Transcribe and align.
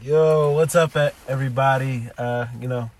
Yo, 0.00 0.52
what's 0.52 0.74
up, 0.74 0.94
everybody? 1.26 2.08
Uh, 2.18 2.46
you 2.60 2.68
know, 2.68 2.90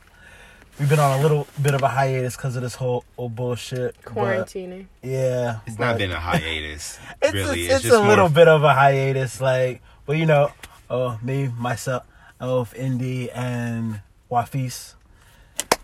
we've 0.79 0.89
been 0.89 0.99
on 0.99 1.19
a 1.19 1.23
little 1.23 1.47
bit 1.61 1.75
of 1.75 1.83
a 1.83 1.89
hiatus 1.89 2.37
because 2.37 2.57
of 2.57 2.63
this 2.63 2.75
whole, 2.75 3.05
whole 3.17 3.29
bullshit. 3.29 3.95
but, 4.03 4.15
Quarantining. 4.15 4.87
yeah, 5.03 5.61
It's 5.67 5.77
but 5.77 5.85
not 5.93 5.99
been 5.99 6.11
a 6.13 6.19
hiatus, 6.19 6.99
It's, 7.23 7.33
really. 7.35 7.67
it's, 7.67 7.75
it's 7.75 7.83
just 7.85 7.95
a 7.95 7.99
more 7.99 8.09
little 8.09 8.29
bit 8.29 8.49
of 8.49 8.63
a 8.65 8.73
hiatus, 8.73 9.41
like, 9.41 9.83
but 10.07 10.17
you 10.17 10.27
know, 10.27 10.53
oh, 10.91 11.19
me, 11.23 11.49
myself, 11.49 12.05
Elf, 12.41 12.75
Indy, 12.75 13.31
and 13.31 14.01
Wafis. 14.31 14.95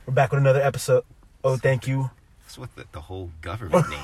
We're 0.06 0.14
back 0.14 0.32
with 0.32 0.40
another 0.40 0.62
episode. 0.62 1.04
Oh, 1.44 1.56
thank 1.56 1.86
you. 1.86 2.10
That's 2.52 2.58
what 2.58 2.76
the, 2.76 2.84
the 2.92 3.00
whole 3.00 3.30
government 3.40 3.88
name. 3.90 4.00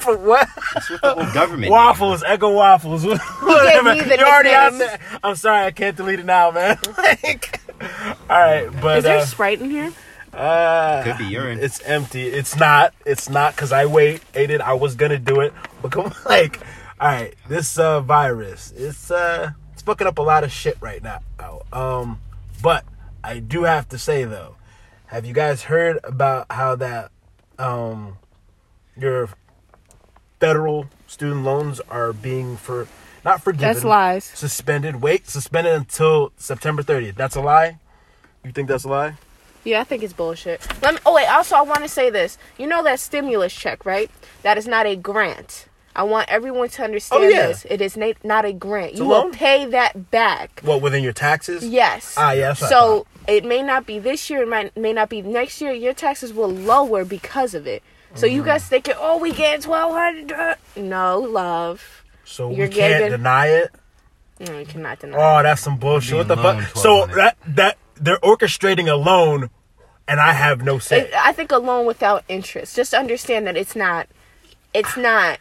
For 0.00 0.16
what? 0.16 0.48
That's 0.72 0.88
what 0.88 1.02
the 1.02 1.14
whole 1.16 1.34
government 1.34 1.60
name. 1.64 1.70
Waffles, 1.70 2.22
Echo 2.22 2.50
Waffles. 2.50 3.04
Whatever. 3.42 3.94
me 3.94 4.00
the 4.00 4.16
You 4.16 4.24
already 4.24 4.48
have 4.48 4.72
nickname. 4.72 5.20
I'm 5.22 5.36
sorry, 5.36 5.66
I 5.66 5.70
can't 5.70 5.98
delete 5.98 6.18
it 6.18 6.24
now, 6.24 6.50
man. 6.50 6.78
like, 6.96 7.60
all 8.30 8.38
right, 8.38 8.68
but 8.80 8.98
Is 8.98 9.04
there 9.04 9.18
uh, 9.18 9.24
Sprite 9.26 9.60
in 9.60 9.68
here? 9.68 9.92
Uh, 10.32 11.02
Could 11.02 11.18
be 11.18 11.26
urine. 11.26 11.58
It's 11.58 11.82
empty. 11.82 12.26
It's 12.26 12.56
not. 12.56 12.94
It's 13.04 13.28
not 13.28 13.54
because 13.54 13.70
I 13.70 13.84
wait. 13.84 14.22
Aided. 14.34 14.62
I 14.62 14.72
was 14.72 14.94
gonna 14.94 15.18
do 15.18 15.40
it, 15.40 15.52
but 15.82 15.92
come 15.92 16.10
like, 16.24 16.58
all 16.98 17.08
right. 17.08 17.34
This 17.48 17.78
uh 17.78 18.00
virus. 18.00 18.72
It's 18.74 19.10
uh 19.10 19.50
it's 19.74 19.82
fucking 19.82 20.06
up 20.06 20.16
a 20.16 20.22
lot 20.22 20.42
of 20.42 20.50
shit 20.50 20.78
right 20.80 21.02
now. 21.02 21.20
Um, 21.70 22.18
but 22.62 22.86
I 23.22 23.40
do 23.40 23.64
have 23.64 23.90
to 23.90 23.98
say 23.98 24.24
though, 24.24 24.54
have 25.08 25.26
you 25.26 25.34
guys 25.34 25.64
heard 25.64 25.98
about 26.02 26.46
how 26.50 26.76
that 26.76 27.10
um 27.60 28.16
your 28.96 29.28
federal 30.40 30.86
student 31.06 31.44
loans 31.44 31.80
are 31.90 32.12
being 32.12 32.56
for 32.56 32.88
not 33.24 33.42
forgiven? 33.42 33.72
That's 33.74 33.84
lies. 33.84 34.24
Suspended. 34.24 34.96
Wait, 35.02 35.28
suspended 35.28 35.74
until 35.74 36.32
September 36.36 36.82
30th. 36.82 37.14
That's 37.16 37.36
a 37.36 37.40
lie. 37.42 37.78
You 38.44 38.52
think 38.52 38.68
that's 38.68 38.84
a 38.84 38.88
lie? 38.88 39.14
Yeah, 39.62 39.80
I 39.80 39.84
think 39.84 40.02
it's 40.02 40.14
bullshit. 40.14 40.66
Let 40.82 40.94
me. 40.94 41.00
Oh 41.04 41.14
wait. 41.14 41.26
Also, 41.26 41.54
I 41.54 41.60
want 41.62 41.80
to 41.82 41.88
say 41.88 42.08
this. 42.08 42.38
You 42.56 42.66
know 42.66 42.82
that 42.82 42.98
stimulus 42.98 43.52
check, 43.52 43.84
right? 43.84 44.10
That 44.42 44.56
is 44.56 44.66
not 44.66 44.86
a 44.86 44.96
grant. 44.96 45.66
I 45.94 46.04
want 46.04 46.28
everyone 46.30 46.68
to 46.70 46.84
understand 46.84 47.24
Oh, 47.24 47.28
yeah. 47.28 47.48
this. 47.48 47.66
It 47.68 47.80
is 47.82 47.96
na- 47.96 48.12
not 48.24 48.44
a 48.46 48.52
grant. 48.54 48.94
You 48.94 49.04
a 49.04 49.08
will 49.08 49.14
loan? 49.24 49.32
pay 49.32 49.66
that 49.66 50.10
back. 50.10 50.60
What 50.64 50.80
within 50.80 51.02
your 51.02 51.12
taxes? 51.12 51.62
Yes. 51.66 52.14
Ah, 52.16 52.30
yeah, 52.32 52.48
that's 52.48 52.62
I 52.62 52.68
so 52.70 53.06
it 53.28 53.44
may 53.44 53.62
not 53.62 53.86
be 53.86 53.98
this 53.98 54.28
year. 54.30 54.42
It 54.42 54.48
might 54.48 54.76
may 54.76 54.92
not 54.92 55.08
be 55.08 55.22
next 55.22 55.60
year. 55.60 55.72
Your 55.72 55.92
taxes 55.94 56.32
will 56.32 56.50
lower 56.50 57.04
because 57.04 57.54
of 57.54 57.66
it. 57.66 57.82
So 58.14 58.26
Mm-hmm. 58.26 58.36
you 58.36 58.42
guys 58.44 58.66
thinking, 58.66 58.94
oh, 58.98 59.18
we 59.18 59.32
get 59.32 59.62
twelve 59.62 59.92
hundred? 59.94 60.56
No, 60.76 61.18
love. 61.20 62.04
So 62.24 62.50
You're 62.50 62.68
we 62.68 62.74
can't 62.74 62.94
giving- 63.04 63.10
deny 63.10 63.46
it. 63.48 63.70
No, 64.40 64.58
you 64.58 64.64
cannot 64.66 64.98
deny. 65.00 65.16
Oh, 65.18 65.42
that's 65.42 65.60
some 65.60 65.76
bullshit. 65.76 66.16
What 66.16 66.28
the 66.28 66.36
fuck? 66.36 66.62
So 66.76 67.06
that 67.08 67.36
that 67.46 67.76
they're 67.96 68.18
orchestrating 68.18 68.90
a 68.90 68.94
loan, 68.96 69.50
and 70.08 70.18
I 70.18 70.32
have 70.32 70.62
no 70.62 70.78
say. 70.78 71.02
It- 71.02 71.14
I 71.14 71.32
think 71.32 71.52
a 71.52 71.58
loan 71.58 71.84
without 71.86 72.24
interest. 72.28 72.74
Just 72.74 72.94
understand 72.94 73.46
that 73.46 73.56
it's 73.56 73.76
not, 73.76 74.08
it's 74.72 74.96
not 74.96 75.38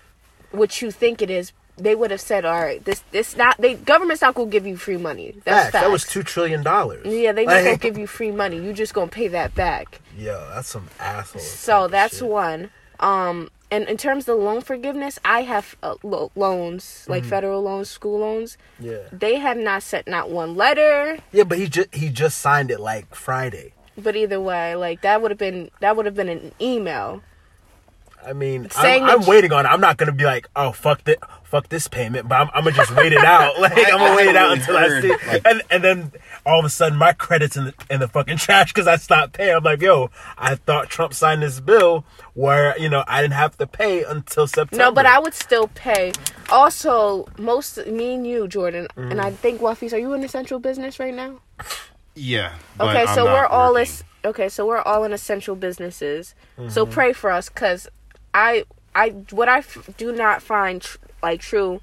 what 0.52 0.82
you 0.82 0.92
think 0.92 1.22
it 1.22 1.30
is. 1.30 1.54
They 1.80 1.96
would 1.96 2.12
have 2.12 2.22
said, 2.22 2.46
all 2.46 2.60
right, 2.62 2.84
this, 2.84 3.02
this 3.12 3.36
not. 3.38 3.58
They 3.58 3.76
government's 3.76 4.22
not 4.22 4.36
gonna 4.36 4.50
give 4.50 4.68
you 4.68 4.78
free 4.78 4.98
money. 4.98 5.36
That's 5.46 5.72
Facts. 5.72 5.84
That 5.84 5.92
was 5.92 6.06
two 6.06 6.24
trillion 6.24 6.62
dollars. 6.64 7.06
Yeah, 7.08 7.32
they 7.32 7.46
not 7.46 7.64
gonna 7.64 7.78
give 7.78 7.98
you 7.98 8.06
free 8.08 8.32
money. 8.32 8.58
You 8.64 8.74
just 8.74 8.94
gonna 8.94 9.08
pay 9.08 9.28
that 9.30 9.56
back. 9.56 10.02
Yo, 10.18 10.50
that's 10.54 10.68
some 10.68 10.88
asshole. 11.00 11.42
So 11.42 11.88
that's 11.88 12.22
one. 12.22 12.70
Um, 13.00 13.50
and 13.72 13.88
in 13.88 13.98
terms 13.98 14.28
of 14.28 14.40
loan 14.40 14.62
forgiveness, 14.62 15.20
I 15.24 15.44
have 15.44 15.76
uh, 15.84 15.96
lo- 16.04 16.32
loans 16.36 17.06
like 17.08 17.22
Mm-hmm. 17.22 17.30
federal 17.30 17.62
loans, 17.62 17.90
school 17.90 18.20
loans. 18.20 18.58
Yeah. 18.80 18.98
They 19.12 19.36
have 19.38 19.58
not 19.58 19.84
sent 19.84 20.08
not 20.08 20.30
one 20.30 20.56
letter. 20.56 21.20
Yeah, 21.32 21.44
but 21.44 21.58
he 21.60 21.68
just 21.70 21.94
he 21.96 22.10
just 22.10 22.40
signed 22.40 22.72
it 22.72 22.80
like 22.80 23.16
Friday. 23.16 23.74
But 23.98 24.16
either 24.16 24.42
way, 24.42 24.76
like 24.76 25.02
that 25.02 25.22
would 25.22 25.32
have 25.32 25.38
been 25.38 25.70
that 25.82 25.96
would 25.96 26.06
have 26.06 26.16
been 26.16 26.30
an 26.30 26.52
email. 26.60 27.22
I 28.30 28.34
mean, 28.34 28.70
Saying 28.70 29.04
I'm, 29.04 29.10
I'm 29.10 29.22
you- 29.22 29.28
waiting 29.28 29.52
on 29.52 29.66
it. 29.66 29.70
I'm 29.70 29.82
not 29.82 29.98
gonna 29.98 30.12
be 30.12 30.24
like, 30.24 30.48
oh 30.56 30.72
fuck 30.72 31.04
this, 31.04 31.18
fuck 31.44 31.68
this 31.70 31.88
payment, 31.88 32.30
but 32.30 32.36
I'm, 32.36 32.50
I'm 32.54 32.64
gonna 32.64 32.76
just 32.76 32.96
wait 32.96 33.12
it 33.12 33.18
out. 33.26 33.60
Like 33.60 33.74
I'm 33.76 33.98
gonna 33.98 34.16
wait 34.16 34.28
it 34.28 34.36
out 34.36 34.52
until 34.58 34.78
I 34.78 35.02
see, 35.02 35.10
like- 35.10 35.42
and 35.46 35.64
and 35.72 35.84
then 35.84 36.12
all 36.46 36.60
of 36.60 36.66
a 36.66 36.70
sudden 36.70 36.98
my 36.98 37.14
credits 37.14 37.58
in 37.58 37.66
the 37.66 37.74
in 37.90 38.00
the 38.00 38.08
fucking 38.08 38.38
trash 38.38 38.72
because 38.72 38.88
I 38.88 38.98
stopped 38.98 39.34
paying. 39.34 39.56
I'm 39.56 39.64
like, 39.64 39.82
yo, 39.82 40.12
I 40.38 40.56
thought 40.56 40.90
Trump 40.90 41.14
signed 41.14 41.42
this 41.42 41.60
bill 41.60 42.06
where 42.36 42.78
you 42.80 42.88
know 42.88 43.04
I 43.08 43.22
didn't 43.22 43.34
have 43.34 43.58
to 43.58 43.66
pay 43.68 44.04
until 44.04 44.46
September. 44.46 44.84
No, 44.86 44.92
but 44.92 45.08
I 45.08 45.18
would 45.20 45.34
still 45.34 45.68
pay. 45.74 46.12
Also, 46.52 47.28
most 47.38 47.78
me 47.88 48.14
and 48.16 48.28
you, 48.28 48.48
Jordan, 48.48 48.88
and 48.96 49.14
mm. 49.14 49.20
I 49.20 49.32
think 49.32 49.60
Wafies, 49.60 49.92
are 49.94 49.98
you 49.98 50.14
in 50.14 50.24
essential 50.24 50.60
business 50.60 51.00
right 51.00 51.14
now? 51.14 51.40
Yeah. 52.16 52.54
but 52.78 52.90
Okay, 52.90 53.02
I'm 53.08 53.16
so 53.16 53.26
not 53.26 53.34
we're 53.34 53.46
all 53.46 53.74
working. 53.74 53.84
is 53.84 54.04
okay, 54.26 54.50
so 54.50 54.66
we're 54.68 54.82
all 54.82 55.04
in 55.04 55.14
essential 55.14 55.56
businesses. 55.56 56.36
So 56.68 56.84
mm-hmm. 56.84 56.94
pray 56.94 57.14
for 57.14 57.32
us, 57.32 57.50
cause 57.50 57.88
I 58.34 58.64
I 58.96 59.10
what 59.32 59.50
I 59.50 59.60
f- 59.60 59.90
do 59.98 60.12
not 60.12 60.42
find 60.42 60.82
tr- 60.82 60.98
like 61.22 61.42
true. 61.42 61.82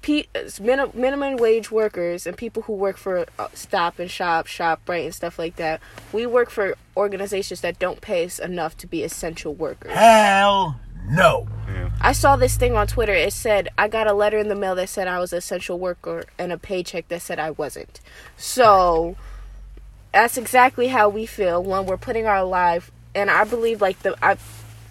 Pe- 0.00 0.26
min- 0.60 0.90
minimum 0.94 1.36
wage 1.38 1.72
workers 1.72 2.24
and 2.24 2.36
people 2.36 2.62
who 2.62 2.72
work 2.72 2.96
for 2.96 3.26
uh, 3.36 3.48
Stop 3.52 3.98
and 3.98 4.08
Shop, 4.08 4.46
ShopRite, 4.46 5.04
and 5.06 5.14
stuff 5.14 5.40
like 5.40 5.56
that. 5.56 5.80
We 6.12 6.24
work 6.24 6.50
for 6.50 6.76
organizations 6.96 7.62
that 7.62 7.80
don't 7.80 8.00
pay 8.00 8.24
us 8.24 8.38
enough 8.38 8.76
to 8.78 8.86
be 8.86 9.02
essential 9.02 9.54
workers. 9.54 9.90
hell 9.92 10.80
no. 11.10 11.48
I 12.00 12.12
saw 12.12 12.36
this 12.36 12.56
thing 12.56 12.76
on 12.76 12.86
Twitter. 12.86 13.12
It 13.12 13.32
said 13.32 13.68
I 13.76 13.88
got 13.88 14.06
a 14.06 14.12
letter 14.12 14.38
in 14.38 14.48
the 14.48 14.54
mail 14.54 14.76
that 14.76 14.88
said 14.88 15.08
I 15.08 15.18
was 15.18 15.32
an 15.32 15.38
essential 15.38 15.78
worker 15.78 16.24
and 16.38 16.52
a 16.52 16.58
paycheck 16.58 17.08
that 17.08 17.20
said 17.22 17.38
I 17.40 17.50
wasn't. 17.50 18.00
So 18.36 19.16
that's 20.12 20.36
exactly 20.36 20.88
how 20.88 21.08
we 21.08 21.26
feel 21.26 21.62
when 21.62 21.86
we're 21.86 21.96
putting 21.96 22.26
our 22.26 22.44
life. 22.44 22.92
And 23.14 23.30
I 23.30 23.44
believe 23.44 23.80
like 23.80 24.00
the 24.00 24.16
I 24.22 24.36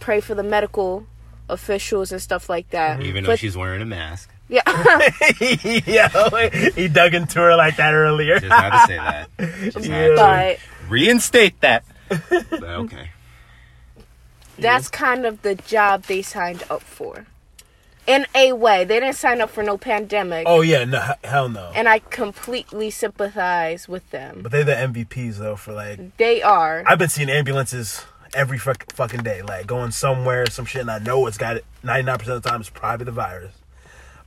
pray 0.07 0.21
for 0.21 0.35
the 0.35 0.43
medical 0.43 1.05
officials 1.49 2.13
and 2.13 2.21
stuff 2.21 2.49
like 2.49 2.69
that. 2.69 3.01
Even 3.01 3.25
though 3.25 3.31
But- 3.31 3.39
she's 3.39 3.57
wearing 3.57 3.81
a 3.81 3.85
mask. 3.85 4.29
yeah, 4.47 4.61
Yo, 5.41 6.47
he 6.73 6.87
dug 6.87 7.13
into 7.13 7.39
her 7.39 7.57
like 7.57 7.75
that 7.75 7.93
earlier. 7.93 8.39
Just 8.39 8.53
had 8.53 8.69
to 8.69 8.87
say 8.87 8.95
that. 8.95 9.29
Just 9.73 9.85
had 9.85 10.07
to 10.07 10.15
but 10.15 10.59
reinstate 10.89 11.59
that. 11.59 11.83
But 12.07 12.63
okay. 12.63 13.09
that's 14.57 14.87
kind 14.87 15.25
of 15.25 15.41
the 15.41 15.55
job 15.55 16.03
they 16.03 16.21
signed 16.21 16.63
up 16.69 16.83
for. 16.83 17.25
In 18.07 18.25
a 18.33 18.53
way, 18.53 18.85
they 18.85 19.01
didn't 19.01 19.17
sign 19.17 19.41
up 19.41 19.49
for 19.49 19.63
no 19.63 19.77
pandemic. 19.77 20.45
Oh 20.47 20.61
yeah, 20.61 20.85
no, 20.85 21.15
hell 21.25 21.49
no. 21.49 21.69
And 21.75 21.89
I 21.89 21.99
completely 21.99 22.89
sympathize 22.91 23.89
with 23.89 24.09
them. 24.11 24.39
But 24.43 24.53
they're 24.53 24.63
the 24.63 24.71
MVPs 24.71 25.39
though 25.39 25.57
for 25.57 25.73
like 25.73 26.15
They 26.15 26.41
are. 26.41 26.85
I've 26.87 26.97
been 26.97 27.09
seeing 27.09 27.29
ambulances 27.29 28.05
every 28.37 28.59
fuck, 28.59 28.93
fucking 28.93 29.23
day, 29.23 29.41
like 29.41 29.65
going 29.65 29.91
somewhere, 29.91 30.45
some 30.45 30.63
shit, 30.63 30.81
and 30.81 30.91
I 30.91 30.99
know 30.99 31.25
it's 31.25 31.37
got 31.37 31.57
it. 31.57 31.65
Ninety 31.83 32.05
nine 32.05 32.19
percent 32.19 32.37
of 32.37 32.43
the 32.43 32.49
time, 32.49 32.61
it's 32.61 32.69
probably 32.69 33.05
the 33.05 33.11
virus, 33.11 33.53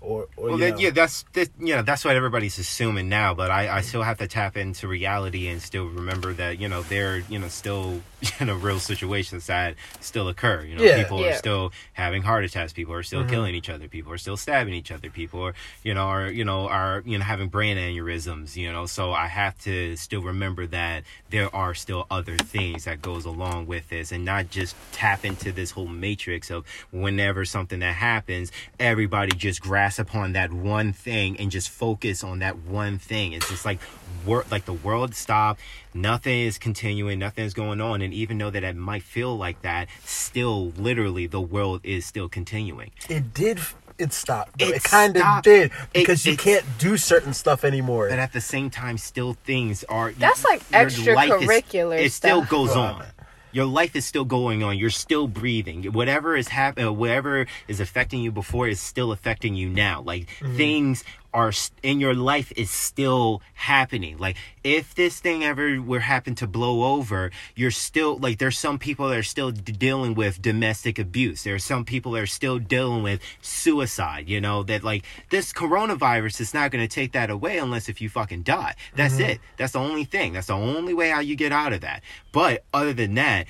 or 0.01 0.29
or 0.37 0.51
Well, 0.51 0.53
you 0.59 0.65
that, 0.65 0.71
know. 0.73 0.79
yeah, 0.81 0.91
that's 0.91 1.25
that, 1.35 1.49
you 1.59 1.75
know 1.77 1.83
that's 1.83 2.05
what 2.05 2.17
everybody's 2.17 2.59
assuming 2.59 3.09
now. 3.09 3.35
But 3.35 3.51
I, 3.51 3.69
I 3.79 3.81
still 3.83 4.03
have 4.03 4.19
to 4.19 4.27
tap 4.27 4.57
into 4.57 4.89
reality 4.89 5.49
and 5.49 5.61
still 5.61 5.87
remember 5.87 6.33
that 6.35 6.59
you 6.61 6.69
know 6.69 6.83
there 6.83 7.19
you 7.29 7.39
know 7.39 7.49
still 7.49 8.01
you 8.41 8.47
know 8.47 8.55
real 8.57 8.79
situations 8.81 9.47
that 9.47 9.75
still 10.01 10.29
occur. 10.29 10.63
You 10.63 10.77
know, 10.77 10.83
Yeah. 10.83 11.03
people 11.03 11.21
Yeah. 11.21 11.31
are 11.31 11.37
still 11.39 11.73
having 11.93 12.23
heart 12.23 12.45
attacks. 12.45 12.73
People 12.73 12.95
are 12.95 13.01
Mm-hmm. 13.01 13.07
still 13.07 13.25
killing 13.25 13.55
each 13.55 13.69
other. 13.71 13.89
People 13.89 14.13
are 14.13 14.19
still 14.19 14.37
stabbing 14.37 14.75
each 14.75 14.91
other. 14.91 15.11
People 15.11 15.43
are 15.43 15.55
you 15.85 15.95
know 15.95 16.03
are 16.05 16.31
you 16.31 16.45
know 16.45 16.69
are 16.69 17.03
you 17.07 17.19
know 17.19 17.25
having 17.25 17.49
brain 17.49 17.77
aneurysms. 17.77 18.57
You 18.57 18.73
know, 18.73 18.87
so 18.87 19.13
I 19.13 19.27
have 19.27 19.59
to 19.61 19.97
still 19.97 20.23
remember 20.23 20.67
that 20.69 21.05
there 21.31 21.55
are 21.55 21.75
still 21.75 22.07
other 22.11 22.37
things 22.37 22.85
that 22.85 23.03
goes 23.03 23.25
along 23.25 23.67
with 23.67 23.89
this, 23.89 24.13
and 24.13 24.25
not 24.25 24.51
just 24.51 24.77
tap 24.93 25.25
into 25.25 25.53
this 25.53 25.71
whole 25.73 25.87
matrix 25.89 26.51
of 26.51 26.65
whenever 26.91 27.45
something 27.45 27.81
that 27.81 27.95
happens, 27.95 28.53
everybody 28.79 29.33
just 29.37 29.61
grasp 29.91 29.99
upon 30.11 30.33
that 30.35 30.53
one 30.53 30.93
thing 30.93 31.37
and 31.39 31.51
just 31.51 31.69
focus 31.69 32.23
on 32.23 32.39
that 32.41 32.57
one 32.59 32.97
thing. 32.99 33.33
It's 33.33 33.49
just 33.49 33.65
like 33.65 33.81
wor- 34.25 34.45
like 34.51 34.65
the 34.65 34.73
world 34.73 35.15
stopped, 35.17 35.61
nothing 35.95 36.41
is 36.43 36.59
continuing, 36.59 37.19
nothing 37.19 37.45
is 37.45 37.55
going 37.55 37.81
on, 37.81 38.01
and 38.03 38.15
even 38.15 38.39
though 38.39 38.51
that 38.51 38.63
it 38.63 38.77
might 38.77 39.03
feel 39.03 39.37
like 39.37 39.63
that, 39.63 39.89
still 40.05 40.71
literally 40.77 41.27
the 41.27 41.41
world 41.41 41.81
is 41.83 42.07
still 42.07 42.29
continuing. 42.29 42.91
it 43.09 43.35
did. 43.35 43.59
It 43.99 44.15
stopped. 44.15 44.63
It, 44.63 44.77
It 44.77 44.83
kind 44.83 45.15
of 45.15 45.21
stopped. 45.21 45.45
did 45.45 45.65
It- 45.67 45.73
because 45.93 46.25
you 46.25 46.35
can't 46.35 46.65
do 46.79 46.97
certain 46.97 47.35
stuff 47.35 47.65
anymore. 47.65 48.09
But 48.09 48.19
at 48.19 48.33
the 48.33 48.41
same 48.41 48.71
time, 48.71 48.97
still 48.97 49.35
things 49.45 49.85
are. 49.91 50.13
That's 50.13 50.43
like 50.43 50.63
your 50.71 51.15
life 51.15 51.31
is- 51.33 51.49
extracurricular 51.49 51.99
It 52.01 52.13
still 52.13 52.43
goes 52.43 52.71
on. 52.77 53.05
Your 53.53 53.67
life 53.67 53.97
is 53.97 54.05
still 54.07 54.25
going 54.25 54.63
on. 54.63 54.79
You're 54.79 54.91
still 54.91 55.27
breathing. 55.27 55.85
Whatever 55.93 56.37
is 56.37 56.49
happening, 56.49 56.97
whatever 56.97 57.47
is 57.69 57.81
affecting 57.81 58.21
you 58.21 58.31
before 58.33 58.69
is 58.69 58.81
still 58.81 59.13
affecting 59.13 59.55
you 59.55 59.69
now. 59.69 60.03
Like 60.03 60.29
Mm-hmm. 60.41 60.57
things 60.57 61.05
are 61.33 61.53
in 61.83 62.01
your 62.01 62.15
life 62.15 62.53
is 62.57 62.71
still 62.71 63.43
happening. 63.55 64.19
Like 64.19 64.37
if 64.65 64.95
this 64.95 65.21
thing 65.21 65.45
ever 65.45 65.81
were 65.81 66.01
happen 66.01 66.35
to 66.37 66.47
blow 66.47 66.95
over, 66.95 67.31
you're 67.55 67.71
still 67.71 68.19
like 68.19 68.39
there's 68.39 68.59
some 68.59 68.79
people 68.79 69.09
that 69.09 69.19
are 69.19 69.23
still 69.23 69.51
d- 69.51 69.73
dealing 69.73 70.15
with 70.15 70.43
domestic 70.43 70.99
abuse. 70.99 71.45
There 71.45 71.55
are 71.55 71.61
some 71.61 71.85
people 71.85 72.13
that 72.13 72.23
are 72.23 72.27
still 72.27 72.59
dealing 72.59 73.03
with 73.03 73.21
suicide, 73.41 74.29
you 74.29 74.41
know, 74.41 74.63
that 74.65 74.83
like 74.83 75.05
this 75.31 75.53
coronavirus 75.53 76.41
is 76.41 76.55
not 76.55 76.71
going 76.71 76.87
to 76.87 76.93
take 76.93 77.13
that 77.13 77.31
away 77.31 77.59
unless 77.59 77.89
if 77.89 78.01
you 78.01 78.09
fucking 78.09 78.43
die. 78.43 78.75
That's 78.97 79.15
mm-hmm. 79.15 79.31
it. 79.31 79.41
That's 79.57 79.73
the 79.73 79.81
only 79.81 80.05
thing. 80.05 80.33
That's 80.33 80.49
the 80.49 80.55
only 80.55 80.95
way 80.95 81.11
how 81.11 81.21
you 81.21 81.37
get 81.37 81.53
out 81.53 81.73
of 81.73 81.83
that. 81.83 82.03
But 82.33 82.65
other 82.73 82.93
than 82.93 83.15
that, 83.15 83.47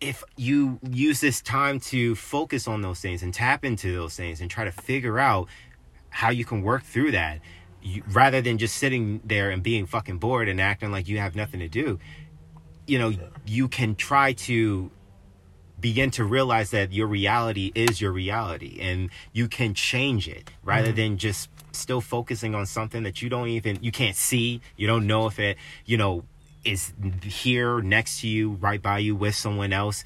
if 0.00 0.22
you 0.36 0.78
use 0.90 1.20
this 1.20 1.40
time 1.40 1.80
to 1.80 2.14
focus 2.14 2.68
on 2.68 2.82
those 2.82 3.00
things 3.00 3.22
and 3.22 3.32
tap 3.32 3.64
into 3.64 3.94
those 3.94 4.14
things 4.14 4.40
and 4.40 4.50
try 4.50 4.64
to 4.64 4.72
figure 4.72 5.18
out 5.18 5.48
how 6.14 6.30
you 6.30 6.44
can 6.44 6.62
work 6.62 6.82
through 6.82 7.10
that 7.10 7.40
you, 7.82 8.02
rather 8.10 8.40
than 8.40 8.58
just 8.58 8.76
sitting 8.76 9.20
there 9.24 9.50
and 9.50 9.62
being 9.62 9.86
fucking 9.86 10.18
bored 10.18 10.48
and 10.48 10.60
acting 10.60 10.90
like 10.90 11.08
you 11.08 11.18
have 11.18 11.34
nothing 11.34 11.60
to 11.60 11.68
do 11.68 11.98
you 12.86 12.98
know 12.98 13.12
you 13.46 13.68
can 13.68 13.94
try 13.94 14.32
to 14.32 14.90
begin 15.80 16.10
to 16.10 16.24
realize 16.24 16.70
that 16.70 16.92
your 16.92 17.06
reality 17.06 17.70
is 17.74 18.00
your 18.00 18.12
reality 18.12 18.78
and 18.80 19.10
you 19.32 19.48
can 19.48 19.74
change 19.74 20.28
it 20.28 20.50
rather 20.62 20.88
mm-hmm. 20.88 20.96
than 20.96 21.18
just 21.18 21.50
still 21.72 22.00
focusing 22.00 22.54
on 22.54 22.64
something 22.64 23.02
that 23.02 23.20
you 23.20 23.28
don't 23.28 23.48
even 23.48 23.78
you 23.82 23.90
can't 23.90 24.16
see 24.16 24.60
you 24.76 24.86
don't 24.86 25.06
know 25.06 25.26
if 25.26 25.38
it 25.38 25.56
you 25.84 25.96
know 25.96 26.24
is 26.64 26.92
here 27.22 27.80
next 27.80 28.20
to 28.20 28.28
you 28.28 28.52
right 28.52 28.82
by 28.82 28.98
you 28.98 29.14
with 29.14 29.34
someone 29.34 29.72
else. 29.72 30.04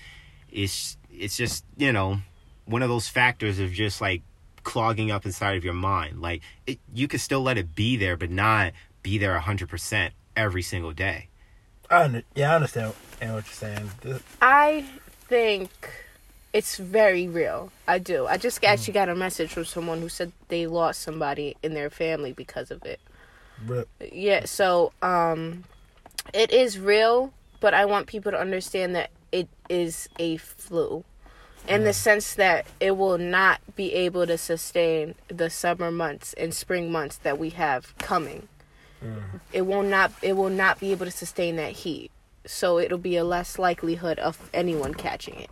It's 0.51 0.97
it's 1.11 1.37
just 1.37 1.65
you 1.77 1.93
know 1.93 2.19
one 2.67 2.83
of 2.83 2.89
those 2.89 3.09
factors 3.09 3.59
of 3.59 3.73
just 3.73 4.01
like 4.01 4.23
clogging 4.69 5.11
up 5.11 5.25
inside 5.25 5.57
of 5.57 5.65
your 5.65 5.75
mind 5.75 6.21
like 6.21 6.43
it, 6.67 6.79
you 6.95 7.09
could 7.09 7.21
still 7.21 7.43
let 7.43 7.57
it 7.57 7.75
be 7.75 7.97
there 7.97 8.17
but 8.17 8.31
not 8.31 8.73
be 9.03 9.19
there 9.19 9.39
100% 9.39 10.11
every 10.37 10.63
single 10.63 10.93
day 10.93 11.29
I 11.91 12.05
under, 12.05 12.23
yeah, 12.35 12.53
I 12.53 12.57
understand 12.57 12.93
what 13.21 13.31
you're 13.31 13.45
saying. 13.45 13.91
I 14.43 14.85
think 15.29 15.71
it's 16.53 16.77
very 16.77 17.29
real. 17.29 17.71
I 17.87 17.99
do. 17.99 18.27
I 18.27 18.37
just 18.37 18.63
actually 18.65 18.95
got 18.95 19.09
a 19.09 19.15
message 19.15 19.51
from 19.51 19.65
someone 19.65 20.01
who 20.01 20.09
said 20.09 20.33
they 20.49 20.67
lost 20.67 21.03
somebody 21.03 21.57
in 21.63 21.75
their 21.75 21.91
family 21.91 22.33
because 22.33 22.71
of 22.71 22.85
it. 22.85 23.01
But 23.67 23.89
Yeah, 24.13 24.45
so 24.45 24.93
um 25.03 25.65
it 26.35 26.53
is 26.53 26.79
real, 26.79 27.33
but 27.61 27.75
I 27.75 27.87
want 27.87 28.07
people 28.07 28.33
to 28.33 28.39
understand 28.39 28.95
that 28.95 29.11
it 29.33 29.49
is 29.69 30.09
a 30.19 30.37
flu. 30.37 31.05
In 31.69 31.85
the 31.85 31.93
sense 31.93 32.35
that 32.35 32.67
it 32.81 32.97
will 32.97 33.19
not 33.19 33.61
be 33.77 33.93
able 33.93 34.27
to 34.27 34.39
sustain 34.39 35.15
the 35.29 35.51
summer 35.51 35.91
months 35.91 36.33
and 36.35 36.55
spring 36.55 36.91
months 36.91 37.17
that 37.19 37.39
we 37.39 37.51
have 37.51 37.97
coming. 37.99 38.49
It 39.53 39.63
will 39.63 39.83
not 39.83 40.13
it 40.23 40.33
will 40.33 40.49
not 40.51 40.81
be 40.81 40.91
able 40.93 41.05
to 41.07 41.13
sustain 41.13 41.57
that 41.57 41.73
heat. 41.73 42.11
So 42.47 42.79
it'll 42.79 42.99
be 42.99 43.17
a 43.17 43.25
less 43.25 43.59
likelihood 43.59 44.19
of 44.19 44.51
anyone 44.55 44.95
catching 44.95 45.35
it. 45.37 45.51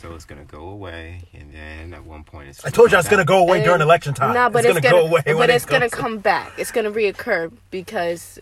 so 0.00 0.14
it's 0.14 0.24
gonna 0.24 0.44
go 0.44 0.68
away 0.68 1.22
and 1.34 1.52
then 1.52 1.92
at 1.94 2.04
one 2.04 2.22
point 2.24 2.48
it's 2.48 2.64
I 2.64 2.70
told 2.70 2.92
you 2.92 2.98
it's 2.98 3.08
gonna 3.08 3.24
go 3.24 3.38
away 3.38 3.62
during 3.64 3.80
election 3.82 4.14
time. 4.14 4.34
Nah, 4.34 4.48
but 4.48 4.64
it's, 4.64 4.76
it's, 4.76 4.80
gonna, 4.80 4.92
gonna, 4.94 5.02
go 5.02 5.08
away. 5.08 5.22
when 5.26 5.36
but 5.36 5.50
it 5.50 5.54
it's 5.56 5.66
gonna 5.66 5.90
comes- 5.90 6.00
come 6.02 6.18
back. 6.18 6.52
It's 6.58 6.70
gonna 6.70 6.90
reoccur 6.92 7.52
because 7.70 8.38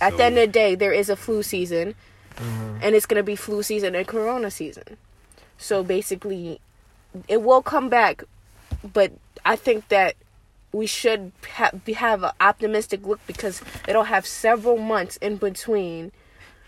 at 0.00 0.12
So- 0.12 0.16
the 0.18 0.24
end 0.24 0.38
of 0.38 0.42
the 0.48 0.52
day, 0.52 0.74
there 0.74 0.92
is 0.92 1.08
a 1.10 1.16
flu 1.16 1.42
season, 1.42 1.94
Mm-hmm. 2.36 2.78
and 2.82 2.94
it's 2.96 3.06
gonna 3.06 3.22
be 3.22 3.36
flu 3.36 3.62
season 3.62 3.94
and 3.94 4.06
Corona 4.08 4.50
season. 4.50 4.96
So 5.58 5.82
basically, 5.82 6.60
it 7.28 7.42
will 7.42 7.62
come 7.62 7.88
back, 7.88 8.24
but 8.92 9.12
I 9.44 9.56
think 9.56 9.88
that 9.88 10.14
we 10.72 10.86
should 10.86 11.30
ha- 11.56 11.70
have 11.96 12.24
an 12.24 12.32
optimistic 12.40 13.06
look 13.06 13.20
because 13.26 13.62
it'll 13.86 14.04
have 14.04 14.26
several 14.26 14.76
months 14.76 15.16
in 15.18 15.36
between 15.36 16.10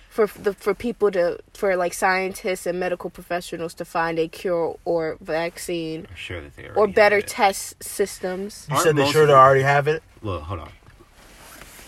for 0.08 0.28
the 0.28 0.54
for 0.54 0.72
people 0.72 1.10
to 1.10 1.38
for 1.52 1.76
like 1.76 1.92
scientists 1.92 2.64
and 2.66 2.80
medical 2.80 3.10
professionals 3.10 3.74
to 3.74 3.84
find 3.84 4.18
a 4.18 4.28
cure 4.28 4.78
or 4.84 5.18
vaccine 5.20 6.06
I'm 6.08 6.16
sure 6.16 6.40
that 6.40 6.56
they 6.56 6.68
or 6.68 6.86
better 6.86 7.16
have 7.16 7.24
it. 7.24 7.28
test 7.28 7.82
systems. 7.82 8.66
You 8.70 8.76
Aren't 8.76 8.84
said 8.84 8.96
they 8.96 9.10
sure 9.10 9.22
of 9.24 9.28
to 9.28 9.34
already 9.34 9.62
have 9.62 9.88
it. 9.88 10.02
look 10.22 10.42
hold 10.42 10.60
on 10.60 10.70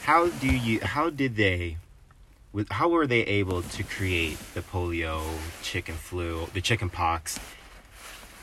how 0.03 0.29
do 0.29 0.49
you 0.49 0.81
how 0.81 1.09
did 1.09 1.37
they 1.37 1.77
with 2.53 2.71
how 2.71 2.89
were 2.89 3.07
they 3.07 3.21
able 3.21 3.63
to 3.63 3.83
create 3.83 4.39
the 4.55 4.61
polio 4.61 5.23
chicken 5.63 5.95
flu 5.95 6.49
the 6.55 6.61
chicken 6.61 6.89
pox 6.89 7.39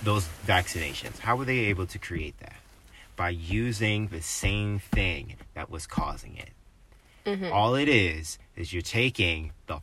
those 0.03 0.27
vaccinations? 0.45 1.19
How 1.19 1.35
were 1.35 1.45
they 1.45 1.59
able 1.59 1.85
to 1.87 1.97
create 1.97 2.37
that? 2.39 2.55
By 3.15 3.29
using 3.29 4.07
the 4.07 4.21
same 4.21 4.79
thing 4.79 5.35
that 5.53 5.69
was 5.69 5.87
causing 5.87 6.37
it. 6.37 6.49
Mm-hmm. 7.25 7.51
All 7.51 7.75
it 7.75 7.89
is 7.89 8.37
is 8.55 8.73
you're 8.73 8.81
taking 8.81 9.51
the 9.67 9.79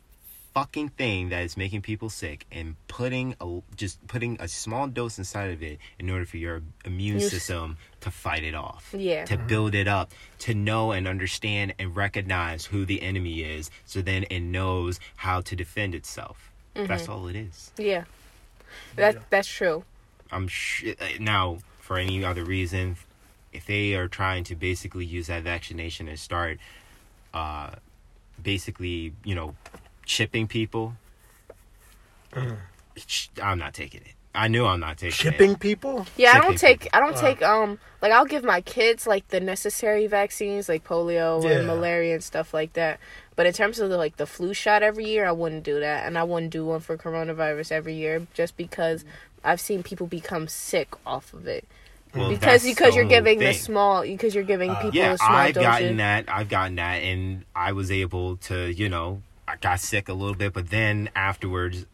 fucking 0.53 0.89
thing 0.89 1.29
that 1.29 1.43
is 1.43 1.57
making 1.57 1.81
people 1.81 2.09
sick 2.09 2.45
and 2.51 2.75
putting 2.87 3.35
a 3.41 3.59
just 3.75 4.05
putting 4.07 4.37
a 4.39 4.47
small 4.47 4.87
dose 4.87 5.17
inside 5.17 5.49
of 5.51 5.63
it 5.63 5.79
in 5.97 6.09
order 6.09 6.25
for 6.25 6.37
your 6.37 6.61
immune 6.85 7.19
Yes. 7.19 7.31
system 7.31 7.77
to 8.01 8.11
fight 8.11 8.43
it 8.43 8.53
off 8.53 8.93
Yeah. 8.95 9.25
to 9.25 9.35
mm-hmm. 9.37 9.47
build 9.47 9.73
it 9.73 9.87
up 9.87 10.11
to 10.39 10.53
know 10.53 10.91
and 10.91 11.07
understand 11.07 11.73
and 11.79 11.95
recognize 11.95 12.65
who 12.65 12.85
the 12.85 13.01
enemy 13.01 13.41
is 13.41 13.71
so 13.85 14.01
then 14.01 14.23
it 14.29 14.41
knows 14.41 14.99
how 15.15 15.41
to 15.41 15.55
defend 15.55 15.95
itself 15.95 16.51
that's 16.75 17.03
mm-hmm. 17.03 17.11
all 17.11 17.27
it 17.27 17.35
is 17.35 17.71
Yeah, 17.77 18.03
that 18.95 19.29
that's 19.31 19.47
true. 19.47 19.83
i'm 20.31 20.47
sh- 20.47 20.93
uh, 20.99 21.05
now 21.19 21.59
for 21.79 21.97
any 21.97 22.23
other 22.23 22.43
reason 22.43 22.97
if 23.51 23.65
they 23.65 23.93
are 23.95 24.07
trying 24.07 24.43
to 24.45 24.55
basically 24.55 25.05
use 25.05 25.27
that 25.27 25.43
vaccination 25.43 26.07
and 26.07 26.19
start 26.19 26.59
uh 27.33 27.71
basically 28.41 29.13
you 29.23 29.33
know 29.35 29.55
chipping 30.05 30.47
people 30.47 30.93
sh- 33.07 33.27
i'm 33.41 33.57
not 33.59 33.73
taking 33.73 34.01
it 34.01 34.13
i 34.35 34.47
knew 34.47 34.65
i'm 34.65 34.79
not 34.79 34.97
taking 34.97 35.11
Shipping 35.11 35.51
it 35.51 35.59
people. 35.59 36.05
Yeah, 36.17 36.31
I 36.31 36.39
don't 36.39 36.53
people. 36.53 36.57
take 36.57 36.89
I 36.93 36.99
don't 36.99 37.13
Wow. 37.15 37.21
take 37.21 37.41
um 37.43 37.79
like 38.01 38.11
I'll 38.11 38.25
give 38.25 38.43
my 38.43 38.61
kids 38.61 39.05
like 39.05 39.27
the 39.29 39.39
necessary 39.39 40.07
vaccines 40.07 40.67
like 40.67 40.83
polio 40.83 41.43
Yeah. 41.43 41.51
and 41.59 41.67
malaria 41.67 42.15
and 42.15 42.23
stuff 42.23 42.51
like 42.53 42.73
that. 42.73 42.99
But 43.35 43.45
in 43.45 43.53
terms 43.53 43.79
of 43.79 43.89
the 43.91 43.97
like 43.97 44.17
the 44.17 44.25
flu 44.25 44.53
shot 44.55 44.81
every 44.83 45.05
year, 45.05 45.25
I 45.27 45.31
wouldn't 45.31 45.63
do 45.63 45.79
that, 45.79 46.05
and 46.07 46.17
I 46.17 46.23
wouldn't 46.23 46.51
do 46.51 46.65
one 46.65 46.79
for 46.81 46.97
coronavirus 46.97 47.71
every 47.71 47.93
year 47.93 48.25
just 48.33 48.57
because 48.57 49.05
I've 49.43 49.61
seen 49.61 49.83
people 49.83 50.07
become 50.07 50.47
sick 50.47 50.89
off 51.05 51.31
of 51.33 51.45
it. 51.47 51.65
Well, 52.15 52.29
because 52.29 52.63
because 52.63 52.95
you're 52.95 53.05
whole 53.05 53.09
giving 53.11 53.37
the 53.39 53.53
small 53.53 54.01
because 54.01 54.33
you're 54.35 54.43
giving 54.43 54.71
Uh, 54.71 54.75
people 54.81 54.95
yeah 54.95 55.13
a 55.13 55.17
small 55.17 55.29
i've 55.31 55.53
dosage. 55.55 55.63
gotten 55.69 55.97
that 55.97 56.25
i've 56.27 56.47
gotten 56.49 56.75
that 56.75 57.01
and 57.01 57.43
i 57.55 57.71
was 57.71 57.89
able 57.91 58.37
to 58.37 58.71
you 58.71 58.87
know 58.89 59.21
i 59.53 59.55
got 59.57 59.79
sick 59.79 60.09
a 60.09 60.13
little 60.13 60.35
bit 60.35 60.51
but 60.53 60.69
then 60.69 61.09
afterwards 61.15 61.85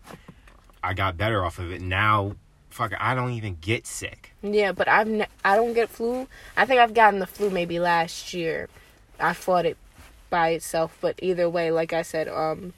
i 0.81 0.93
got 0.93 1.17
better 1.17 1.43
off 1.43 1.59
of 1.59 1.71
it 1.71 1.81
now 1.81 2.33
fuck 2.69 2.93
i 2.99 3.13
don't 3.13 3.31
even 3.33 3.57
get 3.59 3.85
sick 3.85 4.31
Yeah, 4.41 4.71
but 4.71 4.87
I've 4.87 5.07
ne- 5.07 5.27
I 5.43 5.57
don't 5.57 5.73
get 5.73 5.89
flu. 5.89 6.25
I 6.55 6.65
think 6.65 6.79
I've 6.79 6.93
gotten 6.93 7.19
the 7.19 7.27
flu 7.27 7.49
maybe 7.49 7.77
last 7.77 8.33
year. 8.33 8.69
I 9.19 9.33
fought 9.33 9.65
it 9.65 9.75
by 10.29 10.51
itself, 10.51 10.97
but 11.01 11.19
either 11.21 11.49
way, 11.49 11.71
like 11.71 11.91
I 11.91 12.03
said, 12.03 12.29
um, 12.29 12.71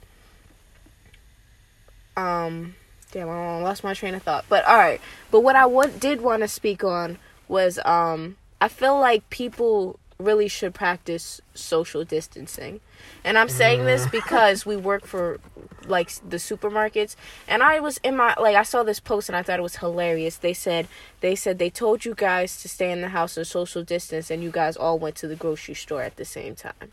um, 2.16 2.74
damn, 3.12 3.28
I 3.28 3.60
lost 3.62 3.84
my 3.84 3.94
train 3.94 4.14
of 4.16 4.22
thought. 4.24 4.44
But 4.48 4.64
all 4.64 4.76
right, 4.76 5.00
but 5.30 5.40
what 5.42 5.54
I 5.54 5.66
would 5.66 6.00
did 6.00 6.20
want 6.20 6.42
to 6.42 6.48
speak 6.48 6.82
on 6.82 7.18
was 7.46 7.78
um, 7.84 8.36
I 8.60 8.66
feel 8.68 8.98
like 8.98 9.28
people 9.30 10.00
really 10.18 10.48
should 10.48 10.74
practice 10.74 11.40
social 11.54 12.04
distancing, 12.04 12.80
and 13.24 13.38
I'm 13.38 13.48
saying 13.48 13.84
this 13.84 14.06
mm. 14.06 14.12
because 14.20 14.64
we 14.66 14.76
work 14.76 15.06
for 15.06 15.40
like 15.86 16.12
the 16.28 16.36
supermarkets. 16.36 17.16
And 17.48 17.62
i 17.62 17.80
was 17.80 17.98
in 18.02 18.16
my 18.16 18.34
like 18.40 18.56
i 18.56 18.62
saw 18.62 18.82
this 18.82 19.00
post 19.00 19.28
and 19.28 19.36
i 19.36 19.42
thought 19.42 19.58
it 19.58 19.62
was 19.62 19.76
hilarious. 19.76 20.36
They 20.36 20.54
said 20.54 20.88
they 21.20 21.34
said 21.34 21.58
they 21.58 21.70
told 21.70 22.04
you 22.04 22.14
guys 22.14 22.60
to 22.62 22.68
stay 22.68 22.90
in 22.90 23.00
the 23.00 23.08
house 23.08 23.36
and 23.36 23.46
social 23.46 23.82
distance 23.82 24.30
and 24.30 24.42
you 24.42 24.50
guys 24.50 24.76
all 24.76 24.98
went 24.98 25.16
to 25.16 25.28
the 25.28 25.36
grocery 25.36 25.74
store 25.74 26.02
at 26.02 26.16
the 26.16 26.24
same 26.24 26.54
time. 26.54 26.92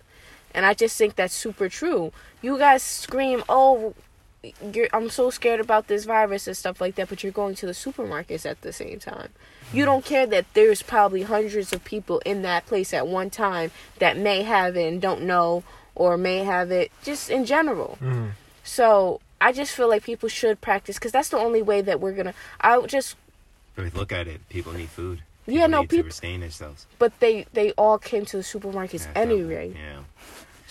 And 0.53 0.65
i 0.65 0.73
just 0.73 0.97
think 0.97 1.15
that's 1.15 1.33
super 1.33 1.69
true. 1.69 2.11
You 2.41 2.57
guys 2.57 2.83
scream 2.83 3.43
oh 3.49 3.93
you're, 4.73 4.87
i'm 4.93 5.09
so 5.09 5.29
scared 5.29 5.59
about 5.59 5.87
this 5.87 6.05
virus 6.05 6.47
and 6.47 6.55
stuff 6.55 6.79
like 6.79 6.95
that 6.95 7.09
but 7.09 7.23
you're 7.23 7.31
going 7.31 7.55
to 7.55 7.65
the 7.65 7.73
supermarkets 7.73 8.45
at 8.45 8.61
the 8.61 8.71
same 8.71 8.97
time 8.97 9.29
you 9.73 9.85
don't 9.85 10.03
care 10.05 10.25
that 10.27 10.45
there's 10.53 10.81
probably 10.81 11.23
hundreds 11.23 11.71
of 11.73 11.83
people 11.83 12.19
in 12.25 12.41
that 12.41 12.65
place 12.65 12.93
at 12.93 13.07
one 13.07 13.29
time 13.29 13.71
that 13.99 14.17
may 14.17 14.43
have 14.43 14.75
it 14.75 14.87
and 14.87 15.01
don't 15.01 15.21
know 15.23 15.63
or 15.95 16.17
may 16.17 16.39
have 16.43 16.71
it 16.71 16.91
just 17.03 17.29
in 17.29 17.45
general 17.45 17.97
Mm-hmm. 18.01 18.27
so 18.63 19.19
I 19.41 19.51
just 19.53 19.73
feel 19.73 19.87
like 19.87 20.03
people 20.03 20.27
should 20.29 20.59
practice 20.59 20.97
because 20.97 21.11
that's 21.13 21.29
the 21.29 21.37
only 21.37 21.61
way 21.61 21.79
that 21.81 22.01
we're 22.01 22.11
gonna. 22.11 22.33
I 22.59 22.77
would 22.77 22.89
just, 22.89 23.15
but 23.75 23.85
if 23.85 23.93
you 23.93 23.99
look 24.01 24.11
at 24.11 24.27
it 24.27 24.47
people 24.49 24.73
need 24.73 24.89
food 24.89 25.21
Yeah, 25.47 25.67
no, 25.67 25.81
need 25.81 25.89
to 25.91 25.95
peop- 25.97 26.11
sustain 26.11 26.41
themselves 26.41 26.85
but 26.97 27.17
they 27.19 27.45
they 27.53 27.71
all 27.73 27.97
came 27.97 28.25
to 28.25 28.37
the 28.37 28.43
supermarkets 28.43 29.05
Yeah, 29.05 29.21
anyway. 29.21 29.73
yeah 29.75 29.99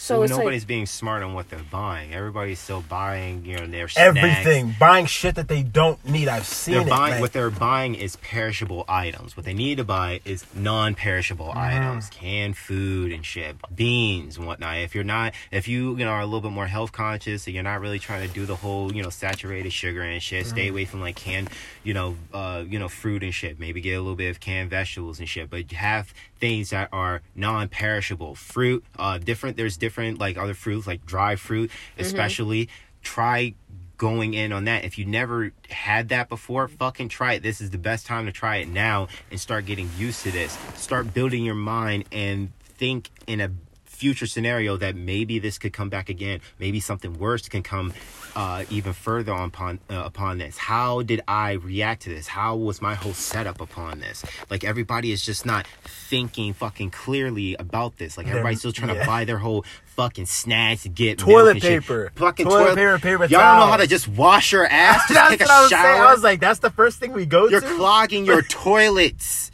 So 0.01 0.15
Well, 0.15 0.23
it's 0.23 0.31
nobody's 0.31 0.63
like 0.63 0.69
being 0.69 0.87
smart 0.87 1.25
on 1.25 1.35
what 1.35 1.51
they're 1.51 1.59
buying. 1.73 2.15
Everybody's 2.15 2.61
still 2.61 2.83
buying, 2.83 3.45
you 3.45 3.57
know, 3.59 3.67
their 3.67 3.89
snacks. 3.89 4.17
Everything, 4.17 4.75
buying 4.79 5.07
shit 5.07 5.35
that 5.35 5.49
they 5.49 5.65
don't 5.65 6.03
need. 6.09 6.29
I've 6.29 6.47
seen 6.47 6.75
They're 6.75 6.83
it. 6.87 6.89
buying 6.89 7.13
like- 7.15 7.21
what 7.21 7.33
they're 7.33 7.51
buying 7.51 7.97
is 7.97 8.15
perishable 8.17 8.85
items. 8.89 9.37
What 9.37 9.45
they 9.45 9.55
need 9.55 9.79
to 9.79 9.85
buy 9.85 10.21
is 10.25 10.45
non-perishable 10.55 11.49
Mm-hmm. 11.49 11.59
items, 11.59 12.11
canned 12.11 12.57
food 12.57 13.11
and 13.11 13.27
shit, 13.27 13.57
beans 13.75 14.37
and 14.37 14.47
whatnot. 14.47 14.79
If 14.79 14.95
you're 14.95 15.03
not, 15.03 15.35
if 15.51 15.67
you 15.67 15.97
you 15.97 16.05
know 16.05 16.11
are 16.13 16.21
a 16.21 16.25
little 16.27 16.43
bit 16.43 16.53
more 16.53 16.69
health 16.69 16.93
conscious 16.93 17.47
and 17.49 17.55
you're 17.55 17.65
not 17.65 17.81
really 17.81 17.99
trying 17.99 18.27
to 18.27 18.33
do 18.33 18.47
the 18.47 18.55
whole 18.57 18.95
you 18.95 19.03
know 19.03 19.11
saturated 19.11 19.73
sugar 19.73 20.03
and 20.03 20.23
shit, 20.23 20.45
Mm-hmm. 20.47 20.55
stay 20.57 20.69
away 20.69 20.85
from 20.85 21.01
like 21.01 21.17
canned 21.17 21.51
you 21.83 21.93
know 21.93 22.17
uh 22.33 22.63
you 22.69 22.79
know 22.79 22.89
fruit 22.89 23.25
and 23.25 23.35
shit. 23.35 23.59
Maybe 23.59 23.81
get 23.81 23.95
a 23.95 24.01
little 24.01 24.15
bit 24.15 24.31
of 24.31 24.39
canned 24.39 24.71
vegetables 24.71 25.19
and 25.19 25.29
shit, 25.29 25.51
but 25.51 25.73
have 25.73 26.15
things 26.39 26.71
that 26.71 26.89
are 26.93 27.21
non-perishable. 27.35 28.37
Fruit, 28.37 28.85
uh, 28.97 29.19
different. 29.19 29.57
There's 29.57 29.77
different 29.77 29.88
like 29.97 30.37
other 30.37 30.55
fruits 30.55 30.87
like 30.87 31.05
dry 31.07 31.37
fruit, 31.37 31.71
mm-hmm. 31.71 32.03
especially. 32.03 32.69
Try 33.03 33.55
going 33.97 34.35
in 34.35 34.53
on 34.53 34.65
that. 34.65 34.85
If 34.85 34.97
you 34.99 35.05
never 35.05 35.53
had 35.69 36.09
that 36.11 36.29
before, 36.29 36.69
fucking 36.69 37.09
try 37.09 37.35
it. 37.35 37.43
This 37.43 37.61
is 37.61 37.71
the 37.71 37.79
best 37.79 38.07
time 38.07 38.27
to 38.27 38.33
try 38.33 38.57
it 38.57 38.69
now 38.69 39.09
and 39.31 39.41
start 39.41 39.67
getting 39.67 39.91
used 39.99 40.23
to 40.23 40.31
this. 40.31 40.57
Start 40.75 41.13
building 41.13 41.45
your 41.45 41.55
mind 41.55 42.05
and 42.13 42.53
think 42.61 43.11
in 43.27 43.41
a 43.41 43.51
future 43.99 44.27
scenario 44.27 44.77
that 44.77 44.95
maybe 44.95 45.41
this 45.41 45.59
could 45.59 45.73
come 45.73 45.89
back 45.89 46.09
again. 46.09 46.41
Maybe 46.59 46.79
something 46.79 47.19
worse 47.19 47.49
can 47.49 47.65
come 47.65 47.93
uh, 48.37 48.65
even 48.71 48.93
further 48.93 49.33
on 49.33 49.49
upon 49.49 49.81
uh, 49.91 50.03
upon 50.05 50.39
this. 50.39 50.57
How 50.57 51.03
did 51.03 51.21
I 51.27 51.53
react 51.53 52.03
to 52.03 52.11
this? 52.11 52.29
How 52.29 52.55
was 52.55 52.81
my 52.81 52.95
whole 52.95 53.13
setup 53.13 53.61
upon 53.61 53.99
this? 53.99 54.25
Like 54.49 54.63
everybody 54.63 55.11
is 55.11 55.25
just 55.25 55.45
not 55.45 55.67
thinking 55.85 56.53
fucking 56.53 56.91
clearly 56.91 57.57
about 57.57 57.97
this. 57.97 58.17
Like 58.17 58.29
everybody's 58.29 58.61
still 58.61 58.73
trying 58.73 58.95
yeah. 58.95 59.03
to 59.03 59.07
buy 59.07 59.25
their 59.25 59.39
whole 59.39 59.65
fucking 59.87 60.27
snacks 60.27 60.85
to 60.85 60.89
get 60.89 61.19
Toilet 61.19 61.55
milk 61.55 61.55
and 61.55 61.63
shit. 61.63 61.83
paper. 61.83 62.13
Fucking 62.15 62.47
Toilet 62.47 62.77
toilet, 62.77 62.77
paper, 62.77 62.99
paper 62.99 63.25
Y'all 63.25 63.41
don't 63.41 63.67
know 63.67 63.73
how 63.73 63.77
to 63.79 63.89
just 63.89 64.07
wash 64.07 64.53
your 64.53 64.67
ass. 64.67 65.03
Just 65.09 65.31
take 65.31 65.41
a 65.41 65.45
what 65.45 65.51
I 65.51 65.63
was 65.63 65.71
shower. 65.71 65.83
saying. 65.83 66.03
I 66.03 66.13
was 66.13 66.23
like, 66.23 66.41
that's 66.41 66.61
the 66.61 66.71
first 66.71 67.01
thing 67.01 67.13
we 67.13 67.27
go 67.27 67.49
You're 67.49 67.61
to. 67.61 67.75
clogging 67.75 68.25
your 68.25 68.43
toilets. 68.43 69.51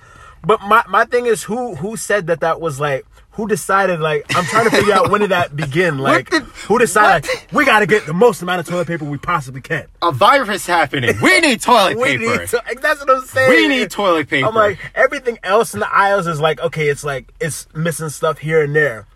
But 0.46 0.60
my, 0.62 0.84
my 0.88 1.06
thing 1.06 1.24
is, 1.26 1.42
who 1.44 1.74
who 1.76 1.96
said 1.96 2.26
that 2.26 2.40
that 2.40 2.60
was 2.60 2.78
like, 2.78 3.06
who 3.34 3.46
decided 3.48 4.00
like, 4.00 4.24
I'm 4.36 4.44
trying 4.44 4.64
to 4.64 4.70
figure 4.70 4.92
out 4.94 5.10
when 5.10 5.20
did 5.20 5.30
that 5.30 5.54
begin? 5.64 5.98
Like, 5.98 6.32
who 6.32 6.78
decided 6.78 7.28
like, 7.28 7.48
we 7.52 7.64
got 7.64 7.80
to 7.80 7.86
get 7.86 8.06
the 8.06 8.14
most 8.14 8.42
amount 8.42 8.60
of 8.60 8.66
toilet 8.66 8.86
paper 8.86 9.04
we 9.04 9.18
possibly 9.18 9.60
can? 9.60 9.86
A 10.02 10.12
virus 10.12 10.66
happening. 10.66 11.14
We 11.20 11.40
need 11.40 11.60
toilet 11.60 11.96
We 11.98 12.16
paper. 12.18 12.38
need 12.38 12.48
to, 12.48 12.62
that's 12.80 13.00
what 13.00 13.10
I'm 13.10 13.24
saying. 13.24 13.50
We 13.50 13.68
need 13.68 13.90
toilet 13.90 14.28
paper. 14.28 14.46
I'm 14.46 14.54
like, 14.54 14.78
everything 14.94 15.38
else 15.42 15.74
in 15.74 15.80
the 15.80 15.92
aisles 15.94 16.26
is 16.26 16.40
like, 16.40 16.60
okay, 16.60 16.88
it's 16.88 17.04
like, 17.04 17.32
it's 17.40 17.66
missing 17.74 18.08
stuff 18.08 18.38
here 18.38 18.62
and 18.62 18.74
there. 18.74 19.06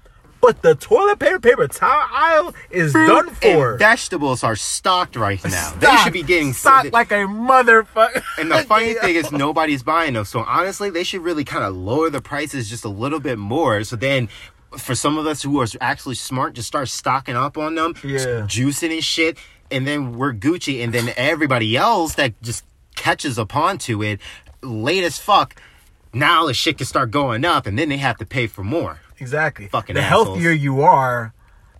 But 0.40 0.62
the 0.62 0.74
toilet 0.76 1.18
paper, 1.18 1.40
paper 1.40 1.66
towel 1.68 2.06
aisle 2.12 2.54
is 2.70 2.92
Fruit 2.92 3.06
done 3.08 3.30
for. 3.30 3.70
And 3.72 3.78
vegetables 3.78 4.44
are 4.44 4.54
stocked 4.56 5.16
right 5.16 5.42
now. 5.44 5.74
They 5.78 5.96
should 5.98 6.12
be 6.12 6.22
getting 6.22 6.52
stocked 6.52 6.92
like 6.92 7.10
a 7.10 7.26
motherfucker. 7.26 8.22
And 8.38 8.50
the 8.50 8.62
funny 8.62 8.94
thing 9.02 9.16
is, 9.16 9.32
nobody's 9.32 9.82
buying 9.82 10.14
them. 10.14 10.24
So 10.24 10.40
honestly, 10.40 10.90
they 10.90 11.02
should 11.04 11.22
really 11.22 11.44
kind 11.44 11.64
of 11.64 11.74
lower 11.76 12.08
the 12.08 12.20
prices 12.20 12.70
just 12.70 12.84
a 12.84 12.88
little 12.88 13.18
bit 13.20 13.36
more. 13.38 13.82
So 13.84 13.96
then, 13.96 14.28
for 14.76 14.94
some 14.94 15.18
of 15.18 15.26
us 15.26 15.42
who 15.42 15.60
are 15.60 15.66
actually 15.80 16.14
smart, 16.14 16.54
just 16.54 16.68
start 16.68 16.88
stocking 16.88 17.34
up 17.36 17.58
on 17.58 17.74
them, 17.74 17.94
Yeah. 18.04 18.46
juicing 18.46 18.92
and 18.92 19.02
shit, 19.04 19.38
and 19.70 19.86
then 19.88 20.12
we're 20.16 20.32
Gucci. 20.34 20.84
And 20.84 20.92
then 20.94 21.12
everybody 21.16 21.76
else 21.76 22.14
that 22.14 22.40
just 22.42 22.64
catches 22.94 23.38
upon 23.38 23.78
to 23.78 24.02
it, 24.02 24.20
late 24.62 25.02
as 25.04 25.18
fuck. 25.18 25.56
Now 26.12 26.46
the 26.46 26.54
shit 26.54 26.78
can 26.78 26.86
start 26.86 27.10
going 27.10 27.44
up, 27.44 27.66
and 27.66 27.78
then 27.78 27.88
they 27.88 27.96
have 27.98 28.18
to 28.18 28.26
pay 28.26 28.46
for 28.46 28.62
more. 28.62 29.00
Exactly. 29.20 29.68
Fucking 29.68 29.94
the 29.94 30.00
assholes. 30.02 30.28
healthier 30.28 30.50
you 30.52 30.82
are, 30.82 31.32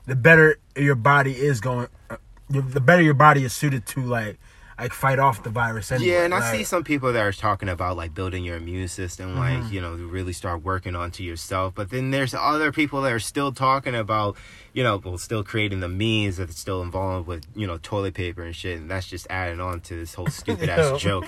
the 0.06 0.16
better 0.16 0.58
your 0.76 0.94
body 0.94 1.32
is 1.32 1.60
going. 1.60 1.88
Uh, 2.10 2.16
the 2.50 2.80
better 2.80 3.02
your 3.02 3.14
body 3.14 3.44
is 3.44 3.52
suited 3.52 3.84
to 3.86 4.00
like 4.02 4.38
like 4.78 4.92
fight 4.92 5.18
off 5.18 5.42
the 5.42 5.50
virus. 5.50 5.90
Anyway. 5.90 6.12
Yeah, 6.12 6.24
and 6.24 6.32
I 6.32 6.38
Like, 6.38 6.54
see 6.54 6.64
some 6.64 6.84
people 6.84 7.12
that 7.12 7.20
are 7.20 7.32
talking 7.32 7.68
about 7.68 7.96
like 7.96 8.14
building 8.14 8.44
your 8.44 8.56
immune 8.56 8.86
system, 8.88 9.30
Mm-hmm. 9.34 9.62
like 9.64 9.72
you 9.72 9.80
know, 9.80 9.94
really 9.94 10.32
start 10.32 10.62
working 10.62 10.94
onto 10.96 11.22
yourself. 11.24 11.74
But 11.74 11.90
then 11.90 12.10
there's 12.12 12.32
other 12.32 12.70
people 12.72 13.02
that 13.02 13.12
are 13.12 13.18
still 13.18 13.50
talking 13.52 13.94
about, 13.96 14.36
you 14.72 14.82
know, 14.84 14.96
well, 15.04 15.18
still 15.18 15.42
creating 15.42 15.80
the 15.80 15.88
means 15.88 16.36
that's 16.36 16.58
still 16.58 16.80
involved 16.80 17.26
with 17.26 17.44
you 17.56 17.66
know 17.66 17.78
toilet 17.82 18.14
paper 18.14 18.42
and 18.42 18.54
shit, 18.54 18.78
and 18.78 18.88
that's 18.90 19.08
just 19.08 19.26
adding 19.28 19.60
on 19.60 19.80
to 19.80 19.94
this 19.96 20.14
whole 20.14 20.28
stupid 20.28 20.68
ass 20.68 21.00
joke. 21.00 21.26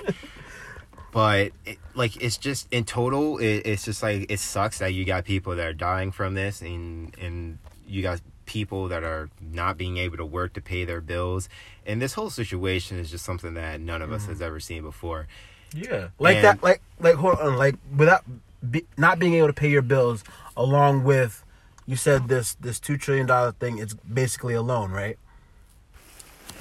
But 1.13 1.53
it, 1.67 1.79
like, 1.95 2.23
it's 2.23 2.37
just 2.37 2.69
in 2.73 2.85
total, 2.85 3.39
it, 3.39 3.63
it's 3.67 3.85
just 3.85 4.03
like 4.03 4.27
it 4.31 4.39
sucks 4.39 4.79
that 4.79 4.95
you 4.95 5.05
got 5.05 5.25
people 5.25 5.57
that 5.57 5.67
are 5.67 5.73
dying 5.73 6.13
from 6.13 6.35
this, 6.35 6.63
and 6.63 7.17
and 7.21 7.59
you 7.87 8.03
got 8.03 8.21
people 8.47 8.89
that 8.89 9.03
are 9.05 9.29
not 9.41 9.77
being 9.79 9.97
able 9.97 10.17
to 10.17 10.25
work 10.25 10.53
to 10.55 10.61
pay 10.61 10.85
their 10.85 11.01
bills, 11.01 11.49
and 11.85 12.01
this 12.01 12.15
whole 12.15 12.31
situation 12.31 12.99
is 12.99 13.11
just 13.11 13.25
something 13.25 13.55
that 13.55 13.81
none 13.81 14.03
of 14.03 14.13
us 14.13 14.23
Mm-hmm. 14.23 14.31
has 14.33 14.43
ever 14.43 14.61
seen 14.61 14.83
before. 14.83 15.27
Yeah, 15.75 16.09
like 16.19 16.37
And- 16.37 16.45
that. 16.45 16.63
Like 16.63 16.81
like 17.01 17.15
hold 17.17 17.39
on. 17.41 17.57
Like 17.57 17.75
without 17.97 18.25
be, 18.71 18.85
not 18.97 19.19
being 19.19 19.35
able 19.35 19.49
to 19.49 19.53
pay 19.53 19.71
your 19.71 19.83
bills, 19.83 20.23
along 20.57 21.03
with 21.05 21.45
you 21.87 21.97
said 21.97 22.29
this 22.29 22.55
this 22.55 22.79
two 22.79 22.97
trillion 22.97 23.27
dollar 23.27 23.51
thing. 23.53 23.79
It's 23.79 23.95
basically 23.95 24.55
a 24.55 24.63
loan, 24.63 24.91
right? 24.93 25.19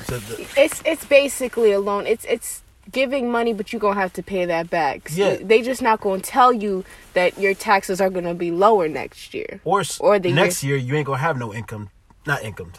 So 0.06 0.18
the, 0.18 0.48
it's 0.58 0.82
it's 0.86 1.06
basically 1.06 1.72
a 1.72 1.80
loan. 1.80 2.08
It's 2.08 2.26
it's 2.26 2.62
giving 2.92 3.32
money, 3.32 3.54
but 3.54 3.72
you're 3.72 3.80
gonna 3.80 4.00
have 4.00 4.14
to 4.14 4.24
pay 4.24 4.46
that 4.46 4.70
back. 4.70 5.10
Yeah. 5.14 5.38
They 5.42 5.62
just 5.62 5.82
not 5.82 6.02
gonna 6.02 6.22
tell 6.22 6.52
you 6.54 6.84
that 7.14 7.38
your 7.40 7.54
taxes 7.54 8.00
are 8.02 8.10
gonna 8.10 8.34
be 8.34 8.52
lower 8.52 8.88
next 8.88 9.34
year. 9.34 9.60
or, 9.64 9.84
Or 10.00 10.20
the 10.20 10.32
next 10.32 10.64
year 10.64 10.76
you 10.78 10.96
ain't 10.96 11.06
gonna 11.06 11.18
have 11.20 11.38
no 11.38 11.54
income, 11.54 11.90
not 12.26 12.44
income. 12.44 12.72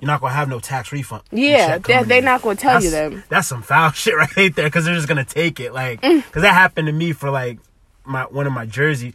You're 0.00 0.08
not 0.08 0.20
gonna 0.20 0.34
have 0.34 0.48
no 0.48 0.60
tax 0.60 0.92
refund. 0.92 1.22
Yeah, 1.32 1.66
check 1.68 1.86
they- 1.86 1.92
coming 1.94 2.08
they 2.08 2.18
in. 2.18 2.24
not 2.24 2.42
gonna 2.42 2.56
tell 2.56 2.82
you 2.82 2.90
That's- 2.90 3.10
them. 3.12 3.24
That's 3.28 3.48
some 3.48 3.62
foul 3.62 3.90
shit 3.92 4.14
right 4.14 4.54
there, 4.54 4.66
because 4.66 4.84
they're 4.84 4.94
just 4.94 5.08
gonna 5.08 5.24
take 5.24 5.58
it, 5.60 5.72
like, 5.72 6.00
mm. 6.02 6.22
because 6.24 6.42
that 6.42 6.52
happened 6.54 6.86
to 6.86 6.92
me 6.92 7.12
for 7.12 7.30
like 7.30 7.58
my 8.04 8.22
one 8.24 8.46
of 8.46 8.52
my 8.52 8.66
Jersey 8.66 9.14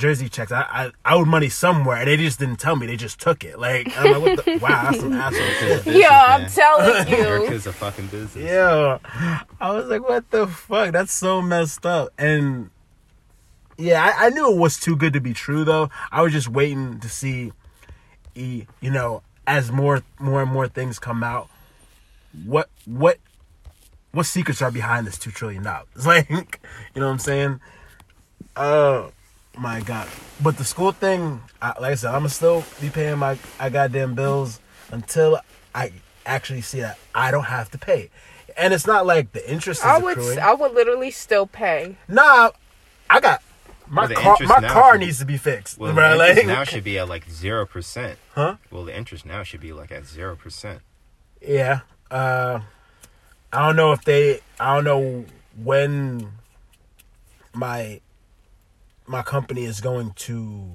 Jersey 0.00 0.28
checks. 0.28 0.50
I, 0.50 0.62
I 0.62 0.90
I 1.04 1.14
owed 1.14 1.28
money 1.28 1.48
somewhere, 1.48 1.98
and 1.98 2.08
they 2.08 2.16
just 2.16 2.38
didn't 2.40 2.56
tell 2.56 2.74
me. 2.74 2.86
They 2.86 2.96
just 2.96 3.20
took 3.20 3.44
it. 3.44 3.58
Like, 3.58 3.96
I'm 3.96 4.12
like, 4.12 4.22
what 4.22 4.44
the? 4.44 4.58
wow, 4.62 4.82
that's 4.90 5.00
some 5.00 5.12
asshole. 5.12 5.94
Yeah, 5.94 6.24
I'm 6.28 6.40
man. 6.42 6.50
telling 6.50 7.08
you. 7.08 7.16
America's 7.18 7.66
a 7.66 7.72
fucking 7.72 8.06
business. 8.08 8.36
Yeah, 8.36 8.98
I 9.60 9.72
was 9.72 9.86
like, 9.88 10.08
what 10.08 10.30
the 10.30 10.46
fuck? 10.46 10.92
That's 10.92 11.12
so 11.12 11.40
messed 11.42 11.86
up. 11.86 12.08
And 12.18 12.70
yeah, 13.78 14.02
I, 14.18 14.26
I 14.26 14.30
knew 14.30 14.50
it 14.50 14.56
was 14.58 14.80
too 14.80 14.96
good 14.96 15.12
to 15.12 15.20
be 15.20 15.32
true, 15.34 15.64
though. 15.64 15.90
I 16.10 16.22
was 16.22 16.32
just 16.32 16.48
waiting 16.48 16.98
to 17.00 17.08
see, 17.08 17.52
e- 18.34 18.64
you 18.80 18.90
know, 18.90 19.22
as 19.46 19.70
more 19.70 20.02
more 20.18 20.42
and 20.42 20.50
more 20.50 20.66
things 20.66 20.98
come 20.98 21.22
out, 21.22 21.48
what 22.44 22.68
what 22.86 23.18
what 24.12 24.26
secrets 24.26 24.60
are 24.62 24.70
behind 24.70 25.06
this 25.06 25.18
two 25.18 25.30
trillion 25.30 25.62
dollars? 25.62 25.86
Like, 26.06 26.28
you 26.94 27.00
know 27.00 27.06
what 27.06 27.12
I'm 27.12 27.18
saying? 27.18 27.60
Oh 28.56 29.12
my 29.60 29.80
god! 29.80 30.08
But 30.42 30.56
the 30.56 30.64
school 30.64 30.92
thing, 30.92 31.40
I, 31.60 31.68
like 31.80 31.92
I 31.92 31.94
said, 31.94 32.08
I'm 32.08 32.20
gonna 32.20 32.28
still 32.30 32.64
be 32.80 32.88
paying 32.90 33.18
my 33.18 33.38
I 33.58 33.68
goddamn 33.70 34.14
bills 34.14 34.60
until 34.90 35.40
I 35.74 35.92
actually 36.26 36.62
see 36.62 36.80
that 36.80 36.98
I 37.14 37.30
don't 37.30 37.44
have 37.44 37.70
to 37.72 37.78
pay. 37.78 38.10
And 38.56 38.74
it's 38.74 38.86
not 38.86 39.06
like 39.06 39.32
the 39.32 39.48
interest 39.50 39.80
is 39.80 39.86
I 39.86 39.98
would 39.98 40.18
accruing. 40.18 40.38
I 40.38 40.54
would 40.54 40.72
literally 40.74 41.10
still 41.10 41.46
pay. 41.46 41.96
nah, 42.08 42.50
I 43.08 43.20
got 43.20 43.42
my 43.88 44.06
Well, 44.06 44.14
car. 44.14 44.36
My 44.40 44.60
car 44.68 44.92
should 44.94 45.00
be- 45.00 45.06
needs 45.06 45.18
to 45.20 45.24
be 45.24 45.36
fixed, 45.36 45.78
Well, 45.78 45.92
bro. 45.94 46.16
the 46.16 46.28
interest 46.28 46.46
Like, 46.46 46.56
now 46.56 46.64
should 46.64 46.84
be 46.84 46.98
at 46.98 47.08
like 47.08 47.28
zero 47.30 47.66
percent. 47.66 48.18
huh? 48.34 48.56
Well, 48.70 48.84
the 48.84 48.96
interest 48.96 49.24
now 49.26 49.42
should 49.42 49.60
be 49.60 49.72
like 49.72 49.90
at 49.92 50.04
zero 50.06 50.36
percent. 50.36 50.80
Yeah. 51.40 51.80
Uh, 52.10 52.60
I 53.52 53.66
don't 53.66 53.76
know 53.76 53.92
if 53.92 54.02
they. 54.04 54.40
I 54.58 54.74
don't 54.74 54.84
know 54.84 55.24
when 55.56 56.32
my 57.52 58.00
my 59.10 59.22
company 59.22 59.64
is 59.64 59.80
going 59.80 60.12
to 60.14 60.74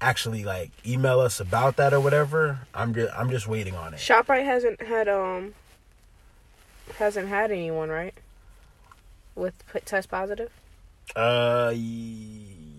actually 0.00 0.42
like 0.42 0.72
email 0.84 1.20
us 1.20 1.38
about 1.38 1.76
that 1.76 1.94
or 1.94 2.00
whatever. 2.00 2.58
I'm 2.74 2.92
just 2.92 3.12
I'm 3.16 3.30
just 3.30 3.46
waiting 3.46 3.76
on 3.76 3.94
it. 3.94 3.98
ShopRite 3.98 4.44
hasn't 4.44 4.82
had 4.82 5.08
um 5.08 5.54
hasn't 6.98 7.28
had 7.28 7.52
anyone 7.52 7.88
right 7.88 8.14
with 9.36 9.54
test 9.84 10.10
positive. 10.10 10.50
Uh, 11.14 11.72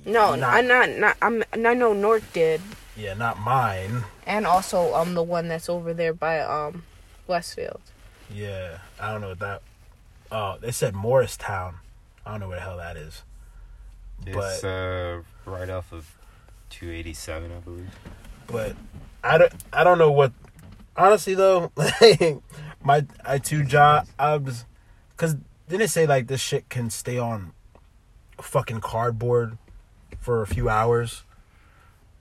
No, 0.05 0.35
not, 0.35 0.53
I'm 0.53 0.67
not. 0.67 0.89
Not 0.89 1.17
I'm. 1.21 1.43
I 1.53 1.73
know 1.73 1.93
North 1.93 2.31
did, 2.33 2.61
yeah, 2.97 3.13
not 3.13 3.39
mine. 3.39 4.03
and 4.27 4.45
also 4.45 4.93
um 4.93 5.13
the 5.13 5.23
one 5.23 5.47
that's 5.47 5.69
over 5.69 5.93
there 5.93 6.13
by 6.13 6.39
um 6.41 6.83
Westfield. 7.27 7.81
Yeah, 8.29 8.79
I 8.99 9.11
don't 9.11 9.21
know 9.21 9.29
what 9.29 9.39
that. 9.39 9.61
Oh, 10.31 10.57
they 10.59 10.71
said 10.71 10.93
Morristown. 10.95 11.75
I 12.25 12.31
don't 12.31 12.39
know 12.41 12.47
where 12.49 12.57
the 12.57 12.63
hell 12.63 12.77
that 12.77 12.97
is. 12.97 13.23
It's 14.25 14.61
But- 14.61 14.63
uh, 14.67 15.21
right 15.45 15.69
off 15.69 15.91
of 15.91 16.15
287, 16.69 17.51
I 17.51 17.59
believe. 17.59 17.89
but 18.47 18.75
I 19.23 19.37
don't 19.37 19.53
I 19.71 19.83
don't 19.83 19.97
know 19.97 20.11
what 20.11 20.31
honestly 20.97 21.33
though 21.33 21.71
like 21.75 22.37
my 22.83 23.05
I 23.25 23.37
two 23.37 23.63
jobs 23.63 24.65
because 25.11 25.35
didn't 25.69 25.83
it 25.83 25.89
say 25.89 26.05
like 26.05 26.27
this 26.27 26.41
shit 26.41 26.67
can 26.69 26.89
stay 26.89 27.17
on 27.17 27.53
fucking 28.41 28.81
cardboard 28.81 29.57
for 30.19 30.41
a 30.41 30.47
few 30.47 30.67
hours 30.69 31.23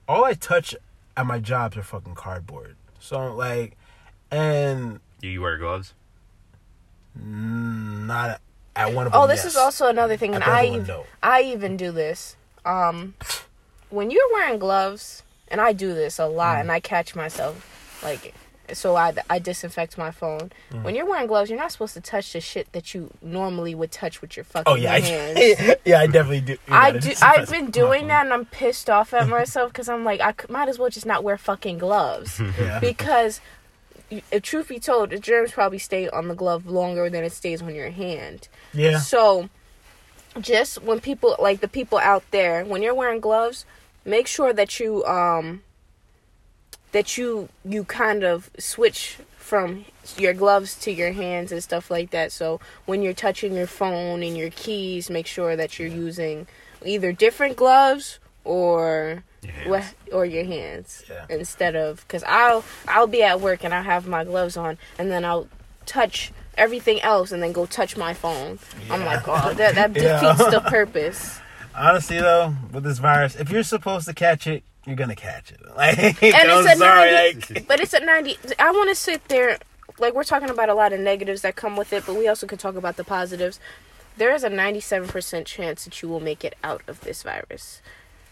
all 0.07 0.23
I 0.23 0.33
touch 0.33 0.75
at 1.17 1.25
my 1.25 1.39
jobs 1.39 1.77
are 1.77 1.83
fucking 1.83 2.15
cardboard. 2.15 2.75
So 2.99 3.33
like, 3.33 3.77
and 4.31 4.99
Do 5.21 5.27
you 5.27 5.41
wear 5.41 5.57
gloves? 5.57 5.93
not 7.15 8.41
at 8.75 8.93
one 8.93 9.05
of 9.07 9.13
them. 9.13 9.21
Oh, 9.21 9.27
this 9.27 9.43
yes. 9.43 9.53
is 9.53 9.55
also 9.55 9.87
another 9.87 10.17
thing, 10.17 10.35
and 10.35 10.43
I 10.43 10.67
other 10.67 10.77
one, 10.79 10.87
no. 10.87 11.05
I 11.21 11.41
even 11.43 11.77
do 11.77 11.91
this. 11.91 12.35
Um, 12.65 13.13
when 13.89 14.09
you're 14.11 14.31
wearing 14.33 14.57
gloves, 14.59 15.23
and 15.49 15.61
I 15.61 15.73
do 15.73 15.93
this 15.93 16.17
a 16.19 16.23
Mm. 16.23 16.35
lot, 16.35 16.59
and 16.59 16.71
I 16.71 16.79
catch 16.79 17.15
myself 17.15 17.99
like, 18.03 18.33
so 18.71 18.95
I 18.95 19.13
I 19.29 19.37
disinfect 19.39 19.97
my 19.97 20.09
phone. 20.09 20.51
Mm. 20.71 20.83
When 20.83 20.95
you're 20.95 21.05
wearing 21.05 21.27
gloves, 21.27 21.49
you're 21.49 21.59
not 21.59 21.71
supposed 21.71 21.93
to 21.95 22.01
touch 22.01 22.33
the 22.33 22.39
shit 22.41 22.71
that 22.71 22.93
you 22.95 23.11
normally 23.21 23.75
would 23.75 23.91
touch 23.91 24.21
with 24.21 24.35
your 24.37 24.45
fucking 24.45 24.71
Oh 24.71 24.75
yeah, 24.75 24.97
hands. 24.97 25.37
I, 25.37 25.75
yeah, 25.85 25.99
I 25.99 26.07
definitely 26.07 26.41
do. 26.41 26.57
I 26.69 26.91
do. 26.91 27.11
I've 27.21 27.49
been 27.51 27.69
doing 27.69 28.07
that, 28.07 28.23
and 28.25 28.33
I'm 28.33 28.45
pissed 28.45 28.89
off 28.89 29.13
at 29.13 29.27
myself 29.27 29.71
because 29.73 29.89
I'm 29.89 30.03
like, 30.05 30.21
I 30.21 30.31
c- 30.31 30.47
might 30.49 30.69
as 30.69 30.79
well 30.79 30.89
just 30.89 31.05
not 31.05 31.23
wear 31.23 31.37
fucking 31.37 31.77
gloves 31.77 32.39
Yeah. 32.59 32.79
because, 32.79 33.41
if 34.09 34.41
truth 34.41 34.69
be 34.69 34.79
told, 34.79 35.09
the 35.09 35.19
germs 35.19 35.51
probably 35.51 35.79
stay 35.79 36.09
on 36.09 36.27
the 36.27 36.35
glove 36.35 36.65
longer 36.65 37.09
than 37.09 37.23
it 37.23 37.31
stays 37.31 37.61
on 37.61 37.73
your 37.73 37.89
hand. 37.89 38.47
yeah. 38.73 38.99
So, 38.99 39.49
just 40.39 40.81
when 40.81 40.99
people 40.99 41.35
like 41.39 41.61
the 41.61 41.67
people 41.67 41.97
out 41.99 42.23
there, 42.31 42.65
when 42.65 42.81
you're 42.81 42.95
wearing 42.95 43.19
gloves, 43.19 43.65
make 44.05 44.27
sure 44.27 44.53
that 44.53 44.79
you 44.79 45.05
um 45.05 45.61
that 46.91 47.17
you 47.17 47.49
you 47.65 47.83
kind 47.83 48.23
of 48.23 48.49
switch 48.57 49.17
from 49.37 49.85
your 50.17 50.33
gloves 50.33 50.75
to 50.79 50.91
your 50.91 51.11
hands 51.11 51.51
and 51.51 51.61
stuff 51.61 51.91
like 51.91 52.11
that. 52.11 52.31
So 52.31 52.59
when 52.85 53.01
you're 53.01 53.13
touching 53.13 53.53
your 53.53 53.67
phone 53.67 54.23
and 54.23 54.37
your 54.37 54.49
keys, 54.49 55.09
make 55.09 55.27
sure 55.27 55.55
that 55.55 55.77
you're 55.77 55.89
using 55.89 56.47
either 56.85 57.11
different 57.11 57.57
gloves 57.57 58.19
or 58.43 59.23
Hands. 59.51 59.93
or 60.11 60.25
your 60.25 60.45
hands 60.45 61.03
Yeah. 61.09 61.25
instead 61.29 61.75
of 61.75 62.01
because 62.07 62.23
I'll 62.27 62.63
I'll 62.87 63.07
be 63.07 63.23
at 63.23 63.39
work 63.41 63.63
and 63.63 63.73
I 63.73 63.81
have 63.81 64.07
my 64.07 64.23
gloves 64.23 64.57
on 64.57 64.77
and 64.97 65.11
then 65.11 65.25
I'll 65.25 65.47
touch 65.85 66.31
everything 66.57 67.01
else 67.01 67.31
and 67.31 67.41
then 67.43 67.51
go 67.51 67.65
touch 67.65 67.97
my 67.97 68.13
phone. 68.13 68.59
I'm 68.89 69.03
like, 69.05 69.27
oh, 69.27 69.53
that 69.53 69.75
that 69.75 69.95
Yeah. 69.95 70.19
defeats 70.21 70.51
the 70.51 70.61
purpose. 70.61 71.39
Honestly 71.75 72.19
though, 72.19 72.53
with 72.71 72.83
this 72.83 72.99
virus, 72.99 73.35
if 73.35 73.49
you're 73.49 73.63
supposed 73.63 74.07
to 74.07 74.13
catch 74.13 74.45
it, 74.47 74.63
you're 74.85 74.95
gonna 74.95 75.15
catch 75.15 75.51
it. 75.51 75.59
Like, 75.75 75.97
And 76.21 76.35
I'm 76.51 76.59
it's 76.65 76.75
a 76.75 76.77
sorry, 76.77 77.11
90, 77.11 77.53
like, 77.55 77.67
but 77.67 77.79
it's 77.79 77.93
at 77.93 78.03
90. 78.05 78.37
I 78.59 78.69
want 78.71 78.89
to 78.89 78.95
sit 78.95 79.27
there, 79.29 79.57
like 79.97 80.13
we're 80.13 80.23
talking 80.23 80.49
about 80.51 80.69
a 80.69 80.73
lot 80.75 80.93
of 80.93 80.99
negatives 80.99 81.41
that 81.41 81.55
come 81.55 81.75
with 81.75 81.91
it, 81.93 82.05
but 82.05 82.15
we 82.15 82.27
also 82.27 82.45
could 82.45 82.59
talk 82.59 82.75
about 82.75 82.95
the 82.97 83.03
positives. 83.03 83.59
There 84.15 84.31
is 84.31 84.43
a 84.43 84.49
97% 84.51 85.45
chance 85.47 85.85
that 85.85 85.99
you 86.03 86.07
will 86.09 86.19
make 86.19 86.45
it 86.45 86.53
out 86.63 86.83
of 86.87 87.01
this 87.01 87.23
virus. 87.23 87.81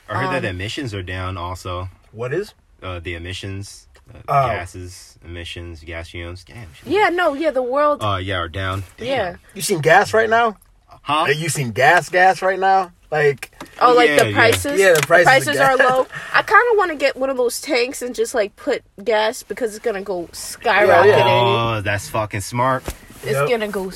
I 0.10 0.16
heard 0.16 0.28
that 0.32 0.36
Um, 0.38 0.42
the 0.44 0.50
emissions 0.50 0.94
are 0.94 1.04
down 1.04 1.38
also. 1.38 1.90
what 2.12 2.34
is? 2.34 2.54
Uh, 2.84 3.00
the 3.00 3.14
emissions, 3.16 3.88
uh, 4.14 4.18
Oh. 4.28 4.48
gases, 4.48 5.18
emissions, 5.24 5.82
gas 5.86 6.10
fumes. 6.10 6.44
Damn. 6.44 6.68
Yeah, 6.86 7.10
no, 7.10 7.34
yeah, 7.34 7.52
the 7.52 7.62
world. 7.64 8.04
Uh, 8.04 8.18
yeah, 8.18 8.38
are 8.38 8.50
down. 8.50 8.84
Damn. 8.98 9.08
yeah. 9.08 9.36
You 9.54 9.62
seen 9.62 9.80
gas 9.82 10.14
right 10.14 10.30
now? 10.30 10.58
Huh? 11.04 11.14
Are 11.28 11.32
you 11.32 11.48
seen 11.50 11.72
gas, 11.72 12.10
gas 12.10 12.42
right 12.42 12.60
now? 12.60 12.92
Like, 13.12 13.52
Oh, 13.80 13.94
like 13.94 14.10
Yeah, 14.10 14.24
the 14.26 14.34
prices. 14.34 14.80
Yeah, 14.80 14.94
the 14.94 15.02
prices 15.02 15.48
of 15.48 15.58
are 15.58 15.76
low. 15.78 16.08
I 16.34 16.42
kind 16.44 16.64
of 16.72 16.78
want 16.78 16.92
to 16.92 16.98
get 16.98 17.16
one 17.18 17.30
of 17.30 17.38
those 17.38 17.60
tanks 17.62 18.02
and 18.02 18.14
just 18.16 18.34
like 18.36 18.56
put 18.56 18.84
gas 19.04 19.44
because 19.44 19.76
it's 19.76 19.84
gonna 19.84 20.02
go 20.02 20.28
skyrocketing. 20.32 21.06
Yeah, 21.08 21.78
Oh, 21.78 21.82
that's 21.82 22.08
fucking 22.10 22.42
smart. 22.42 22.84
It's 23.24 23.34
Yep. 23.34 23.50
gonna 23.50 23.68
go 23.68 23.90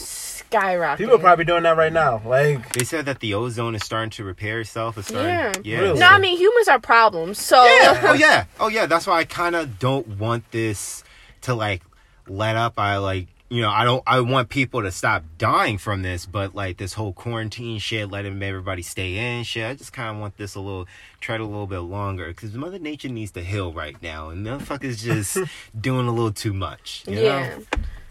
skyrocketing. 0.60 0.98
people 0.98 1.16
are 1.16 1.20
probably 1.20 1.46
doing 1.46 1.64
that 1.64 1.78
right 1.78 1.94
now. 1.94 2.22
Like, 2.26 2.74
They 2.74 2.84
said 2.84 3.06
that 3.06 3.20
the 3.20 3.34
ozone 3.34 3.76
is 3.76 3.84
starting 3.84 4.10
to 4.12 4.24
repair 4.24 4.60
itself. 4.62 4.98
It's 4.98 5.08
starting, 5.08 5.30
Yeah. 5.32 5.54
yeah. 5.64 5.80
Really? 5.80 6.00
No, 6.00 6.08
I 6.08 6.20
mean 6.20 6.38
humans 6.38 6.68
are 6.68 6.80
problems. 6.80 7.40
So 7.40 7.64
yeah. 7.64 8.02
Oh 8.10 8.14
yeah. 8.14 8.46
Oh 8.60 8.68
yeah. 8.68 8.86
That's 8.86 9.08
why 9.08 9.20
I 9.20 9.24
kind 9.26 9.56
of 9.56 9.80
don't 9.80 10.08
want 10.20 10.50
this 10.52 11.04
to 11.42 11.54
like 11.56 11.82
let 12.28 12.56
up. 12.56 12.80
I 12.80 12.98
like 12.98 13.28
you 13.50 13.62
know 13.62 13.70
I 13.70 13.84
don't 13.86 14.02
I 14.08 14.20
want 14.22 14.50
people 14.50 14.82
to 14.82 14.92
stop 14.92 15.24
dying 15.38 15.78
from 15.78 16.02
this, 16.02 16.26
but 16.26 16.56
like 16.56 16.78
this 16.78 16.94
whole 16.94 17.14
quarantine 17.14 17.78
shit, 17.80 18.10
letting 18.10 18.42
everybody 18.42 18.82
stay 18.82 19.38
in 19.38 19.44
shit. 19.44 19.66
I 19.70 19.76
just 19.76 19.94
kind 19.94 20.16
of 20.16 20.20
want 20.20 20.38
this 20.38 20.56
a 20.56 20.60
little 20.60 20.88
tread 21.22 21.40
a 21.40 21.46
little 21.46 21.68
bit 21.68 21.80
longer 21.80 22.28
because 22.28 22.54
Mother 22.54 22.80
Nature 22.80 23.10
needs 23.10 23.32
to 23.32 23.42
heal 23.44 23.72
right 23.72 23.96
now, 24.02 24.30
and 24.30 24.46
motherfuckers 24.46 24.98
just 24.98 25.38
doing 25.80 26.08
a 26.08 26.12
little 26.12 26.32
too 26.32 26.54
much. 26.54 27.04
You 27.08 27.20
yeah. 27.20 27.58
Know? 27.58 27.64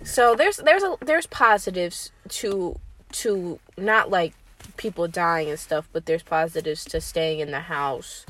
So 0.05 0.35
there's 0.35 0.59
there's 0.59 0.83
a 0.83 0.97
there's 1.01 1.27
positives 1.27 2.13
to 2.31 2.79
to 3.13 3.59
not 3.77 4.11
like 4.11 4.35
people 4.77 5.09
dying 5.09 5.51
and 5.51 5.59
stuff, 5.59 5.89
but 5.93 6.07
there's 6.07 6.23
positives 6.23 6.85
to 6.87 7.01
staying 7.01 7.41
in 7.41 7.51
the 7.51 7.61
house. 7.61 8.25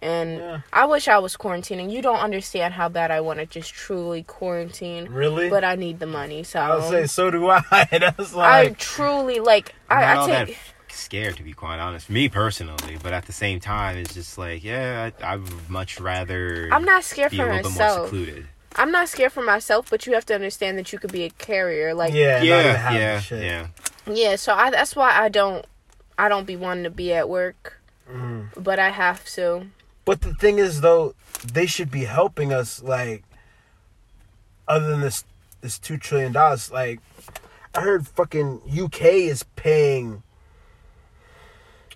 And 0.00 0.38
Yeah. 0.38 0.60
I 0.72 0.86
wish 0.86 1.08
I 1.08 1.18
was 1.18 1.36
quarantining. 1.36 1.90
You 1.90 2.02
don't 2.02 2.20
understand 2.20 2.74
how 2.74 2.88
bad 2.88 3.10
I 3.10 3.20
want 3.20 3.40
to 3.40 3.46
just 3.46 3.72
truly 3.74 4.22
quarantine, 4.22 5.06
really? 5.10 5.50
but 5.50 5.64
I 5.64 5.74
need 5.74 5.98
the 5.98 6.06
money. 6.06 6.44
So 6.44 6.60
I 6.60 6.76
would 6.76 6.84
say 6.84 7.06
so 7.06 7.30
do 7.30 7.48
I. 7.48 7.62
That's 7.90 8.32
I 8.34 8.36
like, 8.62 8.70
I 8.70 8.74
truly 8.78 9.40
like 9.40 9.74
I'm 9.90 10.00
not 10.00 10.30
I, 10.30 10.42
I 10.42 10.44
take 10.44 10.58
scared 10.88 11.36
to 11.36 11.42
be 11.42 11.52
quite 11.52 11.78
honest. 11.80 12.08
Me 12.10 12.28
personally, 12.28 12.96
but 13.02 13.12
at 13.12 13.26
the 13.26 13.32
same 13.32 13.58
time, 13.60 13.96
it's 13.96 14.14
just 14.14 14.38
like 14.38 14.62
yeah, 14.62 15.10
I, 15.22 15.32
I 15.32 15.36
would 15.36 15.68
much 15.70 15.98
rather. 16.00 16.68
I'm 16.72 16.84
not 16.84 17.02
scared 17.04 17.32
be 17.32 17.38
a 17.38 17.40
for 17.40 17.46
little 17.52 17.70
bit 17.70 17.78
more 17.78 17.86
myself. 17.88 18.06
secluded. 18.06 18.46
I'm 18.76 18.90
not 18.92 19.08
scared 19.08 19.32
for 19.32 19.42
myself, 19.42 19.90
but 19.90 20.06
you 20.06 20.12
have 20.14 20.26
to 20.26 20.34
understand 20.34 20.78
that 20.78 20.92
you 20.92 20.98
could 20.98 21.12
be 21.12 21.24
a 21.24 21.30
carrier. 21.30 21.94
Like 21.94 22.12
yeah, 22.14 22.42
Yeah, 22.42 22.92
yeah, 22.92 23.20
shit. 23.20 23.42
yeah. 23.42 23.66
Yeah, 24.06 24.36
so 24.36 24.54
I 24.54 24.70
that's 24.70 24.94
why 24.96 25.10
I 25.12 25.28
don't 25.28 25.64
I 26.18 26.28
don't 26.28 26.46
be 26.46 26.56
wanting 26.56 26.84
to 26.84 26.90
be 26.90 27.12
at 27.12 27.28
work. 27.28 27.80
Mhm. 28.10 28.48
But 28.62 28.78
I 28.78 28.90
have 28.90 29.24
to. 29.34 29.66
But 30.04 30.22
the 30.22 30.32
thing 30.34 30.58
is, 30.58 30.80
though, 30.80 31.14
they 31.44 31.66
should 31.66 31.90
be 31.90 32.04
helping 32.04 32.52
us. 32.52 32.82
Like, 32.82 33.22
other 34.66 34.88
than 34.88 35.00
this, 35.02 35.24
this 35.60 35.78
two 35.78 35.98
trillion 35.98 36.32
dollars. 36.32 36.70
Like, 36.72 37.00
I 37.74 37.82
heard 37.82 38.06
fucking 38.08 38.62
UK 38.66 39.02
is 39.28 39.42
paying. 39.56 40.22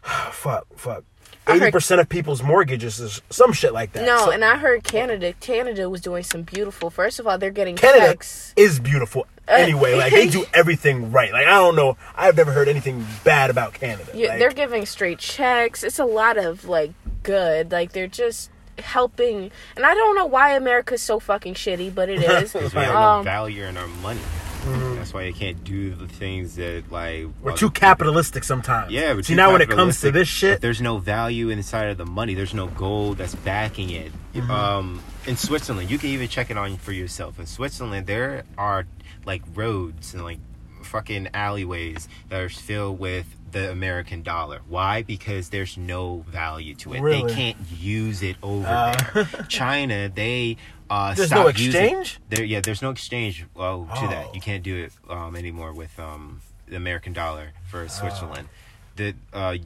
fuck, 0.30 0.66
fuck. 0.76 1.04
I 1.46 1.52
heard- 1.54 1.62
Eighty 1.62 1.72
percent 1.72 2.00
of 2.00 2.08
people's 2.08 2.42
mortgages 2.42 3.00
is 3.00 3.20
some 3.30 3.52
shit 3.52 3.72
like 3.72 3.92
that. 3.94 4.04
No, 4.04 4.26
So- 4.26 4.30
and 4.30 4.44
I 4.44 4.56
heard 4.58 4.84
Canada 4.84 5.32
Canada 5.40 5.90
was 5.90 6.00
doing 6.00 6.22
some 6.22 6.42
beautiful. 6.42 6.88
First 6.90 7.18
of 7.18 7.26
all, 7.26 7.36
they're 7.38 7.50
getting 7.50 7.74
Canada 7.76 8.06
checks. 8.06 8.52
is 8.56 8.78
beautiful 8.78 9.26
anyway. 9.48 9.96
Like 9.96 10.12
they 10.12 10.28
do 10.28 10.44
everything 10.54 11.10
right. 11.10 11.32
Like 11.32 11.46
I 11.46 11.50
don't 11.54 11.74
know. 11.74 11.96
I've 12.14 12.36
never 12.36 12.52
heard 12.52 12.68
anything 12.68 13.04
bad 13.24 13.50
about 13.50 13.74
Canada. 13.74 14.12
You, 14.14 14.28
Like, 14.28 14.38
they're 14.38 14.50
giving 14.52 14.86
straight 14.86 15.18
checks. 15.18 15.82
It's 15.82 15.98
a 15.98 16.04
lot 16.04 16.38
of 16.38 16.66
like 16.66 16.92
good. 17.24 17.72
Like 17.72 17.90
they're 17.92 18.06
just 18.06 18.48
helping. 18.78 19.50
And 19.76 19.84
I 19.84 19.94
don't 19.94 20.14
know 20.16 20.26
why 20.26 20.52
America's 20.54 21.02
so 21.02 21.18
fucking 21.18 21.54
shitty, 21.54 21.92
but 21.94 22.08
it 22.08 22.22
is. 22.42 22.52
Because 22.52 22.72
we 22.74 22.80
have 22.82 22.94
Um, 22.94 23.18
no 23.18 23.30
value 23.30 23.64
in 23.64 23.76
our 23.76 23.88
money. 23.88 24.20
That's 24.64 25.12
why 25.12 25.24
you 25.24 25.32
can't 25.32 25.62
do 25.64 25.94
the 25.94 26.06
things 26.06 26.56
that 26.56 26.84
like 26.90 27.26
we're 27.42 27.56
too 27.56 27.70
capitalistic 27.70 28.44
sometimes. 28.44 28.92
Yeah, 28.92 29.14
we're 29.14 29.22
See 29.22 29.34
now 29.34 29.52
when 29.52 29.60
it 29.60 29.68
comes 29.70 30.00
to 30.02 30.10
this 30.12 30.28
shit, 30.28 30.60
there's 30.60 30.80
no 30.80 30.98
value 30.98 31.50
inside 31.50 31.88
of 31.88 31.98
the 31.98 32.06
money. 32.06 32.34
There's 32.34 32.54
no 32.54 32.68
gold 32.68 33.18
that's 33.18 33.34
backing 33.34 33.90
it. 33.90 34.12
Mm-hmm. 34.34 34.50
Um, 34.50 35.02
in 35.26 35.36
Switzerland, 35.36 35.90
you 35.90 35.98
can 35.98 36.10
even 36.10 36.28
check 36.28 36.50
it 36.50 36.56
on 36.56 36.76
for 36.76 36.92
yourself. 36.92 37.38
In 37.38 37.46
Switzerland, 37.46 38.06
there 38.06 38.44
are 38.56 38.86
like 39.26 39.42
roads 39.54 40.14
and 40.14 40.22
like 40.22 40.38
fucking 40.82 41.28
alleyways 41.34 42.08
that 42.28 42.40
are 42.40 42.48
filled 42.48 42.98
with 42.98 43.26
the 43.50 43.70
American 43.70 44.22
dollar. 44.22 44.60
Why? 44.68 45.02
Because 45.02 45.50
there's 45.50 45.76
no 45.76 46.24
value 46.28 46.74
to 46.76 46.94
it. 46.94 47.00
Really? 47.00 47.26
They 47.28 47.34
can't 47.34 47.56
use 47.78 48.22
it 48.22 48.36
over 48.42 48.66
Uh. 48.66 48.96
there. 49.14 49.24
China, 49.48 50.08
they 50.08 50.56
uh, 50.92 51.14
There's 51.14 51.28
stopped 51.28 51.58
no 51.58 51.64
using- 51.64 51.82
exchange? 52.00 52.20
there, 52.28 52.44
yeah, 52.44 52.60
there's 52.60 52.82
no 52.82 52.90
exchange. 52.90 53.46
Oh, 53.56 53.84
to 53.86 54.04
Oh. 54.04 54.08
that, 54.08 54.34
you 54.34 54.40
can't 54.40 54.62
do 54.62 54.76
it 54.84 54.92
um, 55.08 55.36
anymore 55.36 55.72
with 55.72 55.94
um, 55.98 56.40
the 56.68 56.76
American 56.76 57.12
dollar 57.12 57.52
for 57.70 57.88
Switzerland. 57.88 58.48
The 58.96 59.14
uh, 59.32 59.56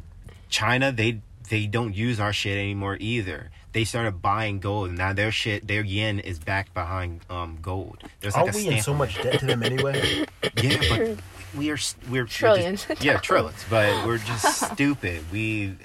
China, 0.49 0.93
they 0.93 1.21
they 1.51 1.67
don't 1.67 1.95
use 1.95 2.21
our 2.21 2.33
shit 2.33 2.57
anymore 2.59 2.97
either. 3.01 3.51
They 3.73 3.85
started 3.85 4.23
buying 4.23 4.59
gold, 4.61 4.89
and 4.89 4.99
now 4.99 5.13
their 5.13 5.31
shit, 5.33 5.67
their 5.69 5.83
yen 5.83 6.19
is 6.21 6.39
backed 6.39 6.73
behind 6.75 7.21
um, 7.29 7.59
gold. 7.61 7.99
There's 8.21 8.35
like 8.35 8.45
aren't 8.45 8.57
a 8.57 8.59
we 8.59 8.77
in 8.77 8.83
so 8.83 8.95
much 8.95 9.21
debt 9.23 9.41
to 9.41 9.47
them 9.47 9.63
anyway? 9.63 10.25
Yeah, 10.63 10.79
but 10.89 11.19
we 11.59 11.71
are 11.71 11.77
we're 12.09 12.11
we're 12.11 12.25
just- 12.25 12.39
Trillions. 12.39 12.87
yeah, 13.01 13.19
trillions. 13.19 13.65
But 13.69 14.07
we're 14.07 14.19
just 14.19 14.47
stupid. 14.73 15.25
We 15.33 15.77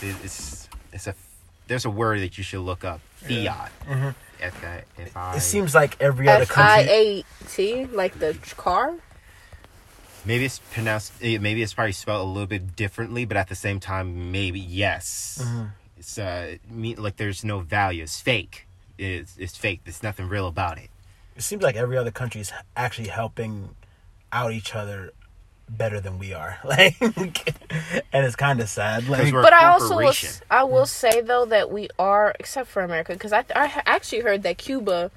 it's 0.00 0.68
it's 0.92 1.06
a 1.06 1.14
there's 1.66 1.84
a 1.84 1.90
word 1.90 2.20
that 2.20 2.38
you 2.38 2.44
should 2.44 2.60
look 2.60 2.84
up. 2.84 3.00
Fiat. 3.16 3.72
Mhm. 3.88 4.14
F 4.40 4.64
I 4.64 4.84
F 4.98 5.16
I. 5.16 5.36
It 5.36 5.40
seems 5.40 5.74
like 5.74 5.96
every 6.00 6.28
other 6.28 6.42
F 6.42 6.52
I 6.58 6.84
country. 6.84 6.92
A 6.92 7.24
T, 7.48 7.84
like 7.86 8.18
the 8.18 8.36
car. 8.56 8.94
Maybe 10.24 10.44
it's 10.44 10.58
pronounced. 10.72 11.12
eh, 11.22 11.38
Maybe 11.38 11.62
it's 11.62 11.72
probably 11.74 11.92
spelled 11.92 12.26
a 12.26 12.30
little 12.30 12.46
bit 12.48 12.74
differently, 12.74 13.24
but 13.24 13.36
at 13.36 13.48
the 13.48 13.54
same 13.54 13.78
time, 13.80 14.32
maybe 14.32 14.58
yes. 14.58 15.40
Mhm. 15.42 15.70
It's 15.98 16.18
uh, 16.18 16.56
me 16.68 16.94
like 16.96 17.16
there's 17.16 17.44
no 17.44 17.60
value. 17.60 18.02
It's 18.02 18.20
fake. 18.20 18.66
It's 18.98 19.36
it's 19.38 19.56
fake. 19.56 19.80
There's 19.84 20.02
nothing 20.02 20.28
real 20.28 20.46
about 20.48 20.78
it. 20.78 20.90
It 21.36 21.42
seems 21.42 21.62
like 21.62 21.76
every 21.76 21.96
other 21.96 22.10
country 22.10 22.40
is 22.40 22.52
actually 22.76 23.08
helping 23.08 23.74
out 24.32 24.52
each 24.52 24.74
other 24.74 25.12
better 25.68 26.00
than 26.00 26.18
we 26.18 26.32
are. 26.32 26.58
Like, 26.64 26.96
and 27.00 28.24
it's 28.26 28.36
kind 28.36 28.60
of 28.60 28.68
sad. 28.68 29.08
Like, 29.08 29.32
we're- 29.32 29.42
But 29.42 29.52
I 29.52 29.66
also 29.66 29.88
will, 29.90 29.94
corporation. 29.96 30.28
s- 30.28 30.40
I 30.50 30.64
will 30.64 30.86
say 30.86 31.20
though 31.20 31.44
that 31.46 31.70
we 31.70 31.88
are, 31.98 32.34
except 32.38 32.68
for 32.68 32.82
America, 32.82 33.12
because 33.12 33.32
I 33.32 33.44
I 33.54 33.82
actually 33.86 34.20
heard 34.20 34.42
that 34.44 34.58
Cuba 34.58 35.10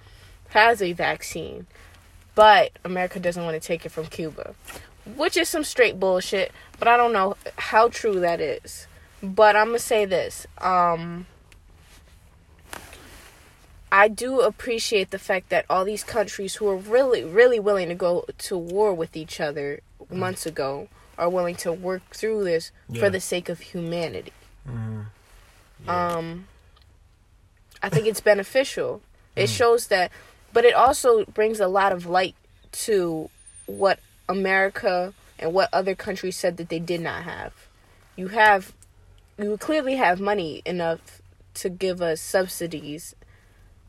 has 0.50 0.82
a 0.82 0.94
vaccine, 0.94 1.68
but 2.36 2.72
America 2.84 3.20
doesn't 3.20 3.44
want 3.44 3.62
to 3.62 3.66
take 3.66 3.86
it 3.86 3.90
from 3.90 4.08
Cuba, 4.08 4.56
which 5.16 5.38
is 5.38 5.48
some 5.50 5.64
straight 5.64 6.00
bullshit. 6.00 6.52
But 6.80 6.88
I 6.88 6.98
don't 6.98 7.14
know 7.14 7.36
how 7.58 7.90
true 7.90 8.20
that 8.22 8.40
is. 8.42 8.88
But 9.22 9.56
I'm 9.56 9.68
gonna 9.68 9.80
say 9.80 10.06
this. 10.06 10.48
Um, 10.60 11.26
I 13.92 14.08
do 14.08 14.42
appreciate 14.42 15.10
the 15.12 15.20
fact 15.20 15.50
that 15.50 15.66
all 15.70 15.84
these 15.84 16.04
countries 16.04 16.56
who 16.56 16.68
are 16.70 16.76
really, 16.78 17.24
really 17.24 17.60
willing 17.60 17.90
to 17.90 17.96
go 17.96 18.26
to 18.38 18.58
war 18.58 18.94
with 18.94 19.18
each 19.18 19.40
other 19.42 19.82
Mm-hmm. 20.10 20.20
months 20.20 20.46
ago 20.46 20.88
are 21.20 21.30
willing 21.30 21.56
to 21.58 21.72
work 21.72 22.02
through 22.12 22.44
this 22.44 22.72
Yeah. 22.88 23.02
for 23.02 23.10
the 23.10 23.20
sake 23.20 23.50
of 23.50 23.60
humanity. 23.60 24.34
Mm-hmm. 24.68 25.90
Um, 25.90 26.48
I 27.82 27.90
think 27.90 28.08
it's 28.08 28.20
beneficial. 28.20 29.02
It 29.36 29.50
mm. 29.50 29.56
shows 29.56 29.88
that, 29.88 30.12
but 30.52 30.66
it 30.66 30.74
also 30.74 31.26
brings 31.26 31.60
a 31.60 31.68
lot 31.68 31.92
of 31.92 32.06
light 32.06 32.36
to 32.72 33.30
what 33.66 34.00
America 34.28 35.14
and 35.38 35.54
what 35.54 35.70
other 35.72 35.96
countries 35.96 36.36
said 36.36 36.58
that 36.58 36.70
they 36.70 36.80
did 36.80 37.02
not 37.02 37.24
have. 37.24 37.54
You 38.16 38.30
have, 38.30 38.74
you 39.38 39.58
clearly 39.58 39.96
have 39.96 40.20
money 40.20 40.62
enough 40.66 41.22
to 41.56 41.70
give 41.70 42.02
us 42.02 42.20
subsidies 42.20 43.16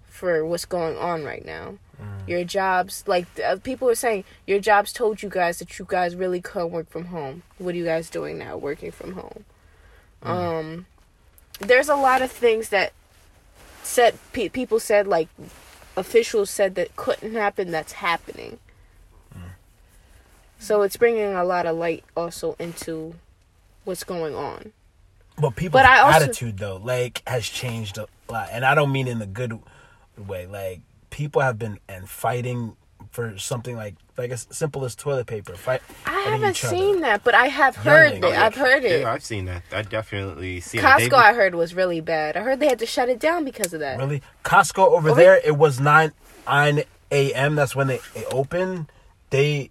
for 0.06 0.44
what's 0.44 0.64
going 0.64 0.96
on 0.96 1.24
right 1.24 1.44
now. 1.44 1.78
Your 2.26 2.44
jobs, 2.44 3.04
like 3.06 3.26
uh, 3.44 3.56
people 3.56 3.86
were 3.86 3.94
saying, 3.94 4.24
your 4.46 4.60
jobs 4.60 4.92
told 4.92 5.22
you 5.22 5.28
guys 5.28 5.58
that 5.58 5.78
you 5.78 5.86
guys 5.88 6.14
really 6.14 6.40
could 6.40 6.66
work 6.66 6.88
from 6.88 7.06
home. 7.06 7.42
What 7.58 7.74
are 7.74 7.78
you 7.78 7.84
guys 7.84 8.08
doing 8.10 8.38
now, 8.38 8.56
working 8.56 8.90
from 8.92 9.12
home? 9.14 9.44
Um, 10.22 10.86
there's 11.58 11.88
a 11.88 11.96
lot 11.96 12.22
of 12.22 12.30
things 12.30 12.68
that 12.68 12.92
said 13.82 14.18
pe- 14.32 14.48
people 14.50 14.78
said 14.78 15.06
like 15.06 15.28
officials 15.96 16.50
said 16.50 16.74
that 16.76 16.94
couldn't 16.96 17.32
happen. 17.34 17.70
That's 17.70 17.92
happening. 17.94 18.58
So 20.58 20.82
it's 20.82 20.96
bringing 20.98 21.32
a 21.32 21.42
lot 21.42 21.64
of 21.64 21.76
light 21.76 22.04
also 22.14 22.54
into 22.58 23.14
what's 23.84 24.04
going 24.04 24.34
on. 24.34 24.72
But 25.38 25.56
people's 25.56 25.80
But 25.82 25.86
I 25.86 26.00
also- 26.00 26.24
attitude 26.24 26.58
though, 26.58 26.76
like, 26.76 27.22
has 27.26 27.46
changed 27.48 27.96
a 27.96 28.06
lot, 28.28 28.50
and 28.52 28.62
I 28.64 28.74
don't 28.74 28.92
mean 28.92 29.08
in 29.08 29.18
the 29.20 29.26
good 29.26 29.58
way. 30.18 30.46
Like, 30.46 30.80
people 31.10 31.42
have 31.42 31.58
been 31.58 31.78
and 31.88 32.08
fighting 32.08 32.76
for 33.10 33.36
something 33.38 33.76
like 33.76 33.96
like 34.16 34.30
as 34.30 34.46
simple 34.50 34.84
as 34.84 34.94
toilet 34.94 35.26
paper. 35.26 35.54
Fight. 35.54 35.80
I 36.06 36.20
haven't 36.20 36.50
each 36.50 36.64
other. 36.64 36.76
seen 36.76 37.00
that, 37.00 37.24
but 37.24 37.34
I 37.34 37.46
have 37.46 37.74
heard 37.74 38.14
Yelling. 38.20 38.34
it. 38.34 38.38
I've 38.38 38.54
heard 38.54 38.84
it. 38.84 39.00
Yeah, 39.00 39.12
I've 39.12 39.24
seen 39.24 39.46
that. 39.46 39.62
I 39.72 39.82
definitely 39.82 40.60
seen 40.60 40.80
it. 40.80 40.84
Costco, 40.84 40.98
They've- 40.98 41.14
I 41.14 41.32
heard 41.32 41.54
was 41.54 41.74
really 41.74 42.00
bad. 42.00 42.36
I 42.36 42.40
heard 42.42 42.60
they 42.60 42.68
had 42.68 42.78
to 42.80 42.86
shut 42.86 43.08
it 43.08 43.18
down 43.18 43.44
because 43.44 43.72
of 43.72 43.80
that. 43.80 43.98
Really, 43.98 44.22
Costco 44.44 44.86
over 44.92 45.10
Over- 45.10 45.20
there. 45.20 45.40
It 45.44 45.56
was 45.56 45.80
nine 45.80 46.12
nine 46.46 46.82
a.m. 47.10 47.54
That's 47.56 47.74
when 47.74 47.86
they, 47.88 48.00
they 48.14 48.24
opened. 48.26 48.92
They, 49.30 49.70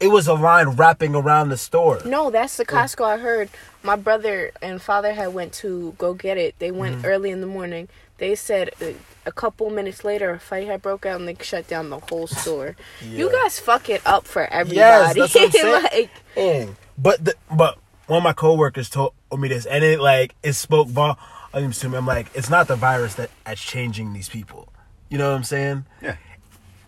it 0.00 0.08
was 0.08 0.28
a 0.28 0.34
line 0.34 0.68
wrapping 0.70 1.14
around 1.14 1.48
the 1.48 1.56
store. 1.56 2.00
No, 2.04 2.30
that's 2.30 2.56
the 2.56 2.64
Costco 2.64 3.04
I 3.04 3.18
heard. 3.18 3.48
My 3.82 3.96
brother 3.96 4.52
and 4.62 4.80
father 4.80 5.12
had 5.12 5.34
went 5.34 5.52
to 5.54 5.94
go 5.98 6.14
get 6.14 6.36
it. 6.38 6.54
They 6.58 6.70
went 6.70 6.98
Mm-hmm. 6.98 7.06
early 7.06 7.30
in 7.30 7.40
the 7.40 7.46
morning. 7.46 7.88
They 8.18 8.34
said 8.34 8.70
uh, 8.82 8.86
a 9.26 9.32
couple 9.32 9.70
minutes 9.70 10.04
later 10.04 10.30
a 10.30 10.38
fight 10.40 10.66
had 10.66 10.82
broke 10.82 11.06
out 11.06 11.18
and 11.20 11.28
they 11.28 11.36
shut 11.40 11.68
down 11.68 11.90
the 11.90 11.98
whole 12.00 12.26
store. 12.42 12.76
You 13.02 13.30
guys 13.30 13.58
fuck 13.60 13.88
it 13.88 14.02
up 14.06 14.26
for 14.26 14.44
everybody. 14.46 14.76
Yes, 15.20 15.32
that's 15.32 15.34
what 15.54 15.64
I'm 15.64 15.82
like, 16.00 16.10
Dang. 16.34 16.76
But 16.96 17.24
the, 17.24 17.34
but 17.56 17.78
one 18.06 18.18
of 18.18 18.22
my 18.24 18.32
coworkers 18.32 18.88
told 18.90 19.12
me 19.36 19.48
this, 19.48 19.66
and 19.66 19.84
it 19.84 20.00
like 20.00 20.34
it 20.42 20.54
spoke 20.54 20.88
volumes 20.88 21.78
to 21.80 21.88
me. 21.88 21.96
I'm 21.96 22.06
like, 22.06 22.28
it's 22.34 22.50
not 22.50 22.66
the 22.68 22.76
virus 22.76 23.14
that 23.14 23.30
that's 23.44 23.60
changing 23.62 24.12
these 24.12 24.28
people. 24.28 24.72
You 25.08 25.18
know 25.18 25.30
what 25.30 25.36
I'm 25.36 25.44
saying? 25.44 25.84
Yeah. 26.02 26.16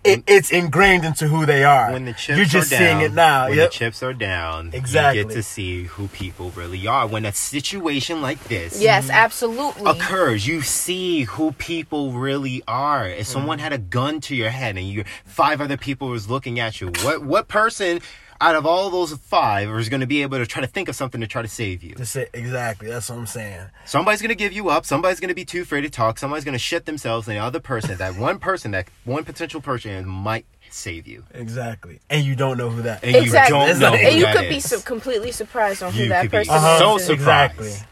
It, 0.02 0.24
it's 0.26 0.50
ingrained 0.50 1.04
into 1.04 1.28
who 1.28 1.44
they 1.44 1.62
are. 1.62 1.92
When 1.92 2.06
the 2.06 2.14
chips 2.14 2.38
You're 2.38 2.46
just 2.46 2.72
are 2.72 2.78
down, 2.78 3.00
seeing 3.00 3.00
it 3.02 3.12
now. 3.12 3.48
When 3.48 3.58
Yep. 3.58 3.70
the 3.70 3.76
chips 3.76 4.02
are 4.02 4.14
down, 4.14 4.70
Exactly. 4.72 5.18
you 5.18 5.24
get 5.26 5.34
to 5.34 5.42
see 5.42 5.84
who 5.84 6.08
people 6.08 6.50
really 6.52 6.86
are. 6.86 7.06
When 7.06 7.26
a 7.26 7.32
situation 7.32 8.22
like 8.22 8.42
this 8.44 8.80
yes, 8.80 9.04
mm-hmm. 9.04 9.12
absolutely. 9.12 9.90
occurs, 9.90 10.46
you 10.46 10.62
see 10.62 11.24
who 11.24 11.52
people 11.52 12.12
really 12.12 12.62
are. 12.66 13.06
If 13.06 13.14
mm-hmm. 13.14 13.24
someone 13.24 13.58
had 13.58 13.74
a 13.74 13.78
gun 13.78 14.20
to 14.22 14.34
your 14.34 14.50
head 14.50 14.78
and 14.78 14.88
you 14.88 15.04
five 15.26 15.60
other 15.60 15.76
people 15.76 16.08
was 16.08 16.30
looking 16.30 16.58
at 16.58 16.80
you, 16.80 16.92
what 17.02 17.22
what 17.22 17.48
person 17.48 18.00
out 18.40 18.54
of 18.56 18.64
all 18.64 18.88
those 18.90 19.12
five 19.14 19.68
is 19.78 19.88
going 19.88 20.00
to 20.00 20.06
be 20.06 20.22
able 20.22 20.38
to 20.38 20.46
try 20.46 20.60
to 20.62 20.66
think 20.66 20.88
of 20.88 20.96
something 20.96 21.20
to 21.20 21.26
try 21.26 21.42
to 21.42 21.48
save 21.48 21.82
you? 21.82 21.94
That's 21.94 22.16
it. 22.16 22.30
Exactly. 22.32 22.88
That's 22.88 23.08
what 23.10 23.18
I'm 23.18 23.26
saying. 23.26 23.66
Somebody's 23.84 24.22
going 24.22 24.30
to 24.30 24.34
give 24.34 24.52
you 24.52 24.68
up. 24.70 24.86
Somebody's 24.86 25.20
going 25.20 25.28
to 25.28 25.34
be 25.34 25.44
too 25.44 25.62
afraid 25.62 25.82
to 25.82 25.90
talk. 25.90 26.18
Somebody's 26.18 26.44
going 26.44 26.54
to 26.54 26.58
shit 26.58 26.86
themselves, 26.86 27.28
and 27.28 27.36
the 27.36 27.40
other 27.42 27.60
person, 27.60 27.96
that 27.98 28.16
one 28.16 28.38
person, 28.38 28.70
that 28.70 28.88
one 29.04 29.24
potential 29.24 29.60
person, 29.60 30.06
might 30.06 30.46
save 30.70 31.06
you. 31.06 31.24
Exactly. 31.34 32.00
And 32.08 32.24
you 32.24 32.34
don't 32.36 32.56
know 32.56 32.70
who 32.70 32.82
that. 32.82 33.02
And 33.02 33.12
you 33.16 33.22
Exactly. 33.22 33.58
don't 33.58 33.78
know. 33.80 33.88
And 33.92 33.96
who 34.00 34.06
and 34.06 34.16
you 34.16 34.22
that 34.22 34.36
could 34.36 34.48
be 34.48 34.56
is. 34.56 34.68
su- 34.70 34.80
completely 34.80 35.32
surprised 35.32 35.82
on 35.82 35.92
who 35.92 36.04
You 36.04 36.08
that 36.10 36.22
could 36.22 36.30
be 36.30 36.36
person 36.38 36.54
Uh-huh. 36.54 36.78
so 36.78 36.96
is. 36.96 37.04
surprised. 37.06 37.52
Exactly. 37.58 37.86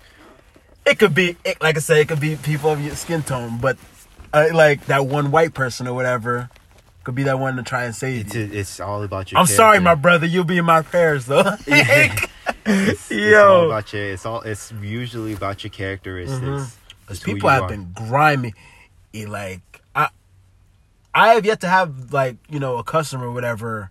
It 0.87 0.99
could 0.99 1.15
be, 1.15 1.37
it, 1.45 1.61
like 1.61 1.77
I 1.77 1.81
said, 1.81 1.99
it 1.99 2.09
could 2.09 2.21
be 2.21 2.37
people 2.37 2.71
of 2.71 2.81
your 2.81 2.95
skin 2.95 3.23
tone, 3.23 3.59
but 3.61 3.77
uh, 4.33 4.47
like 4.55 4.87
that 4.87 5.07
one 5.07 5.31
white 5.31 5.53
person 5.55 5.87
or 5.87 5.93
whatever 5.95 6.49
could 7.09 7.15
be 7.15 7.23
that 7.23 7.39
one 7.39 7.57
to 7.57 7.63
try 7.63 7.85
and 7.85 7.95
save 7.97 8.27
It's, 8.27 8.35
you. 8.35 8.51
it's 8.53 8.81
all 8.81 9.03
about 9.03 9.33
your. 9.33 9.41
I'm 9.41 9.47
sorry, 9.47 9.81
my 9.81 9.95
brother. 9.95 10.27
You'll 10.27 10.45
be 10.45 10.59
in 10.59 10.67
my 10.67 10.83
prayers 10.83 11.25
though. 11.25 11.43
It's, 12.71 13.11
it's 13.11 13.33
Yo. 13.33 13.49
all 13.49 13.67
about 13.67 13.91
your. 13.95 14.13
It's 14.13 14.27
all. 14.27 14.43
It's 14.43 14.73
usually 14.83 15.33
about 15.33 15.65
your 15.65 15.71
characteristics. 15.71 16.43
Mm-hmm. 16.43 17.11
It's 17.13 17.23
who 17.23 17.33
people 17.33 17.49
have 17.49 17.63
are. 17.63 17.69
been 17.69 17.93
grimy. 17.95 18.53
Like 19.15 19.81
I, 19.95 20.09
I 21.15 21.29
have 21.29 21.47
yet 21.47 21.63
to 21.63 21.69
have 21.69 22.13
like 22.13 22.37
you 22.51 22.61
know 22.61 22.77
a 22.77 22.85
customer 22.85 23.29
or 23.29 23.33
whatever 23.33 23.91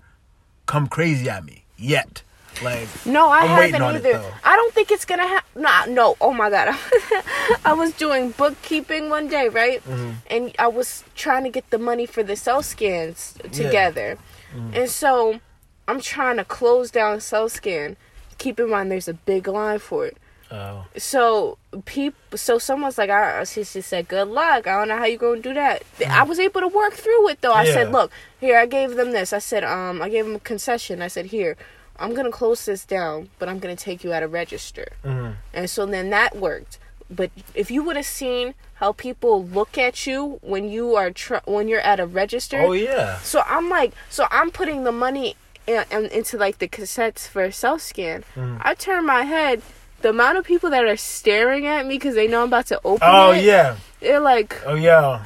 come 0.67 0.85
crazy 0.85 1.27
at 1.27 1.43
me 1.43 1.65
yet. 1.75 2.21
Like 2.63 2.87
No, 3.05 3.29
I 3.29 3.39
I'm 3.41 3.47
haven't 3.71 3.81
either. 3.81 4.23
I 4.43 4.55
don't 4.55 4.73
think 4.73 4.91
it's 4.91 5.05
gonna 5.05 5.27
happen. 5.27 5.61
Nah, 5.61 5.85
no. 5.85 6.15
Oh 6.19 6.33
my 6.33 6.49
god, 6.49 6.75
I 7.65 7.73
was 7.73 7.91
doing 7.93 8.31
bookkeeping 8.31 9.09
one 9.09 9.27
day, 9.27 9.49
right? 9.49 9.83
Mm-hmm. 9.83 10.11
And 10.29 10.55
I 10.59 10.67
was 10.67 11.03
trying 11.15 11.43
to 11.43 11.49
get 11.49 11.69
the 11.69 11.77
money 11.79 12.05
for 12.05 12.23
the 12.23 12.35
self 12.35 12.65
scans 12.65 13.37
Yeah. 13.43 13.49
together, 13.51 14.17
Mm-hmm. 14.55 14.73
and 14.75 14.89
so 14.89 15.39
I'm 15.87 15.99
trying 16.01 16.37
to 16.37 16.45
close 16.45 16.89
down 16.91 17.19
self 17.21 17.51
scan. 17.51 17.97
Keep 18.37 18.59
in 18.59 18.69
mind, 18.69 18.91
there's 18.91 19.07
a 19.07 19.13
big 19.13 19.47
line 19.47 19.79
for 19.79 20.05
it. 20.05 20.17
oh 20.51 20.85
So 20.95 21.57
people, 21.85 22.37
so 22.37 22.57
someone's 22.59 22.97
like, 22.97 23.09
I, 23.09 23.43
she, 23.45 23.63
she 23.63 23.81
said, 23.81 24.07
good 24.07 24.27
luck. 24.27 24.67
I 24.67 24.77
don't 24.79 24.87
know 24.89 24.97
how 24.97 25.05
you're 25.05 25.17
gonna 25.17 25.41
do 25.41 25.53
that. 25.55 25.83
I 26.07 26.23
was 26.23 26.39
able 26.39 26.61
to 26.61 26.67
work 26.67 26.93
through 26.93 27.29
it 27.29 27.41
though. 27.41 27.53
I 27.53 27.65
said, 27.65 27.85
Mm-hmm. 27.87 27.95
Look, 27.95 28.11
here, 28.39 28.57
I 28.57 28.65
gave 28.67 28.95
them 28.95 29.11
this. 29.11 29.33
I 29.33 29.39
said, 29.39 29.63
um, 29.63 30.01
I 30.01 30.09
gave 30.09 30.25
them 30.25 30.35
a 30.35 30.39
concession. 30.39 31.01
I 31.01 31.07
said, 31.07 31.25
here, 31.27 31.57
I'm 31.99 32.13
gonna 32.13 32.31
close 32.31 32.65
this 32.65 32.85
down, 32.85 33.29
but 33.39 33.49
I'm 33.49 33.59
gonna 33.59 33.75
take 33.75 34.03
you 34.03 34.13
out 34.13 34.23
of 34.23 34.31
register. 34.33 34.87
Mm-hmm. 35.03 35.33
And 35.53 35.69
so 35.69 35.85
then 35.85 36.09
that 36.11 36.35
worked. 36.35 36.79
But 37.09 37.31
if 37.55 37.71
you 37.71 37.83
would 37.83 37.95
have 37.95 38.05
seen 38.05 38.53
how 38.75 38.91
people 38.91 39.45
look 39.45 39.77
at 39.77 40.05
you 40.05 40.39
when 40.41 40.69
you 40.69 40.95
are 40.95 41.09
tr- 41.11 41.45
when 41.45 41.67
you're 41.67 41.79
at 41.81 41.99
a 41.99 42.05
register, 42.05 42.59
oh 42.61 42.73
yeah. 42.73 43.19
so 43.19 43.41
I'm 43.45 43.69
like, 43.69 43.93
so 44.09 44.27
I'm 44.29 44.51
putting 44.51 44.83
the 44.83 44.91
money 44.91 45.35
in, 45.65 45.83
in, 45.91 46.05
into 46.07 46.37
like 46.37 46.57
the 46.59 46.67
cassettes 46.67 47.27
for 47.27 47.49
self 47.51 47.81
scan. 47.81 48.23
Mm. 48.35 48.59
I 48.61 48.73
turn 48.73 49.05
my 49.05 49.23
head. 49.23 49.61
The 50.01 50.09
amount 50.09 50.37
of 50.37 50.45
people 50.45 50.69
that 50.69 50.85
are 50.85 50.95
staring 50.97 51.65
at 51.65 51.85
me 51.87 51.95
because 51.95 52.13
they 52.13 52.27
know 52.27 52.41
I'm 52.43 52.49
about 52.49 52.67
to 52.67 52.79
open 52.85 52.99
Oh 53.09 53.31
it, 53.31 53.37
Oh 53.37 53.39
yeah. 53.39 53.77
they're 53.99 54.19
like, 54.19 54.61
Oh 54.65 54.75
yeah. 54.75 55.25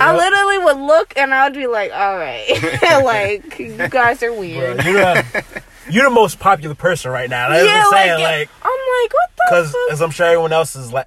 I 0.00 0.14
literally 0.16 0.58
would 0.58 0.76
look 0.78 1.14
and 1.16 1.32
I'd 1.34 1.54
be 1.54 1.66
like, 1.66 1.92
all 1.92 2.16
right, 2.18 2.46
like 3.04 3.58
you 3.58 3.76
guys 3.88 4.22
are 4.22 4.30
Bro, 4.30 4.40
weird. 4.40 4.84
you're, 4.84 4.94
the, 4.94 5.62
you're 5.92 6.04
the 6.04 6.10
most 6.10 6.38
popular 6.38 6.74
person 6.74 7.10
right 7.10 7.28
now. 7.28 7.48
That's 7.50 7.66
yeah, 7.66 7.84
what 7.84 7.86
I'm 7.86 7.92
like, 7.92 8.00
saying. 8.00 8.22
Like, 8.40 8.48
I'm 8.62 9.02
like, 9.02 9.12
what 9.12 9.30
the 9.36 9.42
because 9.46 9.76
as 9.92 10.02
I'm 10.02 10.10
sure 10.10 10.26
everyone 10.26 10.52
else 10.52 10.74
is 10.74 10.92
like, 10.92 11.06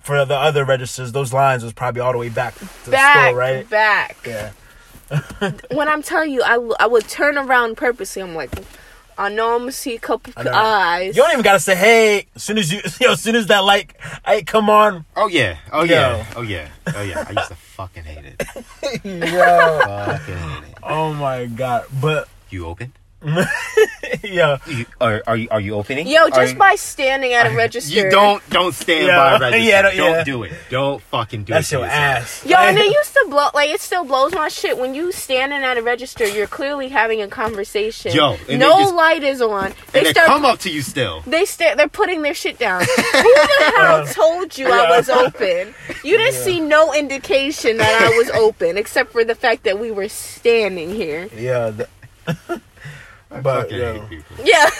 for 0.00 0.24
the 0.24 0.34
other 0.34 0.64
registers, 0.64 1.12
those 1.12 1.32
lines 1.32 1.62
was 1.64 1.72
probably 1.72 2.00
all 2.00 2.12
the 2.12 2.18
way 2.18 2.28
back 2.28 2.54
to 2.56 2.68
the 2.84 2.90
back, 2.90 3.28
store, 3.28 3.38
right? 3.38 3.70
back. 3.70 4.16
Yeah. 4.26 4.52
When 5.70 5.88
I'm 5.88 6.02
telling 6.02 6.32
you, 6.32 6.42
I, 6.42 6.58
I 6.80 6.86
would 6.86 7.06
turn 7.06 7.36
around 7.38 7.76
purposely. 7.76 8.22
I'm 8.22 8.34
like, 8.34 8.50
I 9.16 9.28
know 9.28 9.54
I'm 9.54 9.60
gonna 9.60 9.72
see 9.72 9.94
a 9.94 9.98
couple 9.98 10.32
eyes. 10.36 11.14
You 11.16 11.22
don't 11.22 11.32
even 11.32 11.42
gotta 11.44 11.60
say, 11.60 11.76
"Hey," 11.76 12.26
as 12.34 12.42
soon 12.42 12.58
as 12.58 12.72
you, 12.72 12.80
yo, 13.00 13.12
as 13.12 13.20
soon 13.22 13.36
as 13.36 13.46
that 13.46 13.60
like, 13.64 14.00
hey, 14.26 14.42
come 14.42 14.68
on, 14.68 15.04
Oh 15.14 15.28
yeah. 15.28 15.58
Oh 15.70 15.84
Yo. 15.84 15.94
yeah. 15.94 16.26
Oh 16.36 16.42
yeah. 16.42 16.68
Oh 16.94 17.02
yeah. 17.02 17.24
I 17.28 17.32
used 17.32 17.48
to 17.48 17.54
fucking 17.54 18.02
hate 18.04 18.24
it. 18.24 18.42
yo. 19.04 19.78
Fucking 19.80 20.36
hate 20.36 20.64
it. 20.70 20.78
oh 20.82 21.12
my 21.14 21.46
god! 21.46 21.84
But 22.00 22.28
You 22.50 22.66
open? 22.66 22.92
yeah. 24.22 24.58
You, 24.66 24.86
are, 25.00 25.22
are 25.26 25.36
you 25.36 25.48
are 25.50 25.60
you 25.60 25.74
opening? 25.74 26.06
Yo, 26.06 26.28
just 26.28 26.52
you- 26.52 26.58
by 26.58 26.74
standing 26.76 27.32
at 27.32 27.46
a 27.46 27.56
register. 27.56 27.94
You 27.94 28.10
don't 28.10 28.42
don't 28.50 28.74
stand 28.74 29.06
Yeah. 29.08 29.16
by 29.38 29.38
register. 29.50 29.58
Yeah, 29.68 29.82
don't 29.82 29.96
don't- 29.96 30.12
yeah. 30.12 30.24
do 30.24 30.42
it. 30.44 30.52
Don't 30.70 31.02
fucking 31.02 31.44
do 31.44 31.52
That's 31.52 31.68
it. 31.72 31.76
to 31.76 31.80
your 31.82 31.88
ass. 31.90 32.44
Yo, 32.46 32.56
and 32.56 32.78
it 32.78 32.92
used 32.92 33.12
to 33.14 33.26
blow 33.28 33.48
like 33.54 33.70
it 33.70 33.80
still 33.80 34.04
blows 34.04 34.32
my 34.34 34.48
shit 34.48 34.78
when 34.78 34.94
you 34.94 35.12
standing 35.12 35.62
at 35.62 35.76
a 35.78 35.82
register. 35.82 36.26
You're 36.26 36.46
clearly 36.46 36.88
having 36.88 37.22
a 37.22 37.28
conversation. 37.28 38.12
Yo, 38.12 38.36
and 38.48 38.60
no 38.60 38.78
just- 38.80 38.94
light 38.94 39.22
is 39.24 39.40
on. 39.40 39.72
They 39.92 40.00
And 40.00 40.06
they 40.06 40.10
start. 40.12 40.26
come 40.26 40.44
up 40.44 40.58
to 40.60 40.70
you 40.70 40.82
still. 40.82 41.22
they 41.26 41.44
start. 41.44 41.76
They're 41.76 41.88
putting 41.88 42.22
their 42.22 42.34
shit 42.34 42.58
down. 42.58 42.80
Who 42.82 42.86
the 42.86 43.72
hell 43.76 44.06
told 44.06 44.56
you 44.58 44.68
I 44.68 44.90
was 44.96 45.08
open? 45.08 45.74
You 46.04 46.18
didn't 46.18 46.34
see 46.42 46.60
no 46.60 46.92
indication 46.94 47.78
that 47.78 48.02
I 48.02 48.16
was 48.18 48.30
open, 48.30 48.76
except 48.76 49.12
for 49.12 49.24
the 49.24 49.34
fact 49.34 49.64
that 49.64 49.78
we 49.78 49.90
were 49.90 50.08
standing 50.08 50.90
here. 50.94 51.28
Yeah. 51.34 51.70
the- 51.70 51.88
I 53.34 53.40
But, 53.40 53.62
fucking 53.62 53.78
yo. 53.78 54.00
hate 54.06 54.08
people. 54.10 54.36
Yeah. 54.44 54.70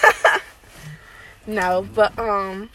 no, 1.46 1.86
but 1.94 2.18
um 2.18 2.70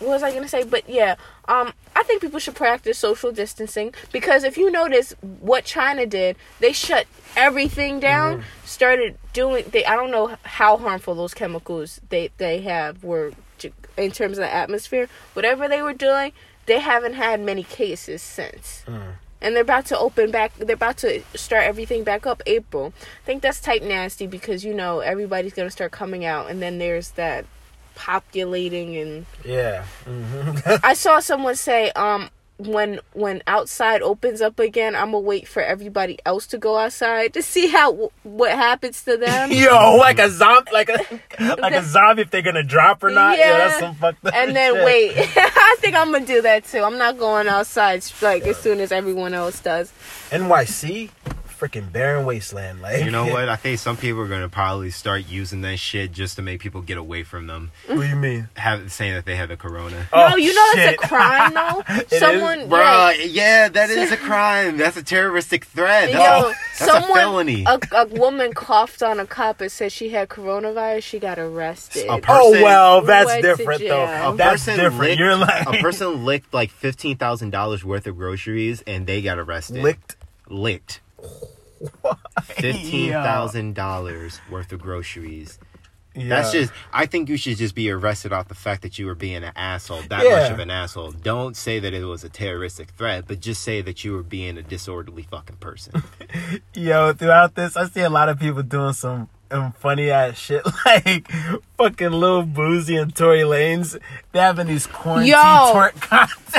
what 0.00 0.08
was 0.10 0.22
I 0.22 0.32
gonna 0.34 0.48
say? 0.48 0.64
But 0.64 0.88
yeah, 0.88 1.16
um 1.46 1.72
I 1.96 2.02
think 2.02 2.20
people 2.22 2.40
should 2.40 2.56
practice 2.56 2.98
social 2.98 3.30
distancing 3.30 3.94
because 4.12 4.42
if 4.44 4.56
you 4.56 4.70
notice 4.70 5.14
what 5.40 5.64
China 5.64 6.06
did, 6.06 6.36
they 6.60 6.72
shut 6.72 7.06
everything 7.36 8.00
down, 8.00 8.42
started 8.64 9.16
doing 9.32 9.64
they 9.70 9.84
I 9.84 9.94
don't 9.96 10.10
know 10.10 10.36
how 10.42 10.76
harmful 10.76 11.14
those 11.14 11.34
chemicals 11.34 12.00
they 12.08 12.30
they 12.38 12.62
have 12.62 13.04
were 13.04 13.32
to, 13.58 13.70
in 13.96 14.10
terms 14.10 14.38
of 14.38 14.42
the 14.42 14.52
atmosphere. 14.52 15.08
Whatever 15.34 15.68
they 15.68 15.82
were 15.82 15.92
doing, 15.94 16.32
they 16.66 16.80
haven't 16.80 17.14
had 17.14 17.40
many 17.40 17.62
cases 17.62 18.22
since. 18.22 18.84
And 19.44 19.54
they're 19.54 19.62
about 19.62 19.86
to 19.86 19.98
open 19.98 20.30
back. 20.30 20.54
They're 20.56 20.74
about 20.74 20.96
to 20.98 21.22
start 21.34 21.64
everything 21.64 22.02
back 22.02 22.26
up 22.26 22.42
April. 22.46 22.94
I 22.96 23.26
think 23.26 23.42
that's 23.42 23.60
type 23.60 23.82
nasty 23.82 24.26
because 24.26 24.64
you 24.64 24.74
know 24.74 25.00
everybody's 25.00 25.52
gonna 25.52 25.70
start 25.70 25.92
coming 25.92 26.24
out, 26.24 26.50
and 26.50 26.60
then 26.62 26.78
there's 26.78 27.10
that 27.10 27.44
populating 27.94 28.96
and 28.96 29.26
Yeah. 29.44 29.84
I 30.82 30.94
saw 30.94 31.20
someone 31.20 31.56
say, 31.56 31.90
um, 31.90 32.30
when 32.58 33.00
when 33.14 33.42
outside 33.48 34.00
opens 34.00 34.40
up 34.40 34.58
again, 34.60 34.94
I'm 34.94 35.06
gonna 35.10 35.18
wait 35.20 35.48
for 35.48 35.60
everybody 35.60 36.18
else 36.24 36.46
to 36.48 36.58
go 36.58 36.78
outside 36.78 37.34
to 37.34 37.42
see 37.42 37.66
how 37.68 38.10
what 38.22 38.52
happens 38.52 39.02
to 39.04 39.16
them. 39.16 39.50
Yo, 39.52 39.96
like 39.96 40.18
a 40.20 40.30
zombie, 40.30 40.70
like 40.72 40.88
a 40.88 41.20
like 41.40 41.72
a 41.74 41.82
zombie. 41.84 42.22
If 42.22 42.30
they're 42.30 42.42
gonna 42.42 42.62
drop 42.62 43.02
or 43.02 43.10
not. 43.10 43.38
Yeah, 43.38 43.50
Yeah. 43.50 43.58
that's 43.58 43.78
some 43.80 43.94
fucked 43.96 44.24
up. 44.24 44.34
and 44.34 44.54
then 44.54 44.74
shit. 44.74 44.84
wait. 44.84 45.12
I 45.36 45.76
think 45.80 45.96
I'm 45.96 46.12
gonna 46.12 46.24
do 46.26 46.42
that 46.42 46.64
too. 46.64 46.82
I'm 46.84 46.96
not 46.98 47.18
going 47.18 47.48
outside 47.48 48.04
like 48.22 48.44
as 48.46 48.56
soon 48.58 48.78
as 48.80 48.92
everyone 48.92 49.34
else 49.34 49.58
does. 49.60 49.92
NYC, 50.30 51.10
freaking 51.58 51.90
barren 51.92 52.26
wasteland. 52.26 52.82
Like 52.82 53.04
You 53.04 53.10
know 53.10 53.26
what? 53.26 53.48
I 53.54 53.56
think 53.56 53.78
some 53.78 53.96
people 53.96 54.20
are 54.20 54.28
gonna 54.28 54.48
probably 54.48 54.90
start 54.90 55.26
using 55.28 55.60
that 55.62 55.78
shit 55.78 56.12
just 56.12 56.36
to 56.36 56.42
make 56.42 56.60
people 56.60 56.80
get 56.82 56.98
away 56.98 57.22
from 57.22 57.46
them. 57.46 57.70
What 57.86 58.00
do 58.00 58.06
you 58.06 58.16
mean? 58.16 58.48
Have 58.56 58.90
saying 58.92 59.14
that 59.14 59.24
they 59.24 59.36
have 59.36 59.48
the 59.48 59.56
corona. 59.56 60.06
Oh, 60.12 60.28
no, 60.30 60.36
you 60.36 60.54
know 60.54 60.70
that's 60.74 60.90
shit. 60.90 61.04
a 61.04 61.08
crime 61.08 61.54
though. 61.54 61.82
is? 62.10 62.18
Someone, 62.20 62.68
yeah, 62.70 63.12
yeah, 63.12 63.68
that 63.68 63.90
is 63.90 64.12
a 64.12 64.16
crime. 64.16 64.76
That's 64.76 64.96
a 64.96 65.02
terroristic 65.02 65.64
threat. 65.64 66.12
That's, 66.12 66.14
Yo, 66.42 66.48
a, 66.48 66.52
that's 66.52 66.80
a 66.80 66.84
someone, 66.84 67.18
felony. 67.18 67.64
A, 67.66 67.78
a 67.92 68.06
woman 68.06 68.52
coughed 68.52 69.02
on 69.02 69.20
a 69.20 69.26
cop 69.26 69.60
and 69.60 69.70
said 69.70 69.92
she 69.92 70.10
had 70.10 70.28
coronavirus. 70.28 71.02
She 71.02 71.18
got 71.18 71.38
arrested. 71.38 72.06
A 72.08 72.18
per- 72.20 72.32
Oh 72.36 72.50
well, 72.62 73.00
that's 73.02 73.40
different 73.40 73.80
though. 73.82 74.32
A 74.32 74.36
That's 74.36 74.64
different. 74.64 74.98
licked- 74.98 75.18
You're 75.18 75.36
like 75.36 75.66
a 75.66 75.72
person 75.82 76.24
licked 76.24 76.52
like 76.52 76.70
fifteen 76.70 77.16
thousand 77.16 77.50
dollars 77.50 77.84
worth 77.84 78.06
of 78.06 78.16
groceries 78.16 78.82
and 78.86 79.06
they 79.06 79.22
got 79.22 79.38
arrested. 79.38 79.82
licked. 79.82 80.16
licked 80.48 81.00
fifteen 82.42 83.12
thousand 83.12 83.74
dollars 83.74 84.40
worth 84.50 84.72
of 84.72 84.80
groceries. 84.80 85.58
That's 86.16 86.52
just. 86.52 86.72
I 86.92 87.06
think 87.06 87.28
you 87.28 87.36
should 87.36 87.56
just 87.56 87.74
be 87.74 87.90
arrested 87.90 88.32
off 88.32 88.46
the 88.46 88.54
fact 88.54 88.82
that 88.82 89.00
you 89.00 89.06
were 89.06 89.16
being 89.16 89.42
an 89.42 89.50
asshole. 89.56 90.02
That 90.08 90.22
Yeah. 90.24 90.42
much 90.42 90.52
of 90.52 90.60
an 90.60 90.70
asshole. 90.70 91.10
Don't 91.10 91.56
say 91.56 91.80
that 91.80 91.92
it 91.92 92.04
was 92.04 92.22
a 92.22 92.28
terroristic 92.28 92.90
threat, 92.90 93.24
but 93.26 93.40
just 93.40 93.62
say 93.62 93.80
that 93.82 94.04
you 94.04 94.12
were 94.12 94.22
being 94.22 94.56
a 94.56 94.62
disorderly 94.62 95.24
fucking 95.24 95.56
person. 95.56 96.04
Yo, 96.74 97.12
throughout 97.14 97.56
this, 97.56 97.76
I 97.76 97.88
see 97.88 98.02
a 98.02 98.10
lot 98.10 98.28
of 98.28 98.38
people 98.38 98.62
doing 98.62 98.92
some 98.92 99.28
um, 99.50 99.72
funny 99.72 100.10
ass 100.10 100.36
shit, 100.38 100.62
like 100.86 101.30
fucking 101.76 102.10
Lil 102.10 102.44
Boosie 102.44 103.00
and 103.00 103.14
Tory 103.14 103.40
Lanez. 103.40 103.98
They 104.32 104.38
having 104.40 104.66
these 104.66 104.86
quarantine 104.86 105.30
Yo. 105.32 105.36
twerk 105.36 105.92
contests. 106.00 106.54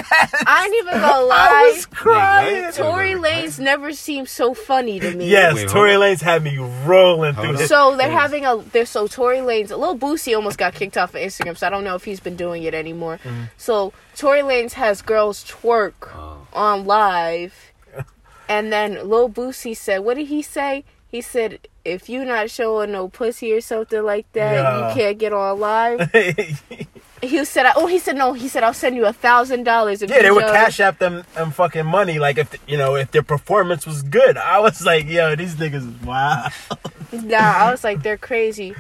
I 0.45 0.63
ain't 0.65 0.76
even 0.76 1.02
gonna 1.02 1.13
I 1.13 1.19
lie. 1.21 1.71
was 1.76 1.86
crying. 1.88 2.63
what? 2.63 2.74
Tory 2.76 3.15
Wait, 3.15 3.21
wait, 3.21 3.45
Lanez 3.45 3.60
never 3.60 3.91
seemed 3.93 4.30
so 4.30 4.54
funny 4.54 5.00
to 5.00 5.13
me. 5.15 5.30
Yes, 5.30 5.56
Wait, 5.56 5.62
hold 5.63 5.71
Tory 5.74 5.95
on. 5.95 6.02
Lanez 6.02 6.21
had 6.21 6.43
me 6.43 6.58
rolling 6.86 7.34
Hold 7.34 7.48
through 7.48 7.58
this. 7.58 7.69
So 7.69 7.95
they're 7.98 8.10
having 8.12 8.45
a 8.45 8.58
they're 8.58 8.86
so 8.86 9.08
Tory 9.08 9.38
Lanez 9.39 9.71
a 9.71 9.76
little 9.78 9.98
Boosie 9.98 10.36
almost 10.36 10.58
got 10.58 10.74
kicked 10.74 10.98
off 10.98 11.15
of 11.15 11.21
Instagram, 11.21 11.58
so 11.58 11.67
I 11.67 11.69
don't 11.69 11.84
know 11.84 11.95
if 11.95 12.06
he's 12.06 12.19
been 12.19 12.36
doing 12.36 12.63
it 12.63 12.74
anymore. 12.74 13.19
So 13.58 13.93
Tory 14.15 14.41
Lanez 14.41 14.74
has 14.74 15.02
girls 15.02 15.43
twerk 15.43 15.93
Oh. 16.13 16.48
on 16.54 16.86
live, 16.86 17.54
and 18.48 18.71
then 18.71 19.08
Lil 19.10 19.30
Boosie 19.30 19.76
said, 19.76 20.00
"What 20.00 20.15
did 20.17 20.28
he 20.28 20.41
say?" 20.41 20.84
He 21.08 21.21
said, 21.21 21.60
"If 21.86 22.10
you 22.10 22.26
not 22.26 22.50
showing 22.50 22.91
no 22.91 23.08
pussy 23.08 23.54
or 23.54 23.62
something 23.62 24.04
like 24.04 24.32
that, 24.34 24.54
Yeah. 24.54 24.89
you 24.89 24.95
can't 24.95 25.17
get 25.17 25.32
on 25.34 25.60
live." 25.60 26.12
he 27.21 27.45
said, 27.45 27.71
"Oh, 27.76 27.88
he 27.88 28.00
said 28.00 28.15
no." 28.17 28.34
He 28.34 28.48
said, 28.48 28.63
"I'll 28.63 28.74
send 28.74 28.95
you 28.95 29.06
a 29.06 29.13
thousand 29.13 29.63
dollars." 29.63 30.02
yeah, 30.02 30.21
they 30.21 30.32
would 30.32 30.43
Cash 30.43 30.80
App 30.80 31.00
them 31.00 31.24
um, 31.38 31.52
fucking 31.52 31.86
money. 31.86 32.19
Like 32.19 32.38
if 32.38 32.56
you 32.67 32.78
know 32.78 32.95
if 32.95 33.12
their 33.12 33.24
performance 33.24 33.86
was 33.86 34.02
good, 34.04 34.38
I 34.38 34.60
was 34.60 34.86
like, 34.86 35.08
yo, 35.08 35.36
these 35.36 35.56
niggas 35.56 35.76
is 35.88 36.06
wild. 36.06 36.52
Nah, 37.12 37.38
I 37.38 37.71
was 37.76 37.84
like, 37.84 38.04
they're 38.04 38.17
crazy. 38.17 38.76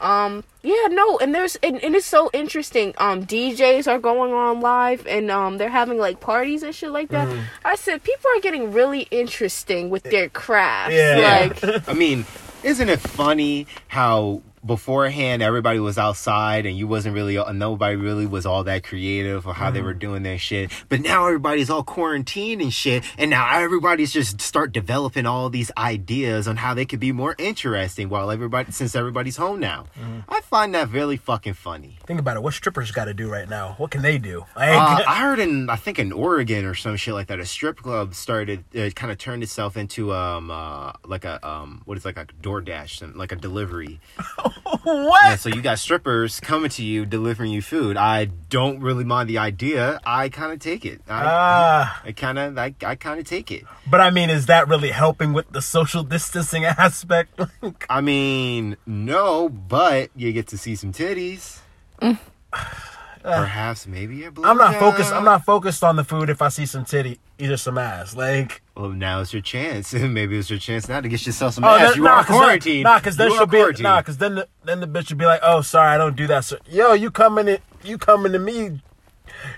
Um, 0.00 0.44
yeah, 0.62 0.86
no, 0.90 1.18
and 1.18 1.34
there's 1.34 1.56
and, 1.56 1.82
and 1.82 1.96
it's 1.96 2.06
so 2.06 2.30
interesting. 2.32 2.94
Um, 2.98 3.26
DJs 3.26 3.90
are 3.90 3.98
going 3.98 4.32
on 4.32 4.60
live 4.60 5.04
and 5.08 5.28
um 5.28 5.58
they're 5.58 5.68
having 5.68 5.98
like 5.98 6.20
parties 6.20 6.62
and 6.62 6.72
shit 6.72 6.90
like 6.92 7.08
that. 7.08 7.26
Mm-hmm. 7.26 7.40
I 7.64 7.74
said 7.74 8.04
people 8.04 8.30
are 8.36 8.40
getting 8.40 8.72
really 8.72 9.08
interesting 9.10 9.90
with 9.90 10.04
their 10.04 10.28
crafts. 10.28 10.94
Yeah. 10.94 11.50
Like 11.60 11.88
I 11.88 11.94
mean, 11.94 12.26
isn't 12.62 12.88
it 12.88 13.00
funny 13.00 13.66
how 13.88 14.42
beforehand 14.64 15.42
everybody 15.42 15.78
was 15.78 15.98
outside 15.98 16.66
and 16.66 16.76
you 16.76 16.86
wasn't 16.86 17.14
really 17.14 17.36
nobody 17.52 17.96
really 17.96 18.26
was 18.26 18.46
all 18.46 18.64
that 18.64 18.82
creative 18.84 19.46
or 19.46 19.54
how 19.54 19.70
they 19.70 19.80
were 19.82 19.94
doing 19.94 20.22
their 20.22 20.38
shit 20.38 20.70
but 20.88 21.00
now 21.00 21.26
everybody's 21.26 21.70
all 21.70 21.82
quarantined 21.82 22.60
and 22.60 22.72
shit 22.72 23.04
and 23.16 23.30
now 23.30 23.58
everybody's 23.58 24.12
just 24.12 24.40
start 24.40 24.72
developing 24.72 25.26
all 25.26 25.48
these 25.50 25.70
ideas 25.76 26.46
on 26.48 26.56
how 26.56 26.74
they 26.74 26.84
could 26.84 27.00
be 27.00 27.12
more 27.12 27.34
interesting 27.38 28.08
while 28.08 28.30
everybody 28.30 28.70
since 28.72 28.94
everybody's 28.94 29.36
home 29.36 29.60
now 29.60 29.84
i 30.28 30.40
find 30.42 30.74
that 30.74 30.90
really 30.90 31.16
fucking 31.16 31.54
funny 31.54 31.98
Think 32.06 32.20
about 32.20 32.36
it. 32.38 32.42
What 32.42 32.54
strippers 32.54 32.90
got 32.90 33.04
to 33.04 33.12
do 33.12 33.30
right 33.30 33.46
now? 33.46 33.74
What 33.76 33.90
can 33.90 34.00
they 34.00 34.16
do? 34.16 34.46
Like, 34.56 34.70
uh, 34.70 35.02
I 35.06 35.16
heard 35.16 35.38
in 35.38 35.68
I 35.68 35.76
think 35.76 35.98
in 35.98 36.10
Oregon 36.10 36.64
or 36.64 36.74
some 36.74 36.96
shit 36.96 37.12
like 37.12 37.26
that, 37.26 37.38
a 37.38 37.44
strip 37.44 37.76
club 37.82 38.14
started. 38.14 38.64
It 38.72 38.94
kind 38.96 39.12
of 39.12 39.18
turned 39.18 39.42
itself 39.42 39.76
into 39.76 40.14
um 40.14 40.50
uh 40.50 40.92
like 41.04 41.26
a 41.26 41.46
um 41.46 41.82
what 41.84 41.98
is 41.98 42.06
like 42.06 42.16
a 42.16 42.24
DoorDash, 42.42 43.14
like 43.14 43.32
a 43.32 43.36
delivery. 43.36 44.00
what? 44.82 45.20
Yeah, 45.24 45.36
so 45.36 45.48
you 45.48 45.62
got 45.62 45.78
strippers 45.78 46.40
coming 46.40 46.70
to 46.70 46.84
you 46.84 47.06
delivering 47.06 47.50
you 47.50 47.62
food. 47.62 47.96
I 47.96 48.26
don't 48.26 48.80
really 48.80 49.04
mind 49.04 49.28
the 49.28 49.38
idea. 49.38 50.00
I 50.04 50.28
kind 50.28 50.52
of 50.52 50.58
take 50.58 50.84
it. 50.84 51.00
I, 51.08 51.22
Ah, 51.24 52.02
I 52.04 52.12
kind 52.12 52.38
of 52.38 52.58
I, 52.58 52.74
I 52.84 52.94
kind 52.94 53.20
of 53.20 53.26
take 53.26 53.50
it. 53.50 53.64
but 53.90 54.00
I 54.00 54.10
mean, 54.10 54.30
is 54.30 54.46
that 54.46 54.68
really 54.68 54.90
helping 54.90 55.32
with 55.32 55.50
the 55.52 55.62
social 55.62 56.02
distancing 56.02 56.64
aspect? 56.64 57.40
I 57.88 58.00
mean, 58.00 58.76
no, 58.86 59.48
but 59.48 60.10
you 60.16 60.32
get 60.32 60.48
to 60.48 60.58
see 60.58 60.74
some 60.74 60.92
titties. 60.92 61.58
Uh, 63.24 63.34
Perhaps 63.36 63.86
maybe 63.86 64.24
a 64.24 64.28
I'm 64.28 64.56
not 64.56 64.74
blowjob. 64.74 64.78
focused. 64.78 65.12
I'm 65.12 65.24
not 65.24 65.44
focused 65.44 65.82
on 65.84 65.96
the 65.96 66.04
food. 66.04 66.30
If 66.30 66.40
I 66.42 66.48
see 66.48 66.66
some 66.66 66.84
titty, 66.84 67.18
either 67.38 67.56
some 67.56 67.78
ass. 67.78 68.14
Like, 68.16 68.62
Well, 68.76 68.90
now 68.90 69.20
it's 69.20 69.32
your 69.32 69.42
chance. 69.42 69.92
Maybe 69.94 70.38
it's 70.38 70.50
your 70.50 70.58
chance 70.58 70.88
now 70.88 71.00
to 71.00 71.08
get 71.08 71.24
yourself 71.26 71.54
some 71.54 71.64
oh, 71.64 71.68
ass. 71.68 71.90
that- 71.90 71.96
You 71.96 72.02
nah, 72.04 72.10
are 72.10 72.24
then- 72.24 72.36
quarantined. 72.38 72.84
Nah, 72.84 72.98
because 72.98 73.16
then 73.16 73.30
You 73.30 73.36
she'll 73.36 73.46
be 73.46 73.82
nah, 73.82 74.00
because 74.00 74.18
then 74.18 74.36
the, 74.36 74.48
then 74.64 74.80
the 74.80 74.86
bitch 74.86 75.10
will 75.10 75.18
be 75.18 75.26
like, 75.26 75.40
oh, 75.42 75.60
sorry, 75.62 75.94
I 75.94 75.98
don't 75.98 76.16
do 76.16 76.26
that. 76.28 76.44
So, 76.44 76.58
yo, 76.68 76.92
you 76.92 77.10
coming 77.10 77.48
in? 77.48 77.58
You 77.84 77.98
coming 77.98 78.32
to 78.32 78.38
me 78.38 78.80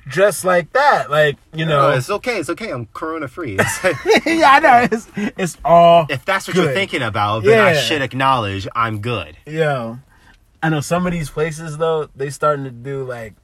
dressed 0.06 0.44
like 0.44 0.72
that? 0.72 1.10
Like, 1.10 1.36
you 1.54 1.64
No, 1.64 1.76
know? 1.76 1.88
Oh, 1.88 1.96
it's 1.96 2.10
okay. 2.10 2.38
It's 2.38 2.50
okay. 2.50 2.70
I'm 2.70 2.86
corona 2.92 3.28
free. 3.28 3.52
yeah, 4.26 4.50
I 4.50 4.60
know. 4.60 4.88
It's 4.90 5.08
it's 5.16 5.56
all. 5.64 6.06
if 6.10 6.24
that's 6.24 6.46
what 6.48 6.56
you're 6.56 6.72
thinking 6.72 7.02
about, 7.02 7.44
then 7.44 7.58
I 7.60 7.74
should 7.74 8.02
acknowledge 8.02 8.66
I'm 8.74 9.00
good. 9.00 9.36
Yo, 9.46 9.98
I 10.62 10.68
know 10.68 10.80
some 10.80 11.06
of 11.06 11.12
these 11.12 11.30
places 11.30 11.78
though. 11.78 12.08
They 12.14 12.30
starting 12.30 12.64
to 12.64 12.70
do 12.70 13.04
like 13.04 13.34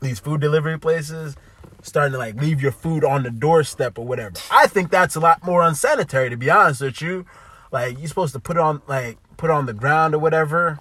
these 0.00 0.18
food 0.20 0.40
delivery 0.40 0.78
places, 0.78 1.36
starting 1.82 2.12
to 2.12 2.18
like 2.18 2.34
leave 2.36 2.60
your 2.62 2.72
food 2.72 3.04
on 3.04 3.22
the 3.22 3.30
doorstep 3.30 3.98
or 3.98 4.06
whatever. 4.06 4.34
I 4.50 4.66
think 4.66 4.90
that's 4.90 5.16
a 5.16 5.20
lot 5.20 5.44
more 5.44 5.62
unsanitary, 5.62 6.30
to 6.30 6.36
be 6.36 6.50
honest 6.50 6.80
with 6.80 7.00
you. 7.02 7.26
Like 7.72 7.98
you're 7.98 8.08
supposed 8.08 8.32
to 8.34 8.40
put 8.40 8.56
it 8.56 8.60
on 8.60 8.82
like 8.86 9.18
put 9.36 9.50
it 9.50 9.52
on 9.52 9.66
the 9.66 9.72
ground 9.74 10.14
or 10.14 10.18
whatever. 10.18 10.78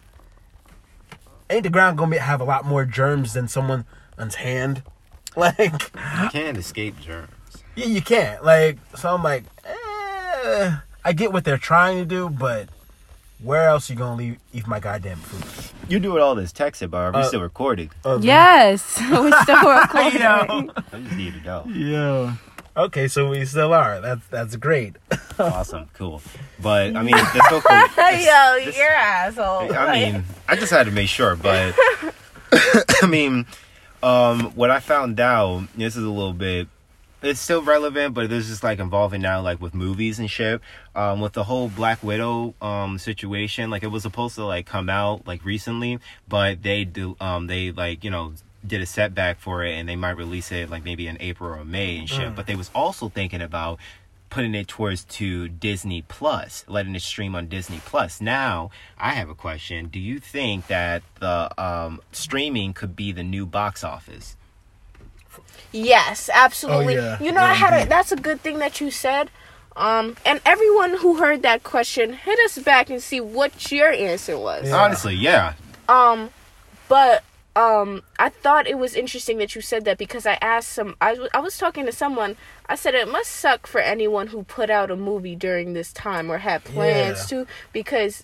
Ain't 1.49 1.63
the 1.63 1.69
ground 1.69 1.97
gonna 1.97 2.11
be, 2.11 2.17
have 2.17 2.41
a 2.41 2.43
lot 2.45 2.65
more 2.65 2.85
germs 2.85 3.33
than 3.33 3.47
someone's 3.47 3.85
hand? 4.37 4.83
Like, 5.37 5.59
You 5.59 6.29
can't 6.29 6.57
escape 6.57 6.97
germs. 7.01 7.27
yeah, 7.75 7.87
you 7.87 8.01
can't. 8.01 8.45
Like, 8.45 8.77
so 8.95 9.13
I'm 9.13 9.21
like, 9.21 9.43
eh, 9.65 10.77
I 11.03 11.11
get 11.11 11.33
what 11.33 11.43
they're 11.43 11.57
trying 11.57 11.97
to 11.97 12.05
do, 12.05 12.29
but 12.29 12.69
Where 13.45 13.69
else 13.69 13.91
you 13.91 13.95
gonna 13.95 14.15
leave, 14.15 14.37
leave 14.55 14.65
my 14.65 14.79
goddamn 14.79 15.17
food? 15.17 15.71
You 15.87 15.99
do 15.99 16.17
it 16.17 16.21
all 16.21 16.33
this 16.33 16.51
text 16.51 16.81
it, 16.81 16.89
but 16.89 16.97
are 16.97 17.11
we 17.11 17.19
Uh, 17.19 17.23
still 17.25 17.41
recording? 17.41 17.91
Yes, 18.21 18.99
we're 19.11 19.41
still 19.43 19.69
recording. 19.69 20.19
Yo. 20.19 20.25
I 20.91 20.99
just 20.99 21.15
need 21.15 21.33
to 21.35 21.39
go. 21.41 21.63
Yeah. 21.71 22.33
Okay, 22.75 23.07
so 23.07 23.29
we 23.29 23.45
still 23.45 23.71
are. 23.71 24.01
That's 24.01 24.25
that's 24.27 24.55
great. 24.55 24.95
Awesome, 25.37 25.85
cool. 25.93 26.23
But 26.59 26.95
I 26.95 27.03
mean, 27.03 27.15
the 27.15 27.45
so 27.49 27.61
cool. 27.61 27.77
Yo, 27.77 28.65
this- 28.65 28.75
you're 28.77 28.89
asshole. 28.89 29.71
I 29.75 29.93
mean, 29.93 30.23
I 30.49 30.55
just 30.55 30.71
had 30.71 30.87
to 30.87 30.91
make 30.91 31.07
sure, 31.07 31.35
but 31.35 31.75
I 33.03 33.05
mean, 33.07 33.45
um, 34.01 34.51
what 34.55 34.71
I 34.71 34.79
found 34.79 35.19
out, 35.19 35.67
this 35.77 35.95
is 35.95 36.03
a 36.03 36.09
little 36.09 36.33
bit, 36.33 36.67
it's 37.25 37.39
still 37.39 37.61
relevant, 37.61 38.13
but 38.13 38.29
this 38.29 38.49
is 38.49 38.63
like 38.63 38.79
involving 38.79 39.21
now, 39.21 39.41
like 39.41 39.61
with 39.61 39.73
movies 39.73 40.19
and 40.19 40.29
shit. 40.29 40.61
Um, 40.95 41.19
with 41.19 41.33
the 41.33 41.43
whole 41.43 41.69
Black 41.69 42.03
Widow 42.03 42.53
um 42.61 42.97
situation, 42.97 43.69
like 43.69 43.83
it 43.83 43.87
was 43.87 44.03
supposed 44.03 44.35
to 44.35 44.45
like 44.45 44.65
come 44.65 44.89
out 44.89 45.27
like 45.27 45.43
recently, 45.43 45.99
but 46.27 46.63
they 46.63 46.85
do, 46.85 47.17
um, 47.19 47.47
they 47.47 47.71
like 47.71 48.03
you 48.03 48.11
know 48.11 48.33
did 48.65 48.81
a 48.81 48.85
setback 48.85 49.39
for 49.39 49.63
it, 49.63 49.73
and 49.73 49.87
they 49.89 49.95
might 49.95 50.17
release 50.17 50.51
it 50.51 50.69
like 50.69 50.83
maybe 50.83 51.07
in 51.07 51.17
April 51.19 51.53
or 51.53 51.65
May 51.65 51.97
and 51.97 52.09
shit. 52.09 52.35
But 52.35 52.47
they 52.47 52.55
was 52.55 52.71
also 52.73 53.09
thinking 53.09 53.41
about 53.41 53.79
putting 54.29 54.55
it 54.55 54.67
towards 54.67 55.05
to 55.05 55.47
Disney 55.47 56.01
Plus, 56.01 56.65
letting 56.67 56.95
it 56.95 57.01
stream 57.01 57.35
on 57.35 57.47
Disney 57.47 57.79
Plus. 57.85 58.19
Now, 58.19 58.69
I 58.97 59.11
have 59.11 59.29
a 59.29 59.35
question. 59.35 59.87
Do 59.87 59.99
you 59.99 60.19
think 60.19 60.67
that 60.67 61.03
the 61.19 61.49
um, 61.61 62.01
streaming 62.11 62.73
could 62.73 62.95
be 62.95 63.11
the 63.11 63.23
new 63.23 63.45
box 63.45 63.83
office? 63.83 64.35
Yes, 65.75 66.29
absolutely. 66.33 66.97
Oh, 66.97 67.01
yeah. 67.01 67.19
You 67.19 67.31
know, 67.31 67.41
Yeah, 67.41 67.51
I 67.51 67.53
had 67.53 67.85
a. 67.85 67.89
That's 67.89 68.11
a 68.11 68.15
good 68.15 68.41
thing 68.41 68.59
that 68.59 68.79
you 68.81 68.89
said. 68.91 69.29
Um, 69.75 70.15
and 70.25 70.39
everyone 70.45 70.97
who 70.97 71.17
heard 71.17 71.41
that 71.41 71.63
question, 71.63 72.13
hit 72.13 72.39
us 72.45 72.57
back 72.59 72.89
and 72.89 73.01
see 73.03 73.19
what 73.19 73.71
your 73.71 73.91
answer 73.91 74.37
was. 74.37 74.69
Yeah. 74.69 74.77
Honestly, 74.81 75.13
yeah. 75.15 75.53
Um, 75.89 76.29
but 76.87 77.23
um, 77.57 78.01
I 78.17 78.29
thought 78.29 78.67
it 78.67 78.77
was 78.77 78.95
interesting 78.95 79.37
that 79.39 79.53
you 79.53 79.59
said 79.61 79.83
that 79.85 79.97
because 79.97 80.25
I 80.25 80.37
asked 80.41 80.69
some. 80.69 80.95
I 81.01 81.13
was 81.13 81.29
I 81.33 81.39
was 81.41 81.57
talking 81.57 81.85
to 81.85 81.91
someone. 81.91 82.37
I 82.67 82.75
said 82.75 82.95
it 82.95 83.11
must 83.11 83.31
suck 83.31 83.67
for 83.67 83.81
anyone 83.81 84.27
who 84.27 84.43
put 84.43 84.69
out 84.69 84.89
a 84.91 84.95
movie 84.95 85.35
during 85.35 85.73
this 85.73 85.91
time 85.91 86.31
or 86.31 86.37
had 86.39 86.63
plans 86.63 87.29
Yeah. 87.31 87.39
to 87.43 87.47
because 87.73 88.23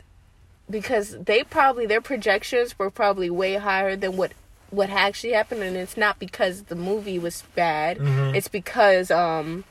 because 0.69 1.17
they 1.19 1.43
probably 1.43 1.85
their 1.85 2.01
projections 2.01 2.79
were 2.79 2.89
probably 2.89 3.29
way 3.29 3.55
higher 3.55 3.95
than 3.97 4.15
what 4.15 4.31
what 4.71 4.89
actually 4.89 5.33
happened 5.33 5.61
and 5.61 5.77
it's 5.77 5.95
not 5.97 6.17
because 6.19 6.63
the 6.63 6.75
movie 6.75 7.19
was 7.19 7.43
bad 7.55 7.97
Mhm. 7.99 8.35
it's 8.35 8.47
because 8.47 9.11
um 9.11 9.63